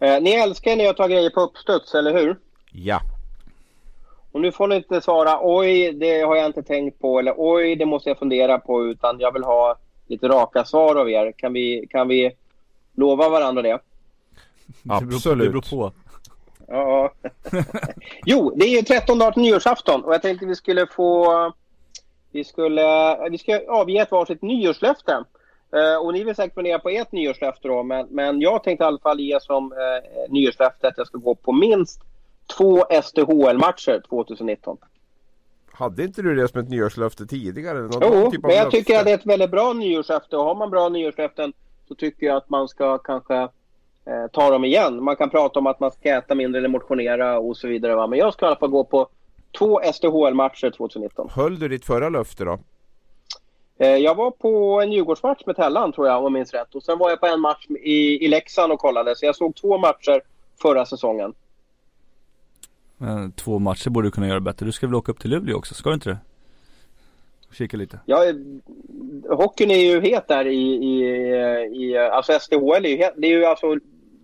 Eh, 0.00 0.20
ni 0.20 0.30
älskar 0.30 0.76
när 0.76 0.84
jag 0.84 0.96
tar 0.96 1.08
grejer 1.08 1.30
på 1.30 1.40
uppstuds, 1.40 1.94
eller 1.94 2.12
hur? 2.12 2.36
Ja. 2.72 3.00
Och 4.32 4.40
nu 4.40 4.52
får 4.52 4.66
ni 4.66 4.76
inte 4.76 5.00
svara 5.00 5.38
oj, 5.42 5.92
det 5.92 6.20
har 6.20 6.36
jag 6.36 6.46
inte 6.46 6.62
tänkt 6.62 7.00
på 7.00 7.18
eller 7.18 7.34
oj, 7.36 7.76
det 7.76 7.86
måste 7.86 8.10
jag 8.10 8.18
fundera 8.18 8.58
på 8.58 8.86
utan 8.86 9.20
jag 9.20 9.32
vill 9.32 9.44
ha 9.44 9.78
lite 10.06 10.28
raka 10.28 10.64
svar 10.64 10.96
av 10.96 11.10
er. 11.10 11.32
Kan 11.32 11.52
vi, 11.52 11.86
kan 11.90 12.08
vi 12.08 12.32
lova 12.94 13.28
varandra 13.28 13.62
det? 13.62 13.78
Absolut. 14.88 15.38
det 15.38 15.50
beror 15.50 15.70
på. 15.70 15.92
Ja. 16.70 17.12
jo, 18.26 18.52
det 18.56 18.64
är 18.64 18.76
ju 18.76 18.82
13 18.82 19.18
dagar 19.18 19.32
till 19.32 19.42
nyårsafton 19.42 20.04
och 20.04 20.14
jag 20.14 20.22
tänkte 20.22 20.46
vi 20.46 20.54
skulle 20.54 20.86
få... 20.86 21.52
Vi 22.32 22.44
skulle 22.44 23.18
vi 23.30 23.38
ska 23.38 23.60
avge 23.68 23.98
ett 23.98 24.10
varsitt 24.10 24.42
nyårslöfte. 24.42 25.24
Eh, 25.72 25.96
och 26.04 26.12
ni 26.12 26.24
vill 26.24 26.34
säkert 26.34 26.54
fundera 26.54 26.78
på 26.78 26.88
ert 26.88 27.12
nyårslöfte 27.12 27.68
då, 27.68 27.82
men, 27.82 28.06
men 28.10 28.40
jag 28.40 28.64
tänkte 28.64 28.84
i 28.84 28.86
alla 28.86 28.98
fall 28.98 29.20
ge 29.20 29.40
som 29.40 29.72
eh, 29.72 30.30
nyårslöfte 30.32 30.88
att 30.88 30.98
jag 30.98 31.06
ska 31.06 31.18
gå 31.18 31.34
på 31.34 31.52
minst 31.52 32.02
två 32.56 32.84
SDHL-matcher 33.02 34.02
2019. 34.08 34.76
Hade 35.72 36.04
inte 36.04 36.22
du 36.22 36.34
det 36.34 36.48
som 36.48 36.60
ett 36.60 36.68
nyårslöfte 36.68 37.26
tidigare? 37.26 37.78
Någon 37.78 38.00
Jo, 38.02 38.30
typ 38.30 38.42
men 38.42 38.50
jag 38.50 38.64
löfte? 38.64 38.78
tycker 38.78 38.98
att 38.98 39.04
det 39.04 39.10
är 39.10 39.14
ett 39.14 39.26
väldigt 39.26 39.50
bra 39.50 39.72
nyårslöfte 39.72 40.36
och 40.36 40.44
har 40.44 40.54
man 40.54 40.70
bra 40.70 40.88
nyårslöften 40.88 41.52
så 41.88 41.94
tycker 41.94 42.26
jag 42.26 42.36
att 42.36 42.50
man 42.50 42.68
ska 42.68 42.98
kanske 42.98 43.36
eh, 44.04 44.26
ta 44.32 44.50
dem 44.50 44.64
igen. 44.64 45.04
Man 45.04 45.16
kan 45.16 45.30
prata 45.30 45.58
om 45.58 45.66
att 45.66 45.80
man 45.80 45.90
ska 45.90 46.08
äta 46.08 46.34
mindre 46.34 46.58
eller 46.58 46.68
motionera 46.68 47.38
och 47.38 47.56
så 47.56 47.68
vidare. 47.68 47.94
Va? 47.94 48.06
Men 48.06 48.18
jag 48.18 48.32
ska 48.32 48.46
i 48.46 48.48
alla 48.48 48.56
fall 48.56 48.70
gå 48.70 48.84
på 48.84 49.08
två 49.58 49.80
SDHL-matcher 49.94 50.70
2019. 50.70 51.28
Höll 51.34 51.58
du 51.58 51.68
ditt 51.68 51.84
förra 51.84 52.08
löfte 52.08 52.44
då? 52.44 52.58
Eh, 53.78 53.96
jag 53.96 54.14
var 54.14 54.30
på 54.30 54.80
en 54.80 54.92
Djurgårdsmatch 54.92 55.46
med 55.46 55.56
Tellan 55.56 55.92
tror 55.92 56.06
jag 56.06 56.18
om 56.18 56.22
jag 56.22 56.32
minns 56.32 56.52
rätt. 56.52 56.74
Och 56.74 56.82
sen 56.82 56.98
var 56.98 57.10
jag 57.10 57.20
på 57.20 57.26
en 57.26 57.40
match 57.40 57.66
i, 57.70 58.24
i 58.24 58.28
Leksand 58.28 58.72
och 58.72 58.78
kollade. 58.78 59.16
Så 59.16 59.26
jag 59.26 59.36
såg 59.36 59.54
två 59.54 59.78
matcher 59.78 60.20
förra 60.62 60.86
säsongen. 60.86 61.34
Men 62.96 63.32
två 63.32 63.58
matcher 63.58 63.90
borde 63.90 64.06
du 64.06 64.10
kunna 64.10 64.28
göra 64.28 64.40
bättre. 64.40 64.66
Du 64.66 64.72
ska 64.72 64.86
väl 64.86 64.94
åka 64.94 65.12
upp 65.12 65.20
till 65.20 65.30
Luleå 65.30 65.56
också, 65.56 65.74
ska 65.74 65.90
du 65.90 65.94
inte 65.94 66.08
det? 66.08 66.18
Kika 67.52 67.76
lite. 67.76 68.00
Ja, 68.06 68.24
eh, 68.24 68.34
hockeyn 69.36 69.70
är 69.70 69.78
ju 69.78 70.00
het 70.00 70.28
där 70.28 70.46
i, 70.46 70.74
i, 70.74 71.04
i 71.72 71.98
alltså 71.98 72.38
SDHL 72.40 72.84
är 72.84 72.88
ju 72.88 72.96
het, 72.96 73.14
det 73.16 73.26
är 73.26 73.30
ju 73.30 73.44
alltså 73.44 73.74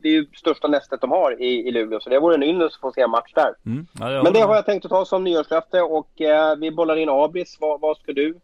det 0.02 0.08
är 0.08 0.12
ju 0.12 0.26
största 0.34 0.68
nästet 0.68 1.00
de 1.00 1.10
har 1.10 1.42
i, 1.42 1.68
i 1.68 1.70
Luleå. 1.70 2.00
Så 2.00 2.10
det 2.10 2.20
vore 2.20 2.34
en 2.34 2.42
ynnest 2.42 2.74
att 2.74 2.80
få 2.80 2.92
se 2.92 3.00
en 3.00 3.10
match 3.10 3.32
där. 3.34 3.54
Mm. 3.66 3.86
Ja, 4.00 4.12
jag 4.12 4.24
Men 4.24 4.32
det 4.32 4.40
har 4.40 4.54
jag 4.54 4.66
tänkt 4.66 4.84
att 4.84 4.90
ta 4.90 5.04
som 5.04 5.24
nyårslöfte 5.24 5.82
och 5.82 6.20
eh, 6.20 6.56
vi 6.56 6.70
bollar 6.70 6.96
in 6.96 7.08
Abris. 7.08 7.56
Vad, 7.60 7.80
vad 7.80 7.96
ska 7.96 8.12
du 8.12 8.34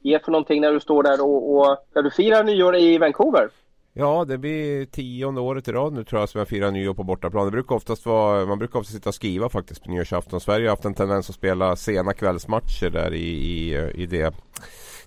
ge 0.00 0.18
för 0.18 0.32
någonting 0.32 0.60
när 0.60 0.72
du 0.72 0.80
står 0.80 1.02
där 1.02 1.20
och, 1.24 1.56
och 1.56 1.76
ja, 1.92 2.02
du 2.02 2.10
firar 2.10 2.44
nyår 2.44 2.76
i 2.76 2.98
Vancouver? 2.98 3.50
Ja, 3.98 4.24
det 4.24 4.38
blir 4.38 4.86
tionde 4.86 5.40
året 5.40 5.68
i 5.68 5.72
rad 5.72 5.92
nu 5.92 6.04
tror 6.04 6.20
jag 6.20 6.28
som 6.28 6.38
jag 6.38 6.48
firar 6.48 6.70
nyår 6.70 6.94
på 6.94 7.02
bortaplan. 7.02 7.44
Det 7.44 7.50
brukar 7.50 7.76
oftast 7.76 8.06
vara, 8.06 8.46
man 8.46 8.58
brukar 8.58 8.78
ofta 8.78 8.92
sitta 8.92 9.08
och 9.08 9.14
skriva 9.14 9.48
faktiskt 9.48 9.84
på 9.84 9.90
nyårsafton. 9.90 10.40
Sverige 10.40 10.66
har 10.66 10.70
haft 10.70 10.84
en 10.84 10.94
tendens 10.94 11.28
att 11.30 11.34
spela 11.36 11.76
sena 11.76 12.12
kvällsmatcher 12.12 12.90
där 12.90 13.14
i, 13.14 13.28
i, 13.28 13.74
i 13.94 14.06
det, 14.06 14.34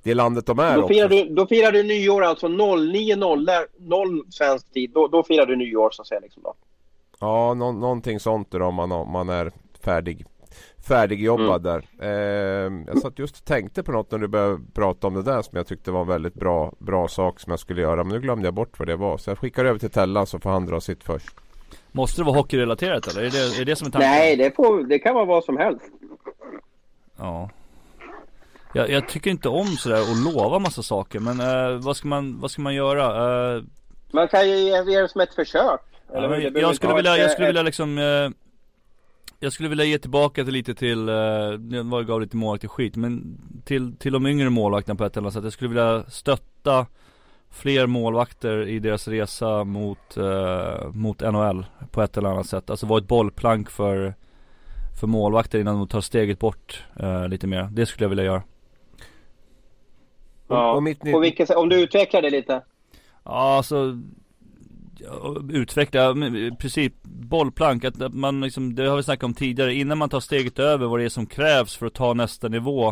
det 0.04 0.14
landet 0.14 0.46
de 0.46 0.60
är 0.60 0.76
Då 0.76 0.82
också. 0.84 0.94
firar, 0.94 1.10
du, 1.10 1.24
då 1.30 1.48
firar 1.48 1.72
du 1.72 1.84
nyår 1.84 2.24
alltså 2.24 2.48
09.00 2.48 3.66
0 3.78 4.24
svensk 4.30 4.74
tid. 4.74 4.92
Då, 4.94 5.08
då 5.08 5.24
firar 5.24 5.46
du 5.46 5.56
nyår 5.56 5.90
så 5.92 6.02
att 6.02 6.08
säga. 6.08 6.20
Liksom 6.20 6.44
då. 6.44 6.54
Ja, 7.20 7.54
nå, 7.54 7.72
någonting 7.72 8.20
sånt 8.20 8.52
då 8.52 8.66
om 8.66 8.76
man, 8.76 8.92
om 8.92 9.12
man 9.12 9.30
är 9.30 9.52
färdig 9.84 10.26
Färdigjobbad 10.88 11.68
Mm. 11.68 11.82
där. 11.98 12.08
Eh, 12.08 12.72
jag 12.88 12.98
satt 13.02 13.20
just 13.20 13.38
och 13.38 13.46
tänkte 13.46 13.84
på 13.84 13.92
något 13.92 14.12
när 14.12 14.20
du 14.20 14.28
började 14.28 14.60
prata 14.74 15.08
om 15.08 15.14
det 15.14 15.24
där 15.24 15.42
som 15.42 15.58
jag 15.58 15.68
tyckte 15.68 15.92
var 15.92 16.02
en 16.02 16.08
väldigt 16.08 16.34
bra, 16.34 16.74
bra 16.80 17.08
sak 17.08 17.40
som 17.40 17.52
jag 17.52 17.60
skulle 17.60 17.82
göra. 17.82 18.04
Men 18.04 18.08
nu 18.16 18.20
glömde 18.22 18.48
jag 18.48 18.54
bort 18.54 18.80
vad 18.80 18.88
det 18.88 18.96
var. 18.96 19.18
Så 19.18 19.30
jag 19.30 19.38
skickar 19.38 19.66
över 19.66 19.80
till 19.80 19.90
Tellan 19.90 20.28
så 20.28 20.40
får 20.40 20.50
han 20.50 20.66
dra 20.66 20.82
sitt 20.82 21.04
först. 21.04 21.36
Måste 21.92 22.22
det 22.22 22.26
vara 22.26 22.36
hockeyrelaterat 22.38 23.08
eller? 23.08 23.22
Är 23.24 23.30
det 23.30 23.62
är 23.62 23.66
det, 23.66 23.76
som 23.76 23.88
är 23.88 23.92
tanken? 23.92 24.10
Nej, 24.10 24.36
det, 24.36 24.56
får, 24.56 24.84
det 24.84 25.00
kan 25.00 25.16
vara 25.16 25.26
vad 25.26 25.44
som 25.44 25.58
helst. 25.58 25.86
Ja. 27.18 27.50
Jag, 28.74 28.90
jag 28.90 29.08
tycker 29.10 29.32
inte 29.32 29.50
om 29.50 29.66
sådär 29.68 30.02
att 30.02 30.34
lova 30.34 30.60
massa 30.60 30.84
saker 30.84 31.20
men 31.20 31.40
eh, 31.40 31.80
vad, 31.82 31.98
ska 31.98 32.08
man, 32.08 32.40
vad 32.42 32.52
ska 32.52 32.62
man 32.62 32.76
göra? 32.76 33.56
Eh, 33.56 33.64
Man 34.12 34.28
kan 34.28 34.50
ju 34.50 34.56
ge 34.58 35.02
det 35.02 35.10
som 35.10 35.22
ett 35.22 35.34
försök. 35.34 35.80
Ja, 36.14 36.36
jag 36.38 36.44
inte 36.58 36.76
skulle 36.76 36.94
vilja, 36.94 37.18
jag 37.18 37.32
skulle 37.32 37.48
vilja 37.48 37.62
liksom 37.62 37.98
eh, 37.98 38.30
Jag 39.40 39.54
skulle 39.54 39.70
vilja 39.70 39.86
ge 39.86 40.00
tillbaka 40.00 40.44
till 40.44 40.54
lite 40.54 40.76
till, 40.76 41.10
eh, 41.10 41.16
det 41.52 41.84
var 41.84 42.04
gav 42.04 42.22
lite 42.22 42.38
målvakt 42.38 42.68
skit 42.72 42.96
men 42.96 43.42
till, 43.66 43.96
till 43.98 44.14
de 44.14 44.28
yngre 44.28 44.50
målvakterna 44.50 44.96
på 44.98 45.06
ett 45.06 45.18
eller 45.18 45.26
annat 45.26 45.34
sätt 45.34 45.44
Jag 45.44 45.54
skulle 45.54 45.68
vilja 45.70 46.04
stötta 46.04 46.86
fler 47.50 47.88
målvakter 47.88 48.68
i 48.68 48.80
deras 48.80 49.08
resa 49.08 49.64
mot, 49.64 50.18
eh, 50.18 50.90
mot 50.94 51.22
NHL 51.22 51.66
på 51.92 52.02
ett 52.02 52.18
eller 52.18 52.30
annat 52.30 52.48
sätt 52.48 52.70
Alltså 52.70 52.86
vara 52.86 53.00
ett 53.02 53.08
bollplank 53.08 53.70
för 53.70 54.14
för 55.00 55.08
målvakter 55.08 55.60
innan 55.60 55.78
de 55.78 55.88
tar 55.88 56.02
steget 56.02 56.40
bort 56.40 56.84
eh, 57.00 57.28
lite 57.28 57.48
mer. 57.48 57.70
Det 57.72 57.86
skulle 57.86 58.04
jag 58.04 58.10
vilja 58.10 58.24
göra. 58.24 58.44
Ja. 60.48 60.72
Och 60.74 60.84
mitt 60.84 61.04
ny- 61.04 61.12
På 61.12 61.20
vilket 61.20 61.48
sätt? 61.48 61.58
Om 61.58 61.70
du 61.70 61.82
utvecklar 61.82 62.22
det 62.22 62.30
lite. 62.30 62.62
Ja 63.24 63.58
alltså 63.58 63.98
Utveckla, 65.50 66.28
i 66.28 66.52
princip 66.60 66.94
bollplank, 67.04 67.84
att 67.84 68.02
att 68.02 68.14
man 68.14 68.42
liksom, 68.42 68.76
det 68.76 68.90
har 68.90 68.98
vi 68.98 69.04
snackat 69.04 69.24
om 69.24 69.34
tidigare, 69.34 69.74
innan 69.74 69.98
man 69.98 70.10
tar 70.10 70.20
steget 70.20 70.60
över 70.60 70.88
vad 70.88 71.00
det 71.00 71.06
är 71.06 71.10
som 71.10 71.26
krävs 71.26 71.76
för 71.76 71.86
att 71.86 71.94
ta 71.94 72.14
nästa 72.14 72.48
nivå 72.48 72.88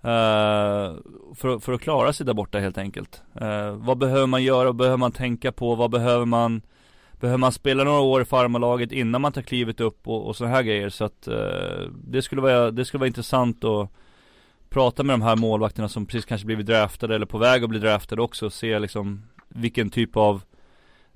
eh, 0.00 0.94
för, 1.34 1.58
för 1.58 1.72
att 1.72 1.80
klara 1.80 2.12
sig 2.12 2.26
där 2.26 2.34
borta 2.34 2.58
helt 2.58 2.78
enkelt. 2.78 3.22
Eh, 3.40 3.70
vad 3.70 3.98
behöver 3.98 4.26
man 4.26 4.44
göra, 4.44 4.64
vad 4.64 4.76
behöver 4.76 4.96
man 4.96 5.12
tänka 5.12 5.52
på, 5.52 5.74
vad 5.74 5.90
behöver 5.90 6.24
man 6.24 6.62
Behöver 7.20 7.38
man 7.38 7.52
spela 7.52 7.84
några 7.84 8.00
år 8.00 8.22
i 8.22 8.24
farmarlaget 8.24 8.92
innan 8.92 9.20
man 9.20 9.32
tar 9.32 9.42
klivet 9.42 9.80
upp 9.80 10.08
och, 10.08 10.26
och 10.26 10.36
sådana 10.36 10.54
här 10.54 10.62
grejer? 10.62 10.88
Så 10.88 11.04
att 11.04 11.28
eh, 11.28 11.88
det, 12.04 12.22
skulle 12.22 12.42
vara, 12.42 12.70
det 12.70 12.84
skulle 12.84 12.98
vara 12.98 13.06
intressant 13.06 13.64
att 13.64 13.90
prata 14.68 15.02
med 15.02 15.14
de 15.14 15.22
här 15.22 15.36
målvakterna 15.36 15.88
som 15.88 16.06
precis 16.06 16.24
kanske 16.24 16.46
blivit 16.46 16.66
draftade 16.66 17.14
eller 17.14 17.26
på 17.26 17.38
väg 17.38 17.64
att 17.64 17.70
bli 17.70 17.78
draftade 17.78 18.22
också 18.22 18.46
och 18.46 18.52
se 18.52 18.78
liksom 18.78 19.22
vilken 19.48 19.90
typ 19.90 20.16
av 20.16 20.42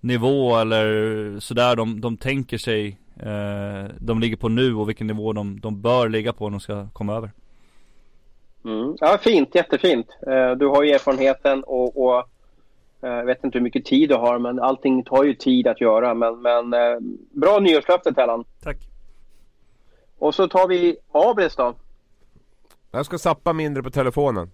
nivå 0.00 0.56
eller 0.56 1.40
sådär 1.40 1.76
de, 1.76 2.00
de 2.00 2.16
tänker 2.16 2.58
sig 2.58 2.98
eh, 3.16 3.90
de 3.98 4.20
ligger 4.20 4.36
på 4.36 4.48
nu 4.48 4.74
och 4.74 4.88
vilken 4.88 5.06
nivå 5.06 5.32
de, 5.32 5.60
de 5.60 5.80
bör 5.82 6.08
ligga 6.08 6.32
på 6.32 6.44
när 6.44 6.50
de 6.50 6.60
ska 6.60 6.86
komma 6.92 7.16
över. 7.16 7.30
Mm. 8.64 8.96
Ja, 9.00 9.18
fint. 9.22 9.54
Jättefint. 9.54 10.06
Eh, 10.26 10.50
Du 10.50 10.66
har 10.66 10.82
ju 10.82 10.90
erfarenheten 10.90 11.64
och, 11.64 12.02
och 12.06 12.18
eh, 13.02 13.10
jag 13.10 13.24
vet 13.24 13.44
inte 13.44 13.58
hur 13.58 13.62
mycket 13.64 13.84
tid 13.84 14.08
du 14.08 14.14
har, 14.14 14.38
men 14.38 14.60
allting 14.60 15.04
tar 15.04 15.24
ju 15.24 15.34
tid 15.34 15.66
att 15.66 15.80
göra. 15.80 16.14
Men, 16.14 16.42
men 16.42 16.74
eh, 16.74 16.98
bra 17.30 17.58
nyårslöfte, 17.58 18.14
Tellan. 18.14 18.44
Tack. 18.62 18.76
Och 20.18 20.34
så 20.34 20.48
tar 20.48 20.68
vi 20.68 20.96
Abris 21.12 21.56
då. 21.56 21.74
Jag 22.90 23.06
ska 23.06 23.18
sappa 23.18 23.52
mindre 23.52 23.82
på 23.82 23.90
telefonen. 23.90 24.50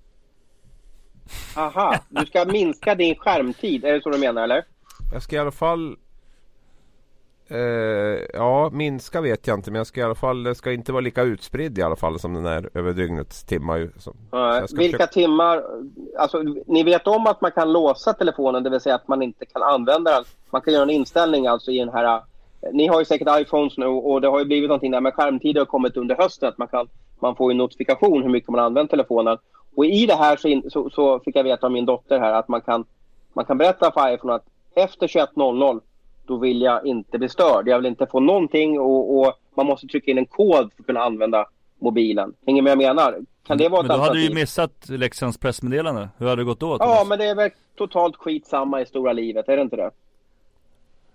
Aha, 1.56 1.94
du 2.08 2.26
ska 2.26 2.44
minska 2.44 2.94
din 2.94 3.14
skärmtid. 3.14 3.84
Är 3.84 3.92
det 3.92 4.02
så 4.02 4.10
du 4.10 4.18
menar, 4.18 4.42
eller? 4.42 4.64
Jag 5.12 5.22
ska 5.22 5.36
i 5.36 5.38
alla 5.38 5.50
fall 5.50 5.96
eh, 7.48 7.58
Ja, 8.34 8.70
minska 8.72 9.20
vet 9.20 9.46
jag 9.46 9.58
inte 9.58 9.70
men 9.70 9.78
jag 9.78 9.86
ska 9.86 10.00
i 10.00 10.04
alla 10.04 10.14
fall 10.14 10.42
Det 10.42 10.54
ska 10.54 10.72
inte 10.72 10.92
vara 10.92 11.00
lika 11.00 11.22
utspridd 11.22 11.78
i 11.78 11.82
alla 11.82 11.96
fall 11.96 12.18
som 12.18 12.34
den 12.34 12.46
är 12.46 12.70
över 12.74 12.92
dygnets 12.92 13.44
timmar 13.44 13.76
ju. 13.76 13.90
Ska 13.98 14.12
Vilka 14.76 14.98
försöka- 14.98 15.06
timmar... 15.06 15.62
Alltså, 16.18 16.42
ni 16.66 16.82
vet 16.82 17.06
om 17.06 17.26
att 17.26 17.40
man 17.40 17.52
kan 17.52 17.72
låsa 17.72 18.12
telefonen, 18.12 18.62
det 18.62 18.70
vill 18.70 18.80
säga 18.80 18.94
att 18.94 19.08
man 19.08 19.22
inte 19.22 19.46
kan 19.46 19.62
använda 19.62 20.10
den. 20.14 20.24
Man 20.50 20.62
kan 20.62 20.72
göra 20.74 20.82
en 20.82 20.90
inställning 20.90 21.46
alltså 21.46 21.70
i 21.70 21.78
den 21.78 21.88
här... 21.88 22.22
Ni 22.72 22.86
har 22.86 22.98
ju 22.98 23.04
säkert 23.04 23.28
iPhones 23.40 23.78
nu 23.78 23.86
och 23.86 24.20
det 24.20 24.28
har 24.28 24.38
ju 24.38 24.44
blivit 24.44 24.68
någonting 24.68 24.90
där 24.90 25.00
med 25.00 25.14
skärmtid 25.14 25.58
har 25.58 25.64
kommit 25.64 25.96
under 25.96 26.14
hösten. 26.16 26.48
Att 26.48 26.58
man, 26.58 26.68
kan, 26.68 26.88
man 27.20 27.36
får 27.36 27.50
en 27.50 27.56
notifikation 27.56 28.22
hur 28.22 28.30
mycket 28.30 28.50
man 28.50 28.60
använt 28.60 28.90
telefonen. 28.90 29.38
Och 29.76 29.86
i 29.86 30.06
det 30.06 30.14
här 30.14 30.36
så, 30.36 30.48
in, 30.48 30.70
så, 30.70 30.90
så 30.90 31.20
fick 31.20 31.36
jag 31.36 31.44
veta 31.44 31.66
av 31.66 31.72
min 31.72 31.86
dotter 31.86 32.18
här 32.18 32.32
att 32.32 32.48
man 32.48 32.60
kan, 32.60 32.84
man 33.32 33.44
kan 33.44 33.58
berätta 33.58 33.92
för 33.92 34.14
iPhone 34.14 34.34
att 34.34 34.44
efter 34.76 35.06
21.00 35.06 35.80
då 36.26 36.36
vill 36.36 36.62
jag 36.62 36.86
inte 36.86 37.18
bli 37.18 37.28
störd. 37.28 37.68
Jag 37.68 37.76
vill 37.76 37.86
inte 37.86 38.06
få 38.06 38.20
någonting 38.20 38.80
och, 38.80 39.18
och 39.18 39.32
man 39.54 39.66
måste 39.66 39.86
trycka 39.86 40.10
in 40.10 40.18
en 40.18 40.26
kod 40.26 40.72
för 40.72 40.82
att 40.82 40.86
kunna 40.86 41.00
använda 41.00 41.46
mobilen. 41.78 42.34
Hänger 42.46 42.62
med 42.62 42.76
vad 42.76 42.84
jag 42.84 42.96
menar? 42.96 43.18
Kan 43.46 43.58
det 43.58 43.68
vara 43.68 43.82
Men 43.82 43.96
då 43.96 44.02
hade 44.02 44.14
du 44.14 44.24
ju 44.24 44.34
missat 44.34 44.88
Leksands 44.88 45.38
pressmeddelande. 45.38 46.08
Hur 46.18 46.26
hade 46.26 46.42
det 46.42 46.46
gått 46.46 46.60
då? 46.60 46.76
Ja, 46.80 47.04
men 47.08 47.18
det 47.18 47.24
är 47.24 47.34
väl 47.34 47.50
totalt 47.76 48.16
skitsamma 48.16 48.80
i 48.80 48.86
stora 48.86 49.12
livet, 49.12 49.48
är 49.48 49.56
det 49.56 49.62
inte 49.62 49.76
det? 49.76 49.90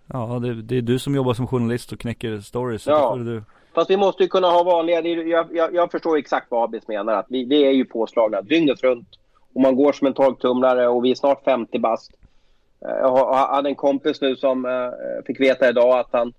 Ja, 0.07 0.39
det, 0.41 0.61
det 0.61 0.77
är 0.77 0.81
du 0.81 0.99
som 0.99 1.15
jobbar 1.15 1.33
som 1.33 1.47
journalist 1.47 1.91
och 1.91 1.99
knäcker 1.99 2.39
stories. 2.39 2.87
Ja. 2.87 3.15
du. 3.15 3.43
Fast 3.73 3.89
vi 3.89 3.97
måste 3.97 4.23
ju 4.23 4.29
kunna 4.29 4.47
ha 4.47 4.63
vanliga... 4.63 5.01
Jag, 5.01 5.55
jag, 5.55 5.75
jag 5.75 5.91
förstår 5.91 6.17
exakt 6.17 6.47
vad 6.51 6.63
Abis 6.63 6.87
menar. 6.87 7.13
Att 7.13 7.25
vi, 7.29 7.45
vi 7.45 7.65
är 7.65 7.71
ju 7.71 7.85
påslagna 7.85 8.41
dygnet 8.41 8.83
runt. 8.83 9.07
Och 9.53 9.61
man 9.61 9.75
går 9.75 9.91
som 9.91 10.07
en 10.07 10.13
torktumlare 10.13 10.87
och 10.87 11.05
vi 11.05 11.11
är 11.11 11.15
snart 11.15 11.43
50 11.43 11.79
bast. 11.79 12.11
Eh, 12.85 12.97
Jag 13.01 13.33
hade 13.33 13.69
en 13.69 13.75
kompis 13.75 14.21
nu 14.21 14.35
som 14.35 14.65
eh, 14.65 15.25
fick 15.25 15.39
veta 15.39 15.69
idag 15.69 15.99
att 15.99 16.09
han 16.11 16.33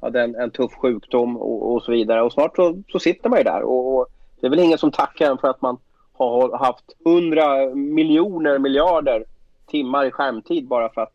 hade 0.00 0.22
en, 0.22 0.34
en 0.34 0.50
tuff 0.50 0.72
sjukdom 0.72 1.36
och, 1.36 1.74
och 1.74 1.82
så 1.82 1.92
vidare. 1.92 2.22
Och 2.22 2.32
snart 2.32 2.56
så, 2.56 2.82
så 2.88 2.98
sitter 2.98 3.28
man 3.28 3.38
ju 3.38 3.44
där. 3.44 3.62
Och, 3.62 3.96
och 3.98 4.06
det 4.40 4.46
är 4.46 4.50
väl 4.50 4.58
ingen 4.58 4.78
som 4.78 4.90
tackar 4.92 5.30
en 5.30 5.38
för 5.38 5.48
att 5.48 5.62
man 5.62 5.76
har 6.12 6.58
haft 6.58 6.84
100 7.06 7.74
miljoner 7.74 8.58
miljarder 8.58 9.24
timmar 9.66 10.04
i 10.06 10.10
skärmtid 10.10 10.68
bara 10.68 10.88
för 10.88 11.00
att... 11.00 11.12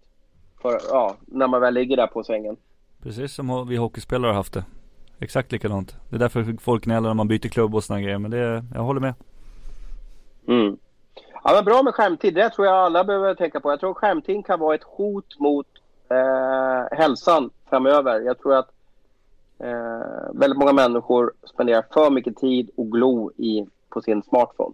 För, 0.61 0.80
ja, 0.89 1.16
när 1.26 1.47
man 1.47 1.61
väl 1.61 1.74
ligger 1.74 1.97
där 1.97 2.07
på 2.07 2.24
sängen. 2.24 2.55
Precis 3.03 3.34
som 3.34 3.68
vi 3.68 3.76
hockeyspelare 3.76 4.30
har 4.30 4.36
haft 4.36 4.53
det. 4.53 4.66
Exakt 5.20 5.51
likadant. 5.51 5.95
Det 6.09 6.16
är 6.16 6.20
därför 6.20 6.57
folk 6.61 6.84
gnäller 6.84 7.07
när 7.07 7.14
man 7.14 7.28
byter 7.28 7.49
klubb 7.49 7.76
och 7.76 7.84
sådana 7.84 8.01
grejer. 8.01 8.20
Men 8.20 8.32
det, 8.32 8.64
jag 8.74 8.82
håller 8.82 9.01
med. 9.01 9.14
Mm. 10.47 10.78
Ja, 11.44 11.54
men 11.54 11.66
bra 11.66 11.84
med 11.84 11.96
skärmtid. 11.96 12.34
Det 12.34 12.50
tror 12.50 12.68
jag 12.68 12.76
alla 12.76 13.04
behöver 13.04 13.36
tänka 13.36 13.60
på. 13.60 13.72
Jag 13.72 13.80
tror 13.80 13.94
skärmtid 13.94 14.46
kan 14.46 14.60
vara 14.60 14.76
ett 14.76 14.84
hot 14.84 15.39
mot 15.39 15.68
eh, 16.10 16.98
hälsan 16.98 17.50
framöver. 17.70 18.20
Jag 18.20 18.39
tror 18.39 18.56
att 18.56 18.70
eh, 19.60 20.34
väldigt 20.34 20.60
många 20.60 20.74
människor 20.74 21.34
spenderar 21.54 21.86
för 21.94 22.10
mycket 22.10 22.38
tid 22.38 22.70
och 22.78 22.91
glo 22.91 23.32
i, 23.38 23.66
på 23.89 24.02
sin 24.02 24.24
smartphone. 24.24 24.74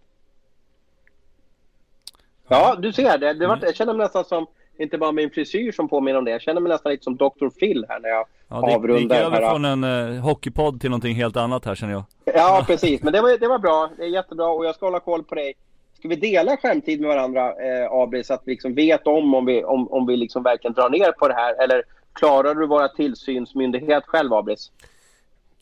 Ja, 2.48 2.76
du 2.80 2.94
ser. 2.94 3.18
Det, 3.18 3.34
det 3.34 3.48
var, 3.48 3.60
jag 3.62 3.76
känner 3.76 3.94
mig 3.94 4.04
nästan 4.04 4.26
som, 4.26 4.48
inte 4.78 4.98
bara 4.98 5.12
min 5.12 5.30
frisyr 5.30 5.72
som 5.72 5.90
påminner 5.90 6.20
om 6.20 6.26
det. 6.26 6.32
Jag 6.32 6.42
känner 6.42 6.62
mig 6.62 6.70
nästan 6.70 6.92
lite 6.92 7.04
som 7.04 7.16
Dr. 7.16 7.50
Phil 7.60 7.86
här 7.90 8.00
när 8.00 8.10
jag 8.10 8.26
Ja, 8.48 8.56
det, 8.56 8.66
det 8.66 8.72
gick 8.72 8.78
avrundar 8.78 9.22
över 9.22 9.50
från 9.50 9.66
en 9.66 9.84
uh, 9.84 10.22
hockeypodd 10.22 10.82
till 10.82 10.90
någonting 10.90 11.16
helt 11.16 11.38
annat 11.38 11.66
här 11.66 11.76
känner 11.76 11.94
jag. 11.94 12.04
Ja, 12.26 12.64
precis. 12.68 13.04
Men 13.04 13.14
det 13.14 13.22
var, 13.22 13.38
det 13.38 13.48
var 13.48 13.60
bra. 13.60 13.90
Det 13.98 14.04
är 14.04 14.08
jättebra 14.08 14.48
och 14.48 14.66
jag 14.66 14.76
ska 14.76 14.86
hålla 14.86 15.00
koll 15.00 15.24
på 15.24 15.36
dig. 15.36 15.54
Ska 16.00 16.08
vi 16.08 16.16
dela 16.16 16.58
skärmtid 16.58 17.02
med 17.02 17.10
varandra, 17.10 17.54
eh, 17.54 17.92
Abri, 17.92 18.24
så 18.24 18.34
att 18.34 18.42
vi 18.46 18.52
liksom 18.52 18.74
vet 18.76 19.08
om 19.08 19.34
om 19.36 19.46
vi, 19.46 19.64
om, 19.64 19.92
om 19.92 20.06
vi 20.06 20.18
liksom 20.18 20.44
verkligen 20.44 20.74
drar 20.74 20.90
ner 20.90 21.12
på 21.12 21.28
det 21.28 21.34
här? 21.34 21.64
Eller 21.64 21.84
klarar 22.14 22.56
du 22.56 22.68
vara 22.68 22.88
tillsynsmyndighet 22.88 24.04
själv, 24.08 24.34
Abris? 24.34 24.72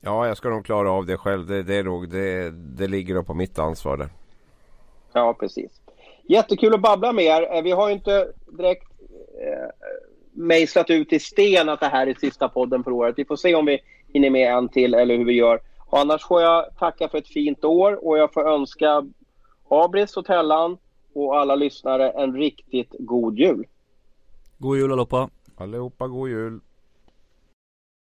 Ja, 0.01 0.27
jag 0.27 0.37
ska 0.37 0.49
nog 0.49 0.65
klara 0.65 0.91
av 0.91 1.05
det 1.05 1.17
själv. 1.17 1.47
Det, 1.47 1.63
det, 1.63 1.75
är 1.75 1.83
nog, 1.83 2.09
det, 2.09 2.49
det 2.51 2.87
ligger 2.87 3.13
nog 3.13 3.27
på 3.27 3.33
mitt 3.33 3.59
ansvar 3.59 3.97
där. 3.97 4.09
Ja, 5.13 5.33
precis. 5.33 5.71
Jättekul 6.23 6.73
att 6.73 6.81
babbla 6.81 7.13
med 7.13 7.25
er. 7.25 7.55
Eh, 7.55 7.61
Vi 7.61 7.71
har 7.71 7.87
ju 7.87 7.93
inte 7.93 8.27
direkt 8.47 8.87
eh, 9.41 9.69
mejslat 10.33 10.89
ut 10.89 11.13
i 11.13 11.19
sten 11.19 11.69
att 11.69 11.79
det 11.79 11.87
här 11.87 12.07
är 12.07 12.13
sista 12.13 12.49
podden 12.49 12.83
för 12.83 12.91
året. 12.91 13.13
Vi 13.17 13.25
får 13.25 13.35
se 13.35 13.55
om 13.55 13.65
vi 13.65 13.79
hinner 14.13 14.29
med 14.29 14.53
en 14.53 14.69
till 14.69 14.93
eller 14.93 15.17
hur 15.17 15.25
vi 15.25 15.33
gör. 15.33 15.59
Och 15.89 15.99
annars 15.99 16.27
får 16.27 16.41
jag 16.41 16.65
tacka 16.79 17.09
för 17.09 17.17
ett 17.17 17.27
fint 17.27 17.63
år 17.65 18.07
och 18.07 18.17
jag 18.17 18.33
får 18.33 18.49
önska 18.49 19.05
Abris 19.69 20.17
och 20.17 20.25
Tellan 20.25 20.77
och 21.13 21.39
alla 21.39 21.55
lyssnare 21.55 22.09
en 22.09 22.33
riktigt 22.33 22.95
god 22.99 23.39
jul. 23.39 23.65
God 24.57 24.77
jul 24.77 24.91
allihopa. 24.91 25.29
Allihopa, 25.55 26.07
god 26.07 26.29
jul! 26.29 26.59